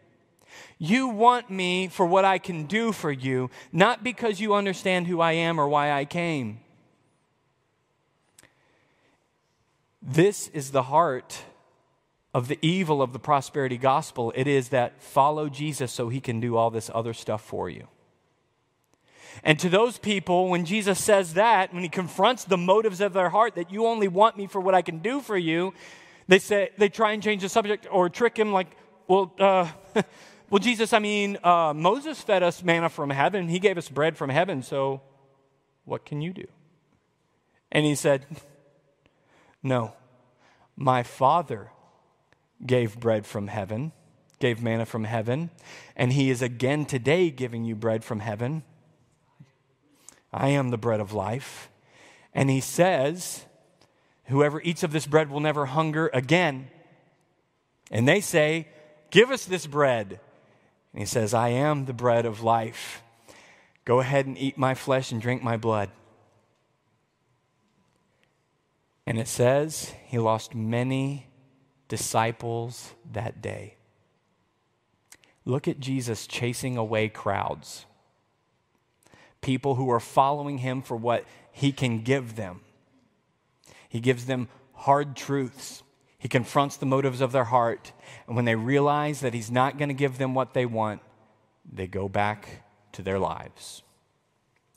You 0.77 1.09
want 1.09 1.49
me 1.49 1.89
for 1.89 2.05
what 2.05 2.23
I 2.23 2.37
can 2.37 2.63
do 2.63 2.93
for 2.93 3.11
you, 3.11 3.49
not 3.73 4.05
because 4.05 4.39
you 4.39 4.53
understand 4.53 5.05
who 5.05 5.19
I 5.19 5.33
am 5.33 5.59
or 5.59 5.67
why 5.67 5.91
I 5.91 6.05
came. 6.05 6.61
This 10.01 10.47
is 10.49 10.71
the 10.71 10.83
heart 10.83 11.43
of 12.33 12.47
the 12.47 12.57
evil 12.61 13.01
of 13.01 13.13
the 13.13 13.19
prosperity 13.19 13.77
gospel. 13.77 14.31
It 14.35 14.47
is 14.47 14.69
that 14.69 15.01
follow 15.01 15.49
Jesus 15.49 15.91
so 15.91 16.09
he 16.09 16.21
can 16.21 16.39
do 16.39 16.55
all 16.55 16.69
this 16.69 16.89
other 16.93 17.13
stuff 17.13 17.41
for 17.41 17.69
you. 17.69 17.87
And 19.43 19.57
to 19.59 19.69
those 19.69 19.97
people, 19.97 20.49
when 20.49 20.65
Jesus 20.65 20.99
says 20.99 21.33
that, 21.33 21.73
when 21.73 21.83
he 21.83 21.89
confronts 21.89 22.43
the 22.43 22.57
motives 22.57 23.01
of 23.01 23.13
their 23.13 23.29
heart, 23.29 23.55
that 23.55 23.71
you 23.71 23.85
only 23.87 24.07
want 24.07 24.37
me 24.37 24.47
for 24.47 24.59
what 24.59 24.75
I 24.75 24.81
can 24.81 24.99
do 24.99 25.21
for 25.21 25.37
you, 25.37 25.73
they 26.27 26.39
say 26.39 26.69
they 26.77 26.89
try 26.89 27.11
and 27.13 27.23
change 27.23 27.41
the 27.41 27.49
subject 27.49 27.87
or 27.89 28.09
trick 28.09 28.37
him 28.37 28.53
like, 28.53 28.67
well, 29.07 29.33
uh, 29.39 29.67
well, 30.49 30.59
Jesus, 30.59 30.93
I 30.93 30.99
mean, 30.99 31.37
uh, 31.43 31.73
Moses 31.75 32.21
fed 32.21 32.43
us 32.43 32.63
manna 32.63 32.89
from 32.89 33.09
heaven. 33.09 33.47
He 33.47 33.59
gave 33.59 33.77
us 33.77 33.89
bread 33.89 34.15
from 34.17 34.29
heaven. 34.29 34.63
So, 34.63 35.01
what 35.85 36.05
can 36.05 36.21
you 36.21 36.33
do? 36.33 36.47
And 37.71 37.85
he 37.85 37.95
said, 37.95 38.25
No, 39.63 39.93
my 40.75 41.03
Father 41.03 41.71
gave 42.65 42.99
bread 42.99 43.25
from 43.25 43.47
heaven, 43.47 43.91
gave 44.39 44.61
manna 44.61 44.85
from 44.85 45.03
heaven, 45.03 45.49
and 45.95 46.13
he 46.13 46.29
is 46.29 46.41
again 46.41 46.85
today 46.85 47.29
giving 47.29 47.65
you 47.65 47.75
bread 47.75 48.03
from 48.03 48.19
heaven. 48.19 48.63
I 50.33 50.49
am 50.49 50.69
the 50.69 50.77
bread 50.77 50.99
of 50.99 51.13
life. 51.13 51.69
And 52.33 52.49
he 52.49 52.61
says, 52.61 53.45
Whoever 54.25 54.61
eats 54.61 54.83
of 54.83 54.91
this 54.91 55.05
bread 55.05 55.29
will 55.29 55.41
never 55.41 55.65
hunger 55.65 56.09
again. 56.13 56.69
And 57.89 58.07
they 58.07 58.21
say, 58.21 58.67
Give 59.09 59.29
us 59.29 59.43
this 59.45 59.67
bread. 59.67 60.19
And 60.93 60.99
he 61.01 61.05
says, 61.05 61.33
I 61.33 61.49
am 61.49 61.85
the 61.85 61.93
bread 61.93 62.25
of 62.25 62.41
life. 62.41 63.03
Go 63.83 63.99
ahead 63.99 64.25
and 64.25 64.37
eat 64.37 64.57
my 64.57 64.73
flesh 64.73 65.11
and 65.11 65.21
drink 65.21 65.43
my 65.43 65.57
blood. 65.57 65.89
And 69.05 69.19
it 69.19 69.27
says 69.27 69.93
he 70.05 70.19
lost 70.19 70.55
many 70.55 71.27
disciples 71.91 72.93
that 73.11 73.41
day. 73.41 73.75
Look 75.43 75.67
at 75.67 75.81
Jesus 75.81 76.25
chasing 76.25 76.77
away 76.77 77.09
crowds, 77.09 77.85
people 79.41 79.75
who 79.75 79.91
are 79.91 79.99
following 79.99 80.59
him 80.59 80.81
for 80.81 80.95
what 80.95 81.25
he 81.51 81.73
can 81.73 82.01
give 82.01 82.37
them. 82.37 82.61
He 83.89 83.99
gives 83.99 84.25
them 84.25 84.47
hard 84.71 85.17
truths. 85.17 85.83
He 86.17 86.29
confronts 86.29 86.77
the 86.77 86.85
motives 86.85 87.19
of 87.19 87.33
their 87.33 87.43
heart. 87.43 87.91
And 88.25 88.37
when 88.37 88.45
they 88.45 88.55
realize 88.55 89.19
that 89.19 89.33
He's 89.33 89.51
not 89.51 89.77
going 89.77 89.89
to 89.89 89.93
give 89.93 90.17
them 90.17 90.33
what 90.33 90.53
they 90.53 90.65
want, 90.65 91.01
they 91.69 91.87
go 91.87 92.07
back 92.07 92.63
to 92.93 93.01
their 93.01 93.19
lives. 93.19 93.83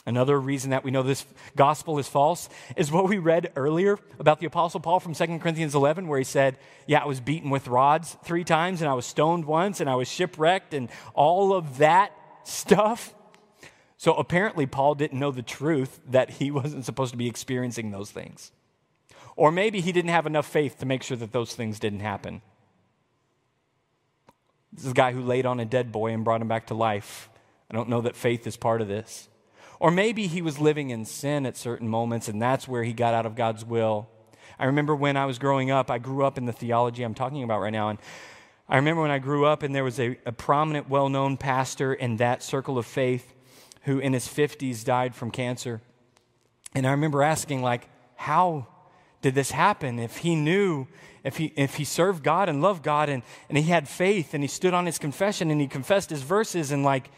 Another 0.07 0.38
reason 0.38 0.70
that 0.70 0.84
we 0.84 0.90
know 0.90 1.02
this 1.02 1.24
gospel 1.57 1.98
is 1.98 2.07
false 2.07 2.50
is 2.76 2.92
what 2.92 3.09
we 3.09 3.16
read 3.16 3.52
earlier 3.57 3.98
about 4.18 4.38
the 4.38 4.46
Apostle 4.46 4.80
Paul 4.80 5.00
from 5.00 5.14
2 5.14 5.38
Corinthians 5.38 5.74
11, 5.74 6.09
where 6.09 6.18
he 6.18 6.24
said, 6.24 6.59
Yeah, 6.86 7.02
I 7.02 7.07
was 7.07 7.20
beaten 7.20 7.48
with 7.48 7.68
rods 7.68 8.16
three 8.22 8.44
times, 8.44 8.82
and 8.82 8.90
I 8.90 8.94
was 8.94 9.07
stoned 9.07 9.46
once, 9.46 9.80
and 9.80 9.88
I 9.88 9.94
was 9.94 10.07
shipwrecked, 10.07 10.74
and 10.74 10.90
all 11.14 11.55
of 11.55 11.78
that 11.78 12.12
stuff. 12.42 13.14
So 13.96 14.12
apparently, 14.12 14.66
Paul 14.66 14.94
didn't 14.94 15.18
know 15.18 15.30
the 15.30 15.42
truth 15.42 16.00
that 16.11 16.28
he 16.28 16.50
wasn't 16.50 16.84
supposed 16.84 17.12
to 17.12 17.18
be 17.18 17.28
experiencing 17.28 17.90
those 17.90 18.11
things. 18.11 18.52
Or 19.36 19.50
maybe 19.50 19.80
he 19.80 19.90
didn't 19.90 20.11
have 20.11 20.26
enough 20.26 20.46
faith 20.46 20.78
to 20.80 20.86
make 20.86 21.02
sure 21.02 21.16
that 21.16 21.32
those 21.32 21.55
things 21.55 21.80
didn't 21.80 22.00
happen. 22.00 22.42
This 24.70 24.84
is 24.84 24.90
a 24.90 24.94
guy 24.94 25.12
who 25.12 25.22
laid 25.22 25.46
on 25.46 25.61
a 25.61 25.64
dead 25.64 25.92
boy 25.92 26.12
and 26.12 26.24
brought 26.24 26.42
him 26.42 26.48
back 26.48 26.66
to 26.66 26.74
life. 26.74 27.30
I 27.70 27.74
don't 27.74 27.88
know 27.88 28.02
that 28.02 28.16
faith 28.16 28.46
is 28.46 28.59
part 28.59 28.82
of 28.82 28.88
this. 28.88 29.28
Or 29.85 29.91
maybe 29.91 30.28
he 30.28 30.41
was 30.41 30.59
living 30.59 30.89
in 30.89 31.05
sin 31.05 31.45
at 31.45 31.59
certain 31.59 31.91
moments 31.91 32.26
and 32.26 32.41
that's 32.41 32.66
where 32.66 32.85
he 32.85 32.95
got 32.95 33.12
out 33.12 33.26
of 33.26 33.35
God's 33.35 33.66
will. 33.66 34.09
I 34.59 34.64
remember 34.64 34.97
when 34.97 35.18
I 35.18 35.26
was 35.26 35.39
growing 35.39 35.70
up, 35.70 35.91
I 35.91 35.99
grew 35.99 36.24
up 36.24 36.39
in 36.39 36.47
the 36.47 36.55
theology 36.55 37.03
I'm 37.03 37.12
talking 37.12 37.43
about 37.43 37.61
right 37.61 37.70
now. 37.70 37.91
And 37.91 37.99
I 38.66 38.76
remember 38.76 39.03
when 39.03 39.11
I 39.11 39.18
grew 39.18 39.45
up 39.45 39.62
and 39.62 39.74
there 39.74 39.85
was 39.85 40.01
a, 40.01 40.16
a 40.24 40.32
prominent, 40.32 40.89
well 40.89 41.11
known 41.11 41.37
pastor 41.37 41.93
in 41.93 42.16
that 42.16 42.43
circle 42.43 42.78
of 42.78 42.87
faith 42.87 43.35
who 43.82 43.99
in 43.99 44.14
his 44.14 44.26
50s 44.26 44.87
died 44.87 45.14
from 45.14 45.30
cancer. 45.30 45.82
And 46.74 46.87
I 46.87 46.93
remember 46.93 47.22
asking, 47.22 47.61
like, 47.61 47.87
how 48.16 48.66
did 49.20 49.35
this 49.35 49.51
happen? 49.51 49.99
If 49.99 50.16
he 50.16 50.35
knew, 50.35 50.87
if 51.24 51.37
he, 51.37 51.53
if 51.57 51.74
he 51.74 51.85
served 51.85 52.24
God 52.24 52.49
and 52.49 52.62
loved 52.62 52.82
God 52.82 53.11
and, 53.11 53.22
and 53.51 53.59
he 53.59 53.64
had 53.64 53.87
faith 53.87 54.32
and 54.32 54.43
he 54.43 54.49
stood 54.49 54.72
on 54.72 54.87
his 54.87 54.99
confession 54.99 55.51
and 55.51 55.61
he 55.61 55.66
confessed 55.66 56.09
his 56.09 56.22
verses 56.22 56.70
and 56.70 56.85
like 56.85 57.11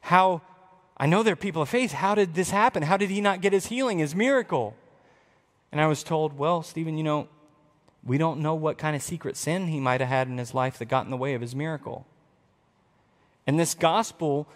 how, 0.00 0.42
I 0.96 1.06
know 1.06 1.22
they're 1.22 1.36
people 1.36 1.62
of 1.62 1.68
faith. 1.68 1.92
How 1.92 2.14
did 2.14 2.34
this 2.34 2.50
happen? 2.50 2.82
How 2.82 2.96
did 2.96 3.10
he 3.10 3.20
not 3.20 3.40
get 3.40 3.52
his 3.52 3.66
healing, 3.66 3.98
his 3.98 4.14
miracle? 4.14 4.76
And 5.70 5.80
I 5.80 5.86
was 5.86 6.02
told, 6.02 6.38
well, 6.38 6.62
Stephen, 6.62 6.98
you 6.98 7.04
know, 7.04 7.28
we 8.04 8.18
don't 8.18 8.40
know 8.40 8.54
what 8.54 8.78
kind 8.78 8.96
of 8.96 9.02
secret 9.02 9.36
sin 9.36 9.68
he 9.68 9.80
might 9.80 10.00
have 10.00 10.08
had 10.08 10.28
in 10.28 10.38
his 10.38 10.54
life 10.54 10.78
that 10.78 10.86
got 10.86 11.04
in 11.04 11.10
the 11.10 11.16
way 11.16 11.34
of 11.34 11.40
his 11.40 11.54
miracle. 11.54 12.06
And 13.46 13.58
this 13.58 13.74
gospel, 13.74 14.48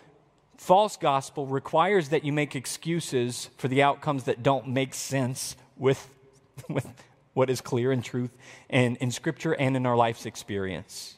false 0.57 0.97
gospel, 0.97 1.47
requires 1.47 2.11
that 2.11 2.25
you 2.25 2.33
make 2.33 2.55
excuses 2.55 3.51
for 3.57 3.69
the 3.69 3.83
outcomes 3.83 4.25
that 4.25 4.43
don't 4.43 4.69
make 4.69 4.95
sense 4.95 5.57
with, 5.77 6.09
with 6.69 6.87
what 7.35 7.51
is 7.51 7.61
clear 7.61 7.93
in 7.93 8.03
truth 8.03 8.31
and 8.69 8.97
in 8.99 9.11
Scripture 9.11 9.53
and 9.53 9.77
in 9.77 9.87
our 9.87 9.97
life's 9.97 10.27
experience. 10.27 11.16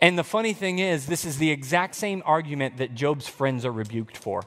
And 0.00 0.18
the 0.18 0.24
funny 0.24 0.52
thing 0.52 0.78
is, 0.78 1.06
this 1.06 1.24
is 1.24 1.38
the 1.38 1.50
exact 1.50 1.94
same 1.94 2.22
argument 2.24 2.76
that 2.76 2.94
Job's 2.94 3.26
friends 3.26 3.64
are 3.64 3.72
rebuked 3.72 4.16
for. 4.16 4.44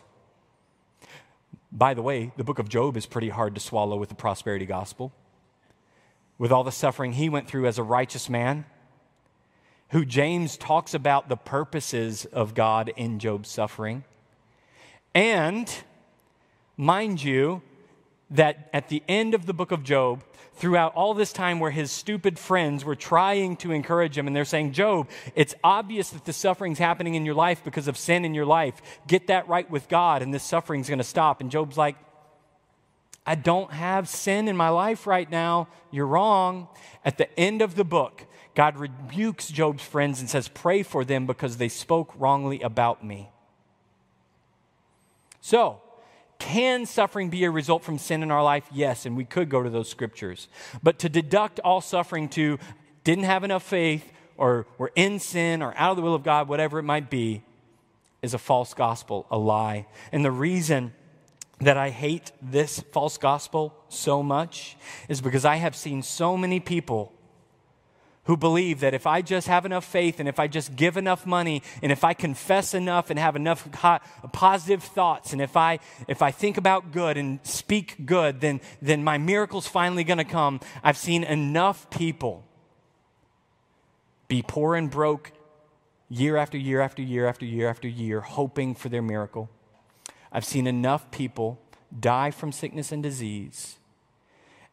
By 1.71 1.93
the 1.93 2.01
way, 2.01 2.31
the 2.37 2.43
book 2.43 2.59
of 2.59 2.69
Job 2.69 2.95
is 2.97 3.05
pretty 3.05 3.29
hard 3.29 3.55
to 3.55 3.61
swallow 3.61 3.97
with 3.97 4.09
the 4.09 4.15
prosperity 4.15 4.65
gospel. 4.65 5.11
With 6.37 6.51
all 6.51 6.63
the 6.63 6.71
suffering 6.71 7.13
he 7.13 7.29
went 7.29 7.47
through 7.47 7.67
as 7.67 7.77
a 7.77 7.83
righteous 7.83 8.29
man, 8.29 8.65
who 9.89 10.05
James 10.05 10.55
talks 10.55 10.93
about 10.93 11.27
the 11.27 11.35
purposes 11.35 12.25
of 12.25 12.53
God 12.53 12.93
in 12.95 13.19
Job's 13.19 13.49
suffering. 13.49 14.05
And 15.13 15.69
mind 16.77 17.21
you, 17.21 17.61
that 18.31 18.69
at 18.73 18.89
the 18.89 19.03
end 19.07 19.33
of 19.33 19.45
the 19.45 19.53
book 19.53 19.71
of 19.71 19.83
Job, 19.83 20.23
throughout 20.55 20.93
all 20.95 21.13
this 21.13 21.33
time 21.33 21.59
where 21.59 21.71
his 21.71 21.91
stupid 21.91 22.37
friends 22.37 22.85
were 22.85 22.95
trying 22.95 23.55
to 23.57 23.71
encourage 23.71 24.17
him 24.17 24.27
and 24.27 24.35
they're 24.35 24.45
saying, 24.45 24.73
Job, 24.73 25.09
it's 25.35 25.55
obvious 25.63 26.09
that 26.11 26.25
the 26.25 26.33
suffering's 26.33 26.77
happening 26.77 27.15
in 27.15 27.25
your 27.25 27.33
life 27.35 27.63
because 27.63 27.87
of 27.87 27.97
sin 27.97 28.25
in 28.25 28.33
your 28.33 28.45
life. 28.45 28.81
Get 29.07 29.27
that 29.27 29.47
right 29.47 29.69
with 29.69 29.87
God 29.89 30.21
and 30.21 30.33
this 30.33 30.43
suffering's 30.43 30.87
going 30.87 30.99
to 30.99 31.03
stop. 31.03 31.41
And 31.41 31.49
Job's 31.49 31.77
like, 31.77 31.95
I 33.25 33.35
don't 33.35 33.71
have 33.71 34.07
sin 34.07 34.47
in 34.47 34.57
my 34.57 34.69
life 34.69 35.07
right 35.07 35.29
now. 35.29 35.67
You're 35.91 36.07
wrong. 36.07 36.67
At 37.05 37.17
the 37.17 37.39
end 37.39 37.61
of 37.61 37.75
the 37.75 37.83
book, 37.83 38.25
God 38.55 38.77
rebukes 38.77 39.47
Job's 39.47 39.83
friends 39.83 40.19
and 40.19 40.29
says, 40.29 40.47
Pray 40.47 40.83
for 40.83 41.05
them 41.05 41.25
because 41.25 41.57
they 41.57 41.69
spoke 41.69 42.13
wrongly 42.17 42.61
about 42.61 43.05
me. 43.05 43.29
So, 45.39 45.81
can 46.41 46.87
suffering 46.87 47.29
be 47.29 47.43
a 47.43 47.51
result 47.51 47.83
from 47.83 47.99
sin 47.99 48.23
in 48.23 48.31
our 48.31 48.43
life? 48.43 48.65
Yes, 48.73 49.05
and 49.05 49.15
we 49.15 49.25
could 49.25 49.47
go 49.47 49.61
to 49.61 49.69
those 49.69 49.87
scriptures. 49.87 50.47
But 50.81 50.97
to 50.99 51.07
deduct 51.07 51.59
all 51.59 51.81
suffering 51.81 52.27
to 52.29 52.57
didn't 53.03 53.25
have 53.25 53.43
enough 53.43 53.61
faith 53.61 54.11
or 54.37 54.65
were 54.79 54.91
in 54.95 55.19
sin 55.19 55.61
or 55.61 55.73
out 55.77 55.91
of 55.91 55.97
the 55.97 56.01
will 56.01 56.15
of 56.15 56.23
God, 56.23 56.47
whatever 56.47 56.79
it 56.79 56.83
might 56.83 57.11
be, 57.11 57.43
is 58.23 58.33
a 58.33 58.39
false 58.39 58.73
gospel, 58.73 59.27
a 59.29 59.37
lie. 59.37 59.85
And 60.11 60.25
the 60.25 60.31
reason 60.31 60.93
that 61.59 61.77
I 61.77 61.91
hate 61.91 62.31
this 62.41 62.79
false 62.91 63.19
gospel 63.19 63.75
so 63.87 64.23
much 64.23 64.77
is 65.07 65.21
because 65.21 65.45
I 65.45 65.57
have 65.57 65.75
seen 65.75 66.01
so 66.01 66.35
many 66.35 66.59
people 66.59 67.13
who 68.25 68.37
believe 68.37 68.81
that 68.81 68.93
if 68.93 69.07
I 69.07 69.21
just 69.21 69.47
have 69.47 69.65
enough 69.65 69.83
faith 69.83 70.19
and 70.19 70.29
if 70.29 70.39
I 70.39 70.47
just 70.47 70.75
give 70.75 70.95
enough 70.95 71.25
money 71.25 71.63
and 71.81 71.91
if 71.91 72.03
I 72.03 72.13
confess 72.13 72.73
enough 72.73 73.09
and 73.09 73.17
have 73.17 73.35
enough 73.35 73.67
positive 74.31 74.83
thoughts 74.83 75.33
and 75.33 75.41
if 75.41 75.57
I 75.57 75.79
if 76.07 76.21
I 76.21 76.29
think 76.31 76.57
about 76.57 76.91
good 76.91 77.17
and 77.17 77.39
speak 77.43 78.05
good 78.05 78.39
then 78.39 78.61
then 78.81 79.03
my 79.03 79.17
miracle's 79.17 79.67
finally 79.67 80.03
going 80.03 80.19
to 80.19 80.23
come. 80.23 80.59
I've 80.83 80.97
seen 80.97 81.23
enough 81.23 81.89
people 81.89 82.43
be 84.27 84.43
poor 84.43 84.75
and 84.75 84.89
broke 84.89 85.31
year 86.07 86.37
after 86.37 86.57
year 86.57 86.79
after 86.79 87.01
year 87.01 87.27
after 87.27 87.45
year 87.45 87.69
after 87.69 87.87
year 87.87 88.21
hoping 88.21 88.75
for 88.75 88.89
their 88.89 89.01
miracle. 89.01 89.49
I've 90.31 90.45
seen 90.45 90.67
enough 90.67 91.09
people 91.09 91.59
die 91.99 92.31
from 92.31 92.51
sickness 92.51 92.91
and 92.91 93.01
disease 93.01 93.77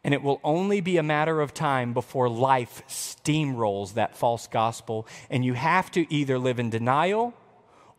and 0.08 0.14
it 0.14 0.22
will 0.22 0.40
only 0.42 0.80
be 0.80 0.96
a 0.96 1.02
matter 1.02 1.38
of 1.38 1.52
time 1.52 1.92
before 1.92 2.30
life 2.30 2.82
steamrolls 2.88 3.92
that 3.92 4.16
false 4.16 4.46
gospel. 4.46 5.06
And 5.28 5.44
you 5.44 5.52
have 5.52 5.90
to 5.90 6.10
either 6.10 6.38
live 6.38 6.58
in 6.58 6.70
denial 6.70 7.34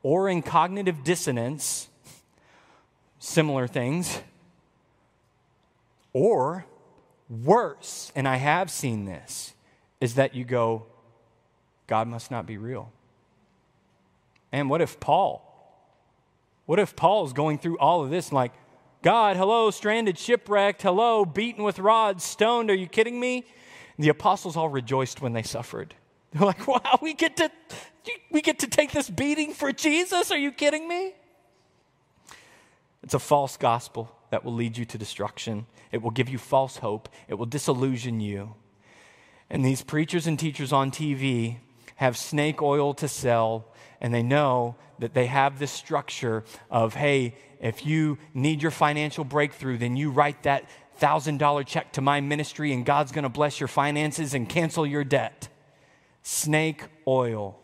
or 0.01 0.28
in 0.28 0.41
cognitive 0.41 1.03
dissonance, 1.03 1.88
similar 3.20 3.68
things, 3.68 4.22
or 6.12 6.66
worse, 7.30 8.12
and 8.16 8.28
I 8.28 8.38
have 8.38 8.72
seen 8.72 9.05
this, 9.05 9.53
is 10.01 10.16
that 10.16 10.34
you 10.34 10.45
go, 10.45 10.88
God 11.86 12.07
must 12.07 12.32
not 12.32 12.47
be 12.47 12.57
real. 12.57 12.91
And 14.51 14.68
what 14.68 14.82
if 14.82 14.99
Paul? 14.99 15.45
What 16.66 16.80
if 16.80 16.95
Paul's 16.95 17.34
going 17.34 17.60
through 17.60 17.78
all 17.78 18.03
of 18.03 18.10
this 18.10 18.32
like, 18.32 18.53
God, 19.01 19.37
hello, 19.37 19.71
stranded, 19.71 20.17
shipwrecked, 20.17 20.81
hello, 20.81 21.23
beaten 21.23 21.63
with 21.63 21.79
rods, 21.79 22.23
stoned. 22.23 22.69
Are 22.69 22.75
you 22.75 22.87
kidding 22.87 23.19
me? 23.19 23.45
And 23.95 24.03
the 24.03 24.09
apostles 24.09 24.57
all 24.57 24.69
rejoiced 24.69 25.21
when 25.21 25.33
they 25.33 25.43
suffered. 25.43 25.95
They're 26.31 26.45
like, 26.45 26.67
wow, 26.67 26.99
we 27.01 27.13
get 27.13 27.37
to 27.37 27.49
we 28.31 28.41
get 28.41 28.59
to 28.59 28.67
take 28.67 28.91
this 28.91 29.09
beating 29.09 29.53
for 29.53 29.71
Jesus? 29.71 30.31
Are 30.31 30.37
you 30.37 30.51
kidding 30.51 30.87
me? 30.87 31.13
It's 33.03 33.13
a 33.13 33.19
false 33.19 33.57
gospel 33.57 34.15
that 34.29 34.43
will 34.43 34.53
lead 34.53 34.77
you 34.77 34.85
to 34.85 34.97
destruction. 34.97 35.65
It 35.91 36.01
will 36.01 36.11
give 36.11 36.29
you 36.29 36.37
false 36.37 36.77
hope. 36.77 37.09
It 37.27 37.35
will 37.35 37.45
disillusion 37.45 38.19
you. 38.19 38.55
And 39.49 39.65
these 39.65 39.81
preachers 39.81 40.27
and 40.27 40.37
teachers 40.37 40.71
on 40.71 40.91
TV 40.91 41.57
have 41.95 42.15
snake 42.15 42.61
oil 42.61 42.93
to 42.95 43.07
sell, 43.07 43.65
and 44.01 44.13
they 44.13 44.23
know 44.23 44.75
that 44.99 45.13
they 45.13 45.27
have 45.27 45.59
this 45.59 45.71
structure 45.71 46.43
of, 46.69 46.93
hey, 46.95 47.35
if 47.59 47.85
you 47.85 48.17
need 48.33 48.61
your 48.61 48.71
financial 48.71 49.23
breakthrough, 49.23 49.77
then 49.77 49.95
you 49.95 50.11
write 50.11 50.43
that 50.43 50.69
$1,000 50.99 51.65
check 51.65 51.93
to 51.93 52.01
my 52.01 52.21
ministry 52.21 52.73
and 52.73 52.85
God's 52.85 53.11
going 53.11 53.23
to 53.23 53.29
bless 53.29 53.59
your 53.59 53.67
finances 53.67 54.33
and 54.33 54.47
cancel 54.47 54.85
your 54.85 55.03
debt. 55.03 55.47
Snake 56.21 56.83
oil. 57.07 57.59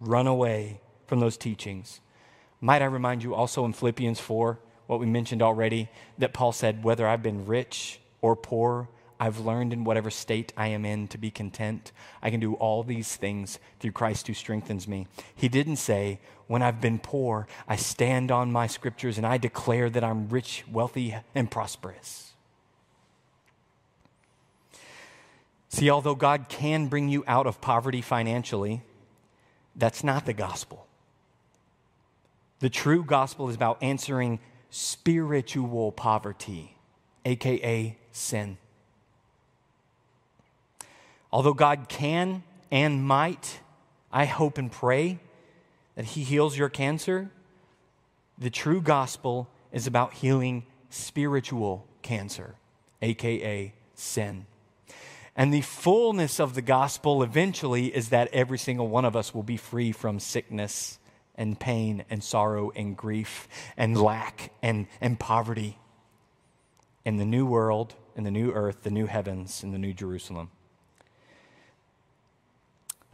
Run 0.00 0.26
away 0.26 0.80
from 1.06 1.20
those 1.20 1.36
teachings. 1.36 2.00
Might 2.60 2.82
I 2.82 2.86
remind 2.86 3.22
you 3.22 3.34
also 3.34 3.64
in 3.64 3.72
Philippians 3.72 4.20
4, 4.20 4.58
what 4.86 5.00
we 5.00 5.06
mentioned 5.06 5.42
already, 5.42 5.88
that 6.18 6.32
Paul 6.32 6.52
said, 6.52 6.84
whether 6.84 7.06
I've 7.06 7.22
been 7.22 7.46
rich 7.46 8.00
or 8.20 8.36
poor, 8.36 8.88
I've 9.20 9.40
learned 9.40 9.72
in 9.72 9.84
whatever 9.84 10.10
state 10.10 10.52
I 10.56 10.68
am 10.68 10.84
in 10.84 11.08
to 11.08 11.18
be 11.18 11.30
content. 11.30 11.92
I 12.22 12.30
can 12.30 12.40
do 12.40 12.54
all 12.54 12.82
these 12.82 13.16
things 13.16 13.58
through 13.80 13.92
Christ 13.92 14.26
who 14.26 14.34
strengthens 14.34 14.86
me. 14.86 15.06
He 15.34 15.48
didn't 15.48 15.76
say, 15.76 16.20
when 16.46 16.62
I've 16.62 16.80
been 16.80 16.98
poor, 16.98 17.46
I 17.66 17.76
stand 17.76 18.30
on 18.30 18.52
my 18.52 18.66
scriptures 18.66 19.18
and 19.18 19.26
I 19.26 19.36
declare 19.36 19.90
that 19.90 20.04
I'm 20.04 20.28
rich, 20.28 20.64
wealthy, 20.70 21.16
and 21.34 21.50
prosperous. 21.50 22.32
See, 25.68 25.90
although 25.90 26.14
God 26.14 26.48
can 26.48 26.86
bring 26.86 27.08
you 27.08 27.24
out 27.26 27.46
of 27.46 27.60
poverty 27.60 28.00
financially, 28.00 28.82
that's 29.76 30.02
not 30.02 30.26
the 30.26 30.32
gospel. 30.32 30.86
The 32.60 32.70
true 32.70 33.04
gospel 33.04 33.48
is 33.48 33.54
about 33.54 33.82
answering 33.82 34.40
spiritual 34.70 35.92
poverty, 35.92 36.76
aka 37.24 37.96
sin. 38.10 38.58
Although 41.32 41.54
God 41.54 41.88
can 41.88 42.42
and 42.70 43.04
might, 43.04 43.60
I 44.12 44.24
hope 44.24 44.58
and 44.58 44.70
pray 44.70 45.18
that 45.94 46.04
He 46.04 46.22
heals 46.22 46.56
your 46.56 46.68
cancer, 46.68 47.30
the 48.38 48.50
true 48.50 48.80
gospel 48.80 49.48
is 49.72 49.86
about 49.86 50.14
healing 50.14 50.64
spiritual 50.90 51.86
cancer, 52.02 52.54
aka 53.02 53.74
sin. 53.94 54.46
And 55.36 55.54
the 55.54 55.60
fullness 55.60 56.40
of 56.40 56.54
the 56.54 56.62
gospel 56.62 57.22
eventually 57.22 57.94
is 57.94 58.08
that 58.08 58.28
every 58.32 58.58
single 58.58 58.88
one 58.88 59.04
of 59.04 59.14
us 59.14 59.32
will 59.32 59.44
be 59.44 59.56
free 59.56 59.92
from 59.92 60.18
sickness 60.18 60.98
and 61.36 61.58
pain 61.58 62.04
and 62.10 62.24
sorrow 62.24 62.72
and 62.74 62.96
grief 62.96 63.46
and 63.76 63.96
lack 63.96 64.52
and, 64.62 64.88
and 65.00 65.18
poverty 65.20 65.78
in 67.04 67.18
the 67.18 67.24
new 67.24 67.46
world, 67.46 67.94
in 68.16 68.24
the 68.24 68.30
new 68.30 68.50
earth, 68.50 68.82
the 68.82 68.90
new 68.90 69.06
heavens, 69.06 69.62
in 69.62 69.70
the 69.70 69.78
new 69.78 69.92
Jerusalem. 69.92 70.50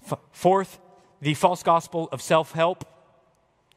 F- 0.04 0.18
fourth, 0.32 0.78
the 1.20 1.34
false 1.34 1.62
gospel 1.62 2.08
of 2.12 2.20
self 2.20 2.52
help 2.52 2.84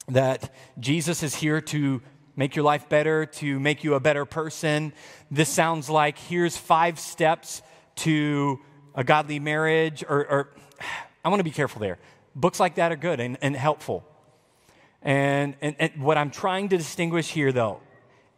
that 0.07 0.53
Jesus 0.80 1.23
is 1.23 1.36
here 1.36 1.61
to 1.61 2.01
make 2.36 2.55
your 2.55 2.63
life 2.63 2.88
better, 2.88 3.25
to 3.25 3.59
make 3.59 3.84
you 3.84 3.95
a 3.95 3.99
better 3.99 4.25
person. 4.25 4.93
This 5.32 5.49
sounds 5.49 5.89
like 5.89 6.17
here's 6.17 6.55
five 6.55 6.99
steps 6.99 7.61
to 7.97 8.59
a 8.95 9.03
godly 9.03 9.39
marriage, 9.39 10.03
or, 10.07 10.25
or 10.28 10.49
I 11.25 11.30
want 11.30 11.39
to 11.39 11.43
be 11.43 11.51
careful 11.51 11.82
there. 11.82 11.97
Books 12.36 12.59
like 12.59 12.75
that 12.75 12.91
are 12.91 12.97
good 12.97 13.19
and, 13.19 13.38
and 13.41 13.55
helpful. 13.55 14.05
And, 15.01 15.55
and, 15.61 15.75
and 15.80 16.01
what 16.01 16.17
I'm 16.17 16.32
trying 16.32 16.69
to 16.69 16.78
distinguish 16.78 17.32
here, 17.32 17.51
though, 17.51 17.82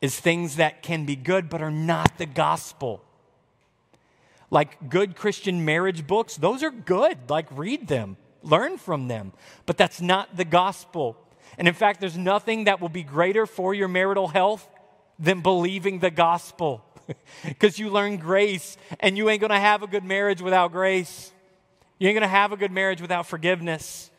is 0.01 0.19
things 0.19 0.55
that 0.55 0.81
can 0.81 1.05
be 1.05 1.15
good 1.15 1.49
but 1.49 1.61
are 1.61 1.71
not 1.71 2.17
the 2.17 2.25
gospel. 2.25 3.03
Like 4.51 4.89
good 4.89 5.15
Christian 5.15 5.65
marriage 5.65 6.07
books, 6.07 6.35
those 6.35 6.63
are 6.63 6.71
good. 6.71 7.29
Like, 7.29 7.47
read 7.51 7.87
them, 7.87 8.17
learn 8.41 8.77
from 8.77 9.07
them. 9.07 9.33
But 9.65 9.77
that's 9.77 10.01
not 10.01 10.35
the 10.35 10.45
gospel. 10.45 11.17
And 11.57 11.67
in 11.67 11.73
fact, 11.73 11.99
there's 11.99 12.17
nothing 12.17 12.63
that 12.63 12.81
will 12.81 12.89
be 12.89 13.03
greater 13.03 13.45
for 13.45 13.73
your 13.73 13.87
marital 13.87 14.27
health 14.27 14.67
than 15.19 15.41
believing 15.41 15.99
the 15.99 16.11
gospel. 16.11 16.83
Because 17.43 17.79
you 17.79 17.89
learn 17.89 18.17
grace, 18.17 18.77
and 18.99 19.17
you 19.17 19.31
ain't 19.31 19.41
gonna 19.41 19.59
have 19.59 19.81
a 19.81 19.87
good 19.87 20.03
marriage 20.03 20.43
without 20.43 20.71
grace. 20.71 21.31
You 21.97 22.07
ain't 22.07 22.15
gonna 22.15 22.27
have 22.27 22.51
a 22.51 22.57
good 22.57 22.71
marriage 22.71 23.01
without 23.01 23.25
forgiveness. 23.25 24.11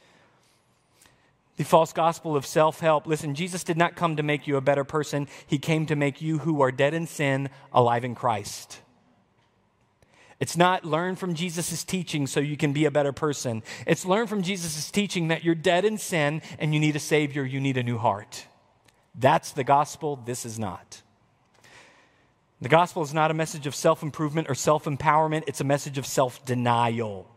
The 1.57 1.63
false 1.63 1.93
gospel 1.93 2.35
of 2.35 2.45
self 2.45 2.81
help. 2.81 3.07
Listen, 3.07 3.37
Jesus 3.37 3.63
did 3.63 3.77
not 3.77 3.95
come 3.95 4.17
to 4.17 4.25
make 4.25 4.49
you 4.49 4.57
a 4.57 4.61
better 4.61 4.83
person, 4.83 5.29
He 5.47 5.59
came 5.59 5.87
to 5.87 5.95
make 5.95 6.21
you 6.21 6.39
who 6.39 6.63
are 6.63 6.73
dead 6.73 6.93
in 6.93 7.07
sin 7.07 7.49
alive 7.73 8.05
in 8.05 8.17
Christ. 8.17 8.81
It's 10.41 10.57
not 10.57 10.87
learn 10.87 11.17
from 11.17 11.35
Jesus' 11.35 11.85
teaching 11.85 12.27
so 12.27 12.41
you 12.41 12.57
can 12.57 12.73
be 12.73 12.87
a 12.87 12.91
better 12.91 13.13
person. 13.13 13.63
It's 13.87 14.07
learn 14.07 14.27
from 14.27 14.43
Jesus' 14.43 14.91
teaching 14.91 15.29
that 15.29 15.45
you're 15.45 15.55
dead 15.55 15.85
in 15.85 15.99
sin 15.99 16.41
and 16.59 16.73
you 16.73 16.81
need 16.81 16.97
a 16.97 17.01
Savior, 17.01 17.45
you 17.45 17.61
need 17.61 17.77
a 17.77 17.83
new 17.83 17.99
heart. 17.99 18.47
That's 19.15 19.53
the 19.53 19.65
gospel. 19.65 20.17
This 20.17 20.47
is 20.47 20.59
not. 20.59 21.03
The 22.63 22.69
gospel 22.69 23.03
is 23.03 23.13
not 23.13 23.31
a 23.31 23.35
message 23.35 23.67
of 23.67 23.75
self 23.75 24.03
improvement 24.03 24.49
or 24.49 24.55
self 24.55 24.85
empowerment, 24.85 25.45
it's 25.47 25.61
a 25.61 25.65
message 25.65 25.99
of 25.99 26.07
self 26.07 26.45
denial. 26.45 27.29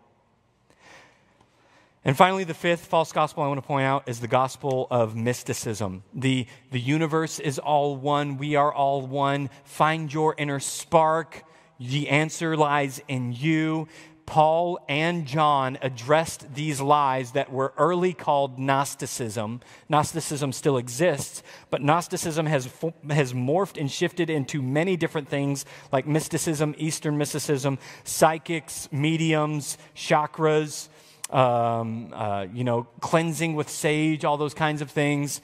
And 2.06 2.18
finally, 2.18 2.44
the 2.44 2.54
fifth 2.54 2.86
false 2.86 3.14
gospel 3.14 3.44
I 3.44 3.48
want 3.48 3.60
to 3.60 3.68
point 3.68 3.86
out 3.86 4.10
is 4.10 4.20
the 4.20 4.28
gospel 4.28 4.88
of 4.92 5.16
mysticism. 5.16 6.04
The, 6.14 6.48
the 6.72 6.80
universe 6.80 7.40
is 7.40 7.60
all 7.60 7.96
one, 7.96 8.38
we 8.38 8.56
are 8.56 8.74
all 8.74 9.08
one. 9.08 9.50
Find 9.64 10.14
your 10.14 10.36
inner 10.38 10.60
spark. 10.60 11.44
The 11.84 12.10
answer 12.10 12.56
lies 12.56 13.02
in 13.08 13.34
you. 13.34 13.90
Paul 14.26 14.80
and 14.88 15.26
John 15.26 15.78
addressed 15.82 16.56
these 16.56 16.80
lies 16.80 17.34
that 17.34 17.52
were 17.52 17.74
early 17.78 18.14
called 18.14 18.58
Gnosticism. 18.58 19.60
Gnosticism 19.90 20.54
still 20.54 20.78
exists, 20.78 21.44
but 21.70 21.82
Gnosticism 21.82 22.46
has, 22.46 22.70
has 23.10 23.34
morphed 23.34 23.78
and 23.78 23.92
shifted 23.92 24.30
into 24.30 24.62
many 24.62 24.96
different 24.96 25.28
things 25.28 25.66
like 25.92 26.08
mysticism, 26.08 26.74
Eastern 26.78 27.18
mysticism, 27.18 27.78
psychics, 28.06 28.88
mediums, 28.94 29.78
chakras, 29.94 30.88
um, 31.32 32.14
uh, 32.14 32.48
you 32.54 32.64
know, 32.64 32.88
cleansing 33.02 33.56
with 33.56 33.70
sage, 33.70 34.24
all 34.24 34.38
those 34.38 34.54
kinds 34.54 34.82
of 34.82 34.90
things. 34.90 35.42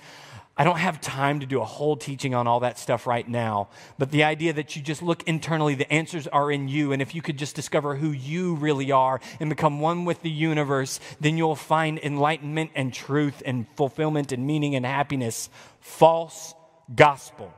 I 0.59 0.65
don't 0.65 0.77
have 0.77 0.99
time 0.99 1.39
to 1.39 1.45
do 1.45 1.61
a 1.61 1.65
whole 1.65 1.95
teaching 1.95 2.35
on 2.35 2.45
all 2.45 2.59
that 2.59 2.77
stuff 2.77 3.07
right 3.07 3.25
now, 3.25 3.69
but 3.97 4.11
the 4.11 4.25
idea 4.25 4.51
that 4.51 4.75
you 4.75 4.81
just 4.81 5.01
look 5.01 5.23
internally, 5.23 5.73
the 5.73 5.91
answers 5.91 6.27
are 6.27 6.51
in 6.51 6.67
you, 6.67 6.91
and 6.91 7.01
if 7.01 7.15
you 7.15 7.21
could 7.21 7.37
just 7.37 7.55
discover 7.55 7.95
who 7.95 8.11
you 8.11 8.55
really 8.55 8.91
are 8.91 9.21
and 9.39 9.49
become 9.49 9.79
one 9.79 10.03
with 10.03 10.21
the 10.21 10.29
universe, 10.29 10.99
then 11.21 11.37
you'll 11.37 11.55
find 11.55 11.97
enlightenment 11.99 12.71
and 12.75 12.93
truth 12.93 13.41
and 13.45 13.67
fulfillment 13.77 14.33
and 14.33 14.45
meaning 14.45 14.75
and 14.75 14.85
happiness. 14.85 15.49
False 15.79 16.53
gospel. 16.93 17.53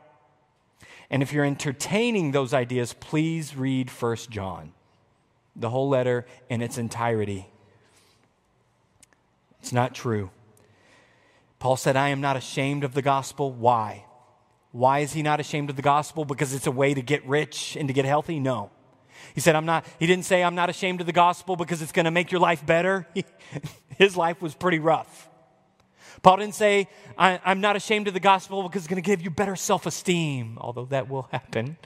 And 1.10 1.24
if 1.24 1.34
you're 1.34 1.44
entertaining 1.44 2.34
those 2.34 2.54
ideas, 2.54 2.94
please 2.94 3.56
read 3.56 3.90
First 3.90 4.30
John, 4.30 4.74
the 5.56 5.72
whole 5.72 5.90
letter 5.90 6.28
in 6.52 6.62
its 6.62 6.78
entirety. 6.78 7.48
It's 9.60 9.74
not 9.74 9.96
true. 9.96 10.30
Paul 11.62 11.78
said, 11.78 11.96
I 11.96 12.10
am 12.10 12.22
not 12.22 12.38
ashamed 12.38 12.84
of 12.84 12.96
the 12.96 13.04
gospel. 13.04 13.52
Why? 13.52 14.06
Why 14.72 15.00
is 15.00 15.14
he 15.14 15.22
not 15.22 15.40
ashamed 15.40 15.70
of 15.70 15.76
the 15.76 15.84
gospel? 15.84 16.26
Because 16.26 16.56
it's 16.56 16.66
a 16.66 16.72
way 16.72 16.96
to 16.96 17.04
get 17.04 17.24
rich 17.28 17.78
and 17.80 17.88
to 17.88 17.94
get 17.94 18.04
healthy? 18.04 18.40
No. 18.40 18.72
He 19.36 19.42
said, 19.42 19.56
I'm 19.56 19.68
not, 19.68 19.86
he 20.00 20.08
didn't 20.08 20.26
say, 20.26 20.44
I'm 20.44 20.56
not 20.56 20.72
ashamed 20.72 21.02
of 21.02 21.06
the 21.06 21.14
gospel 21.14 21.56
because 21.56 21.84
it's 21.84 21.92
going 21.92 22.06
to 22.06 22.12
make 22.12 22.32
your 22.32 22.42
life 22.42 22.66
better. 22.66 23.06
His 24.00 24.18
life 24.18 24.42
was 24.42 24.56
pretty 24.56 24.80
rough. 24.80 25.30
Paul 26.24 26.38
didn't 26.38 26.56
say, 26.56 26.88
I, 27.16 27.40
am 27.46 27.62
not 27.62 27.76
ashamed 27.76 28.08
of 28.08 28.16
the 28.16 28.20
gospel 28.20 28.64
because 28.64 28.82
it's 28.82 28.90
going 28.90 29.02
to 29.02 29.08
give 29.08 29.22
you 29.22 29.30
better 29.30 29.56
self 29.56 29.86
esteem, 29.86 30.58
although 30.60 30.86
that 30.86 31.10
will 31.10 31.30
happen 31.32 31.78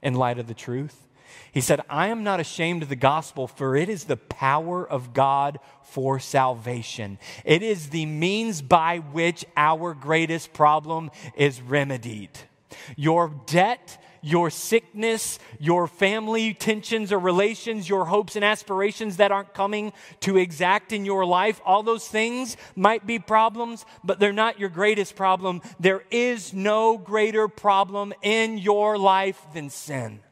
in 0.00 0.14
light 0.14 0.38
of 0.38 0.46
the 0.46 0.54
truth. 0.54 1.08
He 1.52 1.60
said, 1.60 1.80
I 1.88 2.08
am 2.08 2.24
not 2.24 2.40
ashamed 2.40 2.82
of 2.82 2.88
the 2.88 2.96
gospel, 2.96 3.46
for 3.46 3.76
it 3.76 3.88
is 3.88 4.04
the 4.04 4.16
power 4.16 4.86
of 4.86 5.12
God 5.12 5.58
for 5.82 6.18
salvation. 6.18 7.18
It 7.44 7.62
is 7.62 7.90
the 7.90 8.06
means 8.06 8.60
by 8.62 8.98
which 8.98 9.44
our 9.56 9.94
greatest 9.94 10.52
problem 10.52 11.10
is 11.36 11.60
remedied. 11.60 12.30
Your 12.96 13.32
debt, 13.46 13.98
your 14.24 14.48
sickness, 14.48 15.38
your 15.60 15.86
family 15.86 16.54
tensions 16.54 17.12
or 17.12 17.18
relations, 17.18 17.88
your 17.88 18.06
hopes 18.06 18.36
and 18.36 18.44
aspirations 18.44 19.18
that 19.18 19.30
aren't 19.30 19.52
coming 19.52 19.92
to 20.20 20.38
exact 20.38 20.92
in 20.92 21.04
your 21.04 21.26
life, 21.26 21.60
all 21.64 21.82
those 21.82 22.08
things 22.08 22.56
might 22.74 23.06
be 23.06 23.18
problems, 23.18 23.84
but 24.02 24.18
they're 24.18 24.32
not 24.32 24.58
your 24.58 24.70
greatest 24.70 25.14
problem. 25.14 25.60
There 25.78 26.04
is 26.10 26.54
no 26.54 26.96
greater 26.96 27.48
problem 27.48 28.14
in 28.22 28.56
your 28.56 28.96
life 28.96 29.46
than 29.52 29.68
sin. 29.68 30.23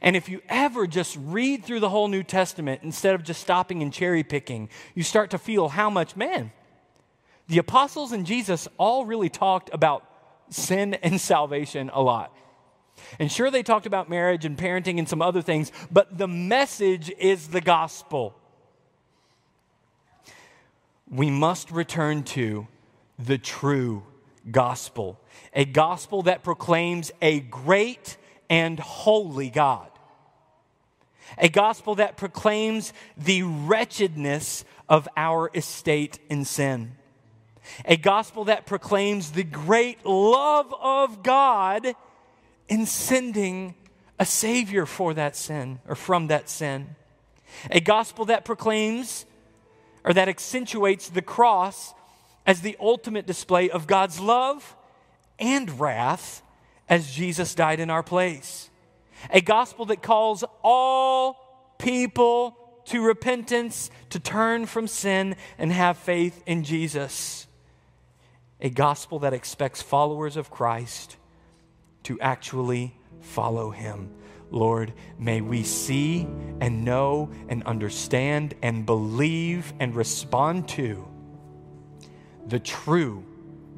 And 0.00 0.16
if 0.16 0.28
you 0.28 0.40
ever 0.48 0.86
just 0.86 1.16
read 1.20 1.64
through 1.64 1.80
the 1.80 1.88
whole 1.88 2.08
New 2.08 2.22
Testament 2.22 2.82
instead 2.82 3.14
of 3.14 3.22
just 3.22 3.40
stopping 3.40 3.82
and 3.82 3.92
cherry 3.92 4.22
picking, 4.22 4.68
you 4.94 5.02
start 5.02 5.30
to 5.30 5.38
feel 5.38 5.68
how 5.68 5.90
much, 5.90 6.16
man, 6.16 6.52
the 7.48 7.58
apostles 7.58 8.12
and 8.12 8.26
Jesus 8.26 8.68
all 8.78 9.06
really 9.06 9.28
talked 9.28 9.70
about 9.72 10.04
sin 10.50 10.94
and 10.94 11.20
salvation 11.20 11.90
a 11.92 12.02
lot. 12.02 12.34
And 13.18 13.30
sure, 13.30 13.50
they 13.50 13.62
talked 13.62 13.86
about 13.86 14.10
marriage 14.10 14.44
and 14.44 14.56
parenting 14.56 14.98
and 14.98 15.08
some 15.08 15.22
other 15.22 15.42
things, 15.42 15.72
but 15.90 16.18
the 16.18 16.28
message 16.28 17.10
is 17.18 17.48
the 17.48 17.60
gospel. 17.60 18.34
We 21.10 21.30
must 21.30 21.70
return 21.70 22.22
to 22.24 22.66
the 23.18 23.38
true 23.38 24.02
gospel, 24.50 25.18
a 25.52 25.64
gospel 25.64 26.22
that 26.22 26.42
proclaims 26.42 27.10
a 27.22 27.40
great 27.40 28.16
and 28.48 28.78
holy 28.78 29.50
God. 29.50 29.88
A 31.36 31.48
gospel 31.48 31.96
that 31.96 32.16
proclaims 32.16 32.92
the 33.16 33.42
wretchedness 33.42 34.64
of 34.88 35.08
our 35.16 35.50
estate 35.54 36.18
in 36.30 36.44
sin. 36.44 36.92
A 37.84 37.96
gospel 37.96 38.44
that 38.44 38.64
proclaims 38.64 39.32
the 39.32 39.44
great 39.44 40.04
love 40.06 40.74
of 40.80 41.22
God 41.22 41.94
in 42.68 42.86
sending 42.86 43.74
a 44.18 44.24
Savior 44.24 44.86
for 44.86 45.14
that 45.14 45.36
sin 45.36 45.80
or 45.86 45.94
from 45.94 46.28
that 46.28 46.48
sin. 46.48 46.96
A 47.70 47.80
gospel 47.80 48.24
that 48.26 48.44
proclaims 48.44 49.26
or 50.04 50.12
that 50.14 50.28
accentuates 50.28 51.10
the 51.10 51.22
cross 51.22 51.92
as 52.46 52.62
the 52.62 52.76
ultimate 52.80 53.26
display 53.26 53.68
of 53.68 53.86
God's 53.86 54.18
love 54.18 54.74
and 55.38 55.78
wrath 55.78 56.42
as 56.88 57.10
Jesus 57.10 57.54
died 57.54 57.80
in 57.80 57.90
our 57.90 58.02
place. 58.02 58.70
A 59.30 59.40
gospel 59.40 59.86
that 59.86 60.02
calls 60.02 60.44
all 60.62 61.74
people 61.78 62.56
to 62.86 63.02
repentance, 63.02 63.90
to 64.10 64.18
turn 64.18 64.66
from 64.66 64.86
sin 64.86 65.36
and 65.58 65.70
have 65.72 65.98
faith 65.98 66.42
in 66.46 66.64
Jesus. 66.64 67.46
A 68.60 68.70
gospel 68.70 69.20
that 69.20 69.34
expects 69.34 69.82
followers 69.82 70.36
of 70.36 70.50
Christ 70.50 71.16
to 72.04 72.18
actually 72.20 72.94
follow 73.20 73.70
him. 73.70 74.10
Lord, 74.50 74.94
may 75.18 75.42
we 75.42 75.62
see 75.62 76.26
and 76.60 76.84
know 76.84 77.30
and 77.48 77.62
understand 77.64 78.54
and 78.62 78.86
believe 78.86 79.72
and 79.78 79.94
respond 79.94 80.68
to 80.70 81.06
the 82.46 82.58
true 82.58 83.24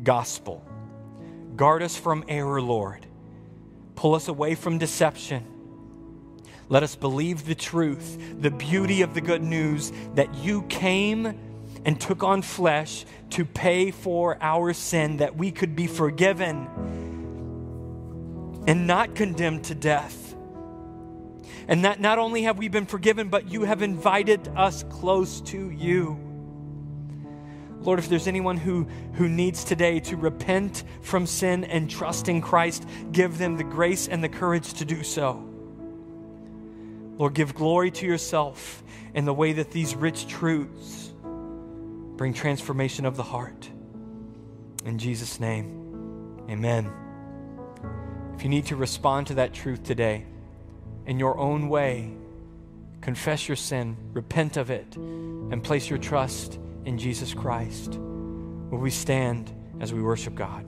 gospel 0.04 0.64
Guard 1.60 1.82
us 1.82 1.94
from 1.94 2.24
error, 2.26 2.62
Lord. 2.62 3.04
Pull 3.94 4.14
us 4.14 4.28
away 4.28 4.54
from 4.54 4.78
deception. 4.78 5.44
Let 6.70 6.82
us 6.82 6.96
believe 6.96 7.44
the 7.44 7.54
truth, 7.54 8.16
the 8.40 8.50
beauty 8.50 9.02
of 9.02 9.12
the 9.12 9.20
good 9.20 9.42
news 9.42 9.92
that 10.14 10.34
you 10.36 10.62
came 10.62 11.38
and 11.84 12.00
took 12.00 12.24
on 12.24 12.40
flesh 12.40 13.04
to 13.32 13.44
pay 13.44 13.90
for 13.90 14.38
our 14.40 14.72
sin, 14.72 15.18
that 15.18 15.36
we 15.36 15.50
could 15.50 15.76
be 15.76 15.86
forgiven 15.86 16.66
and 18.66 18.86
not 18.86 19.14
condemned 19.14 19.64
to 19.64 19.74
death. 19.74 20.34
And 21.68 21.84
that 21.84 22.00
not 22.00 22.18
only 22.18 22.44
have 22.44 22.56
we 22.56 22.68
been 22.68 22.86
forgiven, 22.86 23.28
but 23.28 23.52
you 23.52 23.64
have 23.64 23.82
invited 23.82 24.48
us 24.56 24.82
close 24.84 25.42
to 25.42 25.68
you. 25.68 26.29
Lord, 27.82 27.98
if 27.98 28.08
there's 28.08 28.26
anyone 28.26 28.58
who, 28.58 28.86
who 29.14 29.28
needs 29.28 29.64
today 29.64 30.00
to 30.00 30.16
repent 30.16 30.84
from 31.00 31.26
sin 31.26 31.64
and 31.64 31.90
trust 31.90 32.28
in 32.28 32.42
Christ, 32.42 32.86
give 33.10 33.38
them 33.38 33.56
the 33.56 33.64
grace 33.64 34.06
and 34.06 34.22
the 34.22 34.28
courage 34.28 34.74
to 34.74 34.84
do 34.84 35.02
so. 35.02 35.42
Lord, 37.16 37.34
give 37.34 37.54
glory 37.54 37.90
to 37.92 38.06
yourself 38.06 38.82
in 39.14 39.24
the 39.24 39.32
way 39.32 39.54
that 39.54 39.70
these 39.70 39.94
rich 39.94 40.26
truths 40.26 41.12
bring 42.16 42.34
transformation 42.34 43.06
of 43.06 43.16
the 43.16 43.22
heart. 43.22 43.70
In 44.84 44.98
Jesus' 44.98 45.40
name, 45.40 46.44
amen. 46.50 46.90
If 48.36 48.42
you 48.42 48.50
need 48.50 48.66
to 48.66 48.76
respond 48.76 49.26
to 49.28 49.34
that 49.34 49.54
truth 49.54 49.82
today 49.82 50.26
in 51.06 51.18
your 51.18 51.38
own 51.38 51.70
way, 51.70 52.10
confess 53.00 53.48
your 53.48 53.56
sin, 53.56 53.96
repent 54.12 54.58
of 54.58 54.70
it, 54.70 54.96
and 54.96 55.62
place 55.62 55.88
your 55.88 55.98
trust 55.98 56.58
in 56.84 56.98
Jesus 56.98 57.34
Christ. 57.34 57.98
Will 57.98 58.78
we 58.78 58.90
stand 58.90 59.52
as 59.80 59.92
we 59.92 60.02
worship 60.02 60.34
God? 60.34 60.66